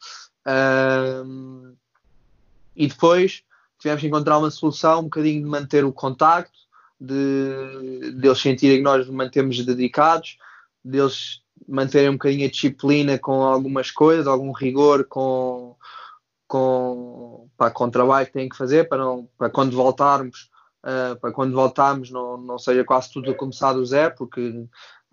Um, 0.47 1.75
e 2.75 2.87
depois 2.87 3.43
tivemos 3.79 4.01
que 4.01 4.09
encontrar 4.09 4.39
uma 4.39 4.51
solução, 4.51 5.01
um 5.01 5.05
bocadinho 5.05 5.43
de 5.43 5.49
manter 5.49 5.85
o 5.85 5.93
contacto, 5.93 6.59
de, 7.01 8.13
de 8.13 8.27
eles 8.27 8.41
sentirem 8.41 8.79
que 8.79 8.83
nós 8.83 9.09
mantemos 9.09 9.65
dedicados, 9.65 10.37
deles 10.85 11.43
manterem 11.67 12.11
um 12.11 12.15
bocadinho 12.15 12.47
a 12.47 12.51
disciplina 12.51 13.19
com 13.19 13.43
algumas 13.43 13.91
coisas, 13.91 14.27
algum 14.27 14.53
rigor 14.53 15.05
com, 15.05 15.77
com, 16.47 17.49
pá, 17.57 17.71
com 17.71 17.85
o 17.85 17.91
trabalho 17.91 18.27
que 18.27 18.33
têm 18.33 18.49
que 18.49 18.57
fazer 18.57 18.89
para, 18.89 18.99
não, 18.99 19.29
para 19.37 19.51
quando 19.51 19.77
voltarmos, 19.77 20.51
uh, 20.85 21.19
para 21.21 21.33
quando 21.33 21.53
voltarmos 21.53 22.11
não, 22.11 22.37
não 22.37 22.59
seja 22.59 22.85
quase 22.85 23.13
tudo 23.13 23.31
a 23.31 23.35
começar 23.35 23.73
do 23.73 23.85
zero, 23.85 24.15
porque 24.17 24.67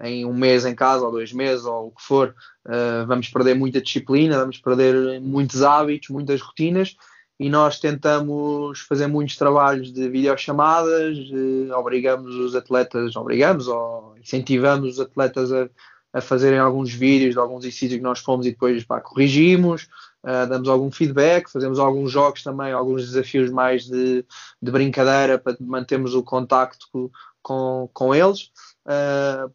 em 0.04 0.26
um 0.26 0.34
mês 0.34 0.66
em 0.66 0.76
casa 0.76 1.06
ou 1.06 1.12
dois 1.12 1.32
meses 1.32 1.66
ou 1.66 1.88
o 1.88 1.92
que 1.92 2.02
for, 2.02 2.36
uh, 2.66 3.06
vamos 3.08 3.30
perder 3.30 3.56
muita 3.56 3.82
disciplina, 3.82 4.40
vamos 4.40 4.58
perder 4.58 5.22
muitos 5.22 5.64
hábitos, 5.64 6.10
muitas 6.10 6.42
rotinas 6.42 6.96
e 7.40 7.50
nós 7.50 7.80
tentamos 7.80 8.80
fazer 8.82 9.08
muitos 9.08 9.36
trabalhos 9.36 9.92
de 9.92 10.10
videochamadas, 10.10 11.18
uh, 11.18 11.74
obrigamos 11.78 12.36
os 12.36 12.56
atletas, 12.56 13.16
obrigamos 13.16 13.68
ou 13.68 14.16
incentivamos 14.18 14.94
os 14.94 15.00
atletas 15.00 15.52
a, 15.52 15.70
a 16.14 16.22
fazerem 16.22 16.60
alguns 16.60 16.94
vídeos 16.94 17.34
de 17.34 17.40
alguns 17.40 17.64
exercícios 17.64 17.98
que 17.98 18.04
nós 18.04 18.20
fomos 18.20 18.46
e 18.46 18.52
depois 18.52 18.84
pá, 18.84 19.00
corrigimos 19.00 19.88
uh, 20.26 20.48
damos 20.50 20.68
algum 20.68 20.92
feedback, 20.92 21.50
fazemos 21.50 21.80
alguns 21.80 22.12
jogos 22.12 22.44
também, 22.44 22.72
alguns 22.72 23.06
desafios 23.06 23.50
mais 23.52 23.86
de, 23.86 24.26
de 24.62 24.72
brincadeira 24.72 25.38
para 25.38 25.56
mantermos 25.60 26.16
o 26.16 26.24
contacto 26.24 27.12
com, 27.42 27.88
com 27.94 28.14
eles, 28.14 28.52
uh, 28.88 29.52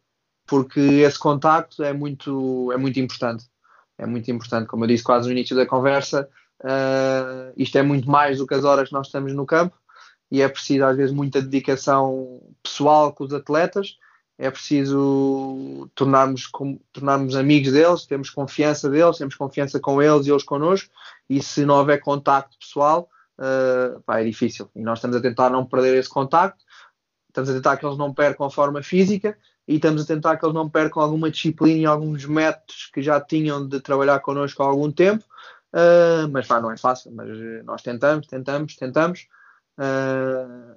porque 0.51 0.81
esse 0.81 1.17
contacto 1.17 1.81
é 1.81 1.93
muito, 1.93 2.73
é 2.73 2.77
muito 2.77 2.99
importante. 2.99 3.45
É 3.97 4.05
muito 4.05 4.29
importante, 4.29 4.67
como 4.67 4.83
eu 4.83 4.87
disse 4.89 5.01
quase 5.01 5.25
no 5.25 5.31
início 5.31 5.55
da 5.55 5.65
conversa, 5.65 6.27
uh, 6.61 7.53
isto 7.55 7.77
é 7.77 7.81
muito 7.81 8.11
mais 8.11 8.39
do 8.39 8.45
que 8.45 8.53
as 8.53 8.65
horas 8.65 8.89
que 8.89 8.93
nós 8.93 9.07
estamos 9.07 9.31
no 9.33 9.45
campo 9.45 9.77
e 10.29 10.41
é 10.41 10.49
preciso 10.49 10.83
às 10.83 10.97
vezes 10.97 11.15
muita 11.15 11.41
dedicação 11.41 12.41
pessoal 12.61 13.13
com 13.13 13.23
os 13.23 13.33
atletas 13.33 13.95
é 14.37 14.51
preciso 14.51 15.89
tornarmos, 15.95 16.47
com, 16.47 16.77
tornarmos 16.91 17.33
amigos 17.37 17.71
deles, 17.71 18.05
temos 18.05 18.29
confiança 18.29 18.89
deles, 18.89 19.19
temos 19.19 19.35
confiança 19.35 19.79
com 19.79 20.01
eles 20.01 20.27
e 20.27 20.31
eles 20.31 20.43
connosco, 20.43 20.89
e 21.29 21.41
se 21.41 21.63
não 21.63 21.75
houver 21.75 22.01
contacto 22.01 22.57
pessoal, 22.59 23.07
uh, 23.37 24.01
pá, 24.01 24.19
é 24.19 24.25
difícil. 24.25 24.69
E 24.75 24.81
nós 24.81 24.97
estamos 24.97 25.15
a 25.15 25.21
tentar 25.21 25.49
não 25.49 25.65
perder 25.65 25.95
esse 25.95 26.09
contacto, 26.09 26.61
estamos 27.29 27.49
a 27.51 27.53
tentar 27.53 27.77
que 27.77 27.85
eles 27.85 27.97
não 27.97 28.13
percam 28.13 28.47
a 28.47 28.51
forma 28.51 28.83
física 28.83 29.37
e 29.67 29.75
estamos 29.75 30.03
a 30.03 30.05
tentar 30.05 30.37
que 30.37 30.45
eles 30.45 30.55
não 30.55 30.69
percam 30.69 31.01
alguma 31.01 31.29
disciplina 31.29 31.81
e 31.81 31.85
alguns 31.85 32.25
métodos 32.25 32.89
que 32.93 33.01
já 33.01 33.19
tinham 33.19 33.67
de 33.67 33.79
trabalhar 33.79 34.19
connosco 34.19 34.61
há 34.63 34.67
algum 34.67 34.91
tempo. 34.91 35.23
Uh, 35.73 36.27
mas 36.31 36.47
pá, 36.47 36.59
não 36.59 36.71
é 36.71 36.77
fácil, 36.77 37.11
mas 37.13 37.29
nós 37.63 37.81
tentamos, 37.81 38.27
tentamos, 38.27 38.75
tentamos 38.75 39.27
uh, 39.77 40.75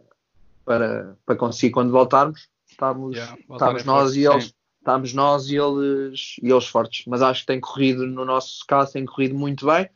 para, 0.65 1.17
para 1.27 1.37
conseguir 1.37 1.73
quando 1.73 1.91
voltarmos 1.91 2.49
Estamos, 2.75 3.17
yeah, 3.17 3.37
estamos 3.51 3.85
nós 3.85 4.17
e 4.17 4.27
eles. 4.27 4.55
Estamos 4.79 5.15
nós 5.15 5.49
e 5.49 5.57
eles, 5.57 6.37
e 6.43 6.51
eles 6.51 6.67
fortes. 6.67 7.07
Mas 7.07 7.23
acho 7.23 7.41
que 7.41 7.47
tem 7.47 7.61
corrido, 7.61 8.07
no 8.07 8.25
nosso 8.25 8.65
caso, 8.67 8.93
tem 8.93 9.07
corrido 9.07 9.35
muito 9.35 9.65
bem. 9.65 9.89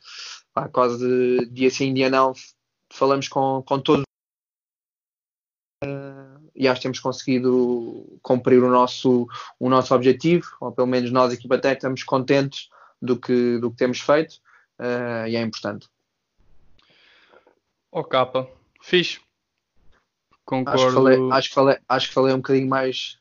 Pá, 0.55 0.67
quase 0.69 1.47
dia 1.51 1.71
sim, 1.71 1.93
dia 1.93 2.09
não, 2.09 2.33
falamos 2.91 3.29
com, 3.29 3.63
com 3.67 3.79
todos 3.81 4.05
uh, 5.85 6.18
e 6.59 6.67
acho 6.67 6.81
que 6.81 6.83
temos 6.83 6.99
conseguido 6.99 8.19
cumprir 8.21 8.63
o 8.63 8.69
nosso, 8.69 9.29
o 9.61 9.71
nosso 9.71 9.95
objetivo, 9.95 10.45
ou 10.61 10.73
pelo 10.73 10.89
menos 10.89 11.13
nós, 11.13 11.33
equipa 11.33 11.57
técnica, 11.57 11.79
estamos 11.79 12.03
contentes 12.03 12.69
do 13.01 13.17
que, 13.17 13.59
do 13.59 13.71
que 13.71 13.77
temos 13.77 14.01
feito 14.01 14.41
uh, 14.81 15.29
e 15.29 15.37
é 15.37 15.41
importante. 15.41 15.89
Oh, 17.93 18.03
capa, 18.03 18.49
fixe. 18.83 19.21
Concordo. 20.45 20.81
Acho 20.81 20.89
que, 20.89 20.95
falei, 20.95 21.31
acho, 21.31 21.49
que 21.49 21.55
falei, 21.55 21.79
acho 21.89 22.09
que 22.09 22.15
falei 22.15 22.35
um 22.35 22.39
bocadinho 22.39 22.69
mais 22.69 23.19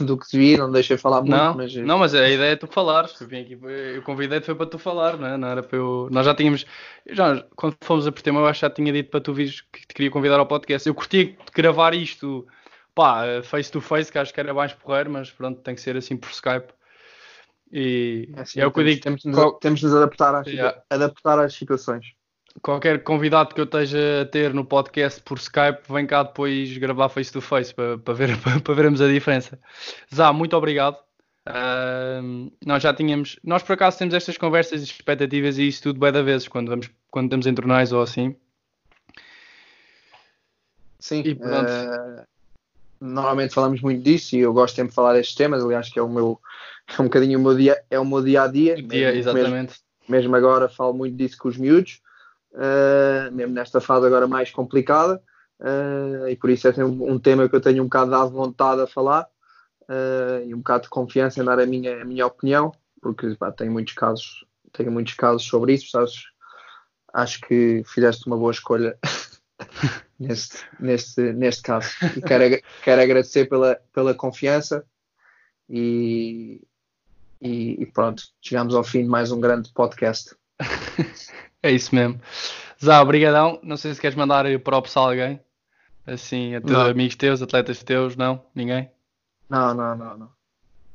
do 0.00 0.18
que 0.18 0.26
devia, 0.30 0.58
não 0.58 0.70
deixei 0.70 0.98
falar 0.98 1.22
muito. 1.22 1.34
Não, 1.34 1.54
mas... 1.54 1.74
não, 1.76 1.98
mas 1.98 2.14
a 2.14 2.28
ideia 2.28 2.52
é 2.52 2.56
tu 2.56 2.66
falares. 2.66 3.18
Eu, 3.20 3.26
aqui, 3.26 3.58
eu 3.94 4.02
convidei-te 4.02 4.44
foi 4.44 4.54
para 4.54 4.66
tu 4.66 4.78
falar, 4.78 5.16
não, 5.16 5.28
é? 5.28 5.36
não 5.38 5.48
era 5.48 5.62
para 5.62 5.78
eu. 5.78 6.08
Nós 6.10 6.26
já 6.26 6.34
tínhamos. 6.34 6.66
Já, 7.06 7.42
quando 7.54 7.76
fomos 7.80 8.06
a 8.06 8.12
Portema, 8.12 8.40
eu 8.40 8.46
acho 8.46 8.60
que 8.60 8.66
já 8.66 8.70
tinha 8.70 8.92
dito 8.92 9.10
para 9.10 9.20
tu 9.20 9.32
vires 9.32 9.62
que 9.72 9.86
te 9.86 9.94
queria 9.94 10.10
convidar 10.10 10.38
ao 10.38 10.46
podcast. 10.46 10.86
Eu 10.86 10.94
curti 10.94 11.38
gravar 11.54 11.94
isto, 11.94 12.46
pá, 12.96 13.42
face 13.44 13.70
to 13.70 13.80
face, 13.80 14.10
que 14.10 14.18
acho 14.18 14.34
que 14.34 14.40
era 14.40 14.52
mais 14.52 14.72
porreiro, 14.72 15.10
mas 15.10 15.30
pronto, 15.30 15.60
tem 15.60 15.76
que 15.76 15.80
ser 15.80 15.96
assim 15.96 16.16
por 16.16 16.30
Skype. 16.30 16.72
E 17.70 18.28
é, 18.34 18.40
assim, 18.40 18.60
é 18.60 18.66
o 18.66 18.72
que 18.72 18.80
eu 18.80 18.84
digo. 18.84 19.00
Temos, 19.00 19.22
temos 19.60 19.80
de 19.80 19.86
nos 19.86 19.94
adaptar 19.94 20.34
às, 20.34 20.46
yeah. 20.48 20.82
adaptar 20.90 21.38
às 21.38 21.54
situações 21.54 22.16
qualquer 22.62 23.02
convidado 23.02 23.54
que 23.54 23.60
eu 23.60 23.64
esteja 23.64 24.22
a 24.22 24.24
ter 24.24 24.54
no 24.54 24.64
podcast 24.64 25.20
por 25.22 25.38
Skype, 25.38 25.80
vem 25.88 26.06
cá 26.06 26.22
depois 26.22 26.76
gravar 26.78 27.08
face 27.08 27.32
to 27.32 27.40
face 27.40 27.74
para, 27.74 27.98
para, 27.98 28.14
ver, 28.14 28.36
para, 28.40 28.60
para 28.60 28.74
vermos 28.74 29.00
a 29.00 29.08
diferença. 29.08 29.58
Zá, 30.14 30.32
muito 30.32 30.56
obrigado. 30.56 30.96
Uh, 31.48 32.50
nós 32.64 32.82
já 32.82 32.92
tínhamos, 32.92 33.38
nós 33.44 33.62
por 33.62 33.74
acaso 33.74 33.98
temos 33.98 34.14
estas 34.14 34.36
conversas 34.36 34.84
de 34.84 34.90
expectativas 34.90 35.58
e 35.58 35.68
isso 35.68 35.82
tudo 35.82 36.00
bem 36.00 36.10
da 36.10 36.22
vezes 36.22 36.48
quando, 36.48 36.68
vamos, 36.68 36.90
quando 37.08 37.26
estamos 37.26 37.46
em 37.46 37.54
torneios 37.54 37.92
ou 37.92 38.02
assim. 38.02 38.34
Sim, 40.98 41.20
uh, 41.20 42.26
normalmente 43.00 43.54
falamos 43.54 43.80
muito 43.80 44.02
disso 44.02 44.36
e 44.36 44.40
eu 44.40 44.52
gosto 44.52 44.74
sempre 44.76 44.90
de 44.90 44.94
falar 44.94 45.14
destes 45.14 45.34
temas, 45.34 45.62
aliás 45.62 45.88
que 45.88 45.98
é 45.98 46.02
o 46.02 46.08
meu 46.08 46.40
é 46.98 47.00
um 47.00 47.04
bocadinho 47.04 47.38
o 47.38 47.42
meu 47.42 47.56
dia, 47.56 47.82
é 47.90 47.98
o 47.98 48.04
meu 48.04 48.22
dia 48.22 48.42
a 48.42 48.46
dia. 48.46 48.76
dia 48.76 49.12
mesmo, 49.12 49.18
exatamente. 49.18 49.74
Mesmo, 50.08 50.32
mesmo 50.32 50.36
agora 50.36 50.68
falo 50.68 50.94
muito 50.94 51.16
disso 51.16 51.36
com 51.38 51.48
os 51.48 51.56
miúdos 51.56 52.00
uh, 52.56 53.32
mesmo 53.32 53.54
nesta 53.54 53.80
fase 53.80 54.06
agora 54.06 54.26
mais 54.26 54.50
complicada, 54.50 55.22
uh, 55.60 56.28
e 56.28 56.36
por 56.36 56.50
isso 56.50 56.68
é 56.68 56.84
um, 56.84 57.12
um, 57.12 57.18
tema 57.18 57.48
que 57.48 57.54
eu 57.54 57.60
tenho 57.60 57.82
um 57.82 57.86
bocado 57.86 58.28
de 58.28 58.34
vontade 58.34 58.80
a 58.80 58.86
falar 58.86 59.26
uh, 59.82 60.44
e 60.44 60.54
um 60.54 60.58
bocado 60.58 60.84
de 60.84 60.90
confiança 60.90 61.40
em 61.40 61.44
dar 61.44 61.60
a 61.60 61.66
minha, 61.66 62.02
a 62.02 62.04
minha 62.04 62.26
opinião, 62.26 62.72
porque 63.00 63.34
pá, 63.36 63.52
tenho 63.52 63.72
muitos 63.72 63.94
casos, 63.94 64.44
tenho 64.72 64.90
muitos 64.90 65.14
casos 65.14 65.44
sobre 65.44 65.74
isso, 65.74 65.90
sabes? 65.90 66.14
Acho 67.12 67.40
que 67.40 67.82
fizeste 67.86 68.26
uma 68.26 68.36
boa 68.36 68.52
escolha 68.52 68.98
neste, 70.18 70.58
neste, 70.80 71.20
neste 71.32 71.62
caso. 71.62 71.88
E 72.16 72.20
quero, 72.22 72.62
quero 72.82 73.02
agradecer 73.02 73.46
pela, 73.46 73.76
pela 73.92 74.14
confiança 74.14 74.84
e, 75.68 76.60
e, 77.40 77.82
e, 77.82 77.86
pronto, 77.86 78.22
chegamos 78.40 78.74
ao 78.74 78.84
fim 78.84 79.02
de 79.02 79.08
mais 79.08 79.30
um 79.32 79.40
grande 79.40 79.70
podcast. 79.72 80.34
É 81.62 81.70
isso 81.72 81.92
mesmo. 81.92 82.20
Zá, 82.84 83.00
obrigadão. 83.02 83.58
Não 83.60 83.76
sei 83.76 83.92
se 83.92 84.00
queres 84.00 84.14
mandar 84.16 84.44
props 84.60 84.96
a 84.96 85.00
alguém. 85.00 85.40
Assim, 86.06 86.54
a 86.54 86.60
teus 86.60 86.78
Não. 86.78 86.86
amigos 86.86 87.16
teus, 87.16 87.42
atletas 87.42 87.82
teus, 87.82 88.14
não? 88.14 88.44
Ninguém? 88.54 88.88
Não, 89.48 89.74
não, 89.74 89.96
não, 89.96 90.16
não. 90.16 90.30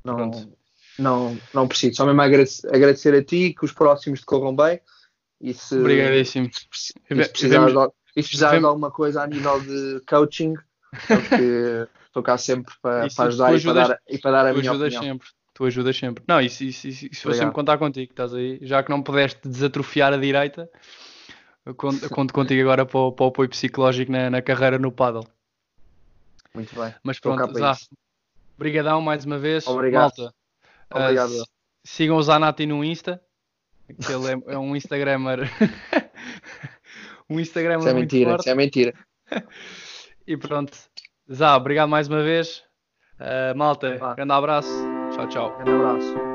Não, 0.06 0.16
Pronto. 0.16 0.58
não, 0.98 1.38
não 1.54 1.68
preciso. 1.68 1.96
Só 1.98 2.06
mesmo 2.06 2.22
agradecer, 2.22 2.74
agradecer 2.74 3.14
a 3.14 3.22
ti 3.24 3.54
que 3.54 3.66
os 3.66 3.74
próximos 3.74 4.22
te 4.22 4.26
corram 4.26 4.56
bem. 4.56 4.80
E 5.42 5.54
se, 5.54 5.76
Obrigadíssimo. 5.76 6.48
e 6.48 6.78
se 6.78 6.94
E 7.10 7.16
ve- 7.16 7.28
precisares, 7.28 7.74
vemos- 7.74 7.88
de, 7.90 7.94
e 8.16 8.22
se 8.24 8.30
precisares 8.30 8.60
de 8.60 8.66
alguma 8.66 8.92
coisa 8.92 9.24
a 9.24 9.28
nível 9.28 9.60
de 9.62 10.02
coaching, 10.08 10.54
porque 11.08 11.88
estou 12.08 12.22
cá 12.24 12.38
sempre 12.38 12.74
para, 12.82 13.08
para 13.16 13.26
ajudar 13.28 13.56
e 13.56 13.62
para, 13.62 13.74
dar, 13.74 14.00
e 14.10 14.18
para 14.18 14.32
dar 14.32 14.46
a 14.48 14.54
Tu 14.54 14.60
minha 14.60 14.72
opinião. 14.74 15.04
sempre. 15.04 15.28
Tu 15.54 15.66
ajudas 15.66 15.98
sempre. 15.98 16.24
Não, 16.28 16.40
isso, 16.42 16.64
isso, 16.64 16.88
isso, 16.88 17.06
isso 17.12 17.24
vou 17.24 17.34
sempre 17.34 17.54
contar 17.54 17.78
contigo, 17.78 18.12
estás 18.12 18.34
aí. 18.34 18.60
Já 18.62 18.82
que 18.82 18.90
não 18.90 19.02
pudeste 19.04 19.48
desatrofiar 19.48 20.14
a 20.14 20.18
direita, 20.18 20.70
eu 21.66 21.76
conto, 21.76 22.10
conto 22.10 22.34
contigo 22.34 22.62
agora 22.62 22.86
para 22.86 23.00
o, 23.00 23.12
para 23.12 23.26
o 23.26 23.28
apoio 23.28 23.50
psicológico 23.50 24.12
na, 24.12 24.30
na 24.30 24.42
carreira 24.42 24.80
no 24.80 24.92
paddle. 24.92 25.28
Muito 26.54 26.74
bem. 26.76 26.94
Mas 27.04 27.20
pronto, 27.20 27.54
Zá, 27.54 27.78
mais 29.02 29.26
uma 29.26 29.38
vez. 29.38 29.68
Obrigado. 29.68 30.02
Malta, 30.18 30.34
ah, 30.90 31.04
Obrigado. 31.06 31.32
s- 31.32 31.44
sigam 31.84 32.18
o 32.18 32.24
Zanati 32.24 32.66
no 32.66 32.84
Insta, 32.84 33.22
que 33.88 34.12
ele 34.12 34.32
é, 34.34 34.54
é 34.54 34.58
um 34.58 34.76
Instagrammer. 34.76 35.40
um 37.36 37.40
Instagrammer 37.40 37.80
Isso 37.80 37.90
é 37.90 37.94
muito 37.94 38.12
mentira, 38.14 38.30
forte. 38.32 38.42
isso 38.42 38.50
é 38.50 38.56
mentira. 38.56 38.94
E 40.28 40.38
pronto. 40.38 40.78
Zá, 41.34 41.56
obrigado 41.58 41.90
mais 41.90 42.08
uma 42.08 42.22
vez. 42.22 42.64
Ah, 43.20 43.54
malta, 43.56 43.98
Vá. 43.98 44.14
grande 44.14 44.32
abraço. 44.34 44.72
Tchau, 45.16 45.28
tchau. 45.28 45.58
Um 45.68 45.76
abraço. 45.76 46.31